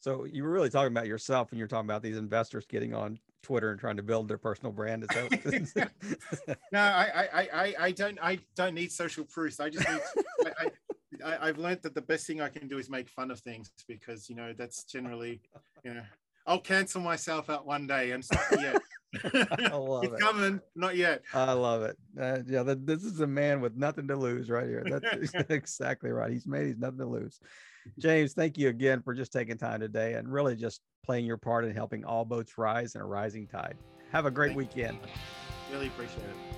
So 0.01 0.25
you 0.25 0.45
were 0.45 0.51
really 0.51 0.71
talking 0.71 0.93
about 0.93 1.09
yourself 1.09 1.51
when 1.51 1.59
you're 1.59 1.67
talking 1.67 1.89
about 1.89 2.03
these 2.03 2.17
investors 2.17 2.67
getting 2.67 2.95
on 2.95 3.19
Twitter 3.43 3.71
and 3.71 3.81
trying 3.81 3.97
to 3.97 4.03
build 4.03 4.29
their 4.29 4.39
personal 4.39 4.73
brand. 4.73 5.03
Is 5.03 5.73
that 5.73 5.91
no, 6.73 6.79
I, 6.79 7.29
I, 7.33 7.49
I, 7.53 7.75
I 7.81 7.91
don't, 7.93 8.19
I 8.23 8.39
don't 8.55 8.75
need 8.75 8.93
social 8.93 9.25
proof. 9.25 9.61
I 9.61 9.71
just 9.71 9.89
need, 9.89 10.01
I, 10.47 10.71
I, 11.25 11.49
I've 11.49 11.59
learned 11.59 11.83
that 11.83 11.95
the 11.95 12.03
best 12.03 12.27
thing 12.27 12.41
I 12.41 12.49
can 12.49 12.69
do 12.69 12.79
is 12.79 12.91
make 12.91 13.09
fun 13.09 13.31
of 13.31 13.41
things 13.41 13.71
because, 13.87 14.29
you 14.29 14.37
know, 14.37 14.53
that's 14.57 14.85
generally, 14.85 15.41
you 15.85 15.95
know, 15.95 16.03
I'll 16.47 16.61
cancel 16.61 17.01
myself 17.01 17.51
out 17.51 17.67
one 17.67 17.87
day 17.87 18.13
and 18.13 18.25
stop 18.25 18.51
yet. 18.53 18.77
I 19.25 19.77
love 19.77 20.05
it's 20.05 20.15
it. 20.15 20.21
coming, 20.21 20.61
not 20.75 20.97
yet. 20.97 21.23
I 21.33 21.53
love 21.53 21.83
it. 21.83 21.97
Uh, 22.19 22.39
yeah, 22.47 22.63
the, 22.63 22.75
this 22.75 23.05
is 23.05 23.21
a 23.21 23.27
man 23.27 23.61
with 23.61 23.77
nothing 23.77 24.07
to 24.09 24.17
lose 24.17 24.51
right 24.51 24.67
here. 24.67 24.85
That's 24.85 25.35
exactly 25.51 26.11
right. 26.11 26.31
He's 26.31 26.47
made 26.47 26.67
he's 26.67 26.79
nothing 26.79 26.99
to 26.99 27.07
lose. 27.07 27.39
James, 27.99 28.35
thank 28.35 28.59
you 28.59 28.69
again 28.69 29.03
for 29.03 29.15
just 29.15 29.33
taking 29.33 29.57
time 29.57 29.81
today 29.81 30.15
and 30.15 30.31
really 30.31 30.57
just 30.57 30.81
playing 31.05 31.25
your 31.25 31.39
part 31.39 31.65
in 31.65 31.75
helping 31.75 32.05
all 32.05 32.25
boats 32.25 32.59
rise 32.59 32.95
in 32.95 33.01
a 33.01 33.07
rising 33.07 33.47
tide. 33.47 33.77
Have 34.13 34.27
a 34.27 34.31
great 34.31 34.49
thank 34.49 34.59
weekend. 34.59 34.99
You. 35.03 35.75
Really 35.75 35.87
appreciate 35.89 36.25
it. 36.25 36.58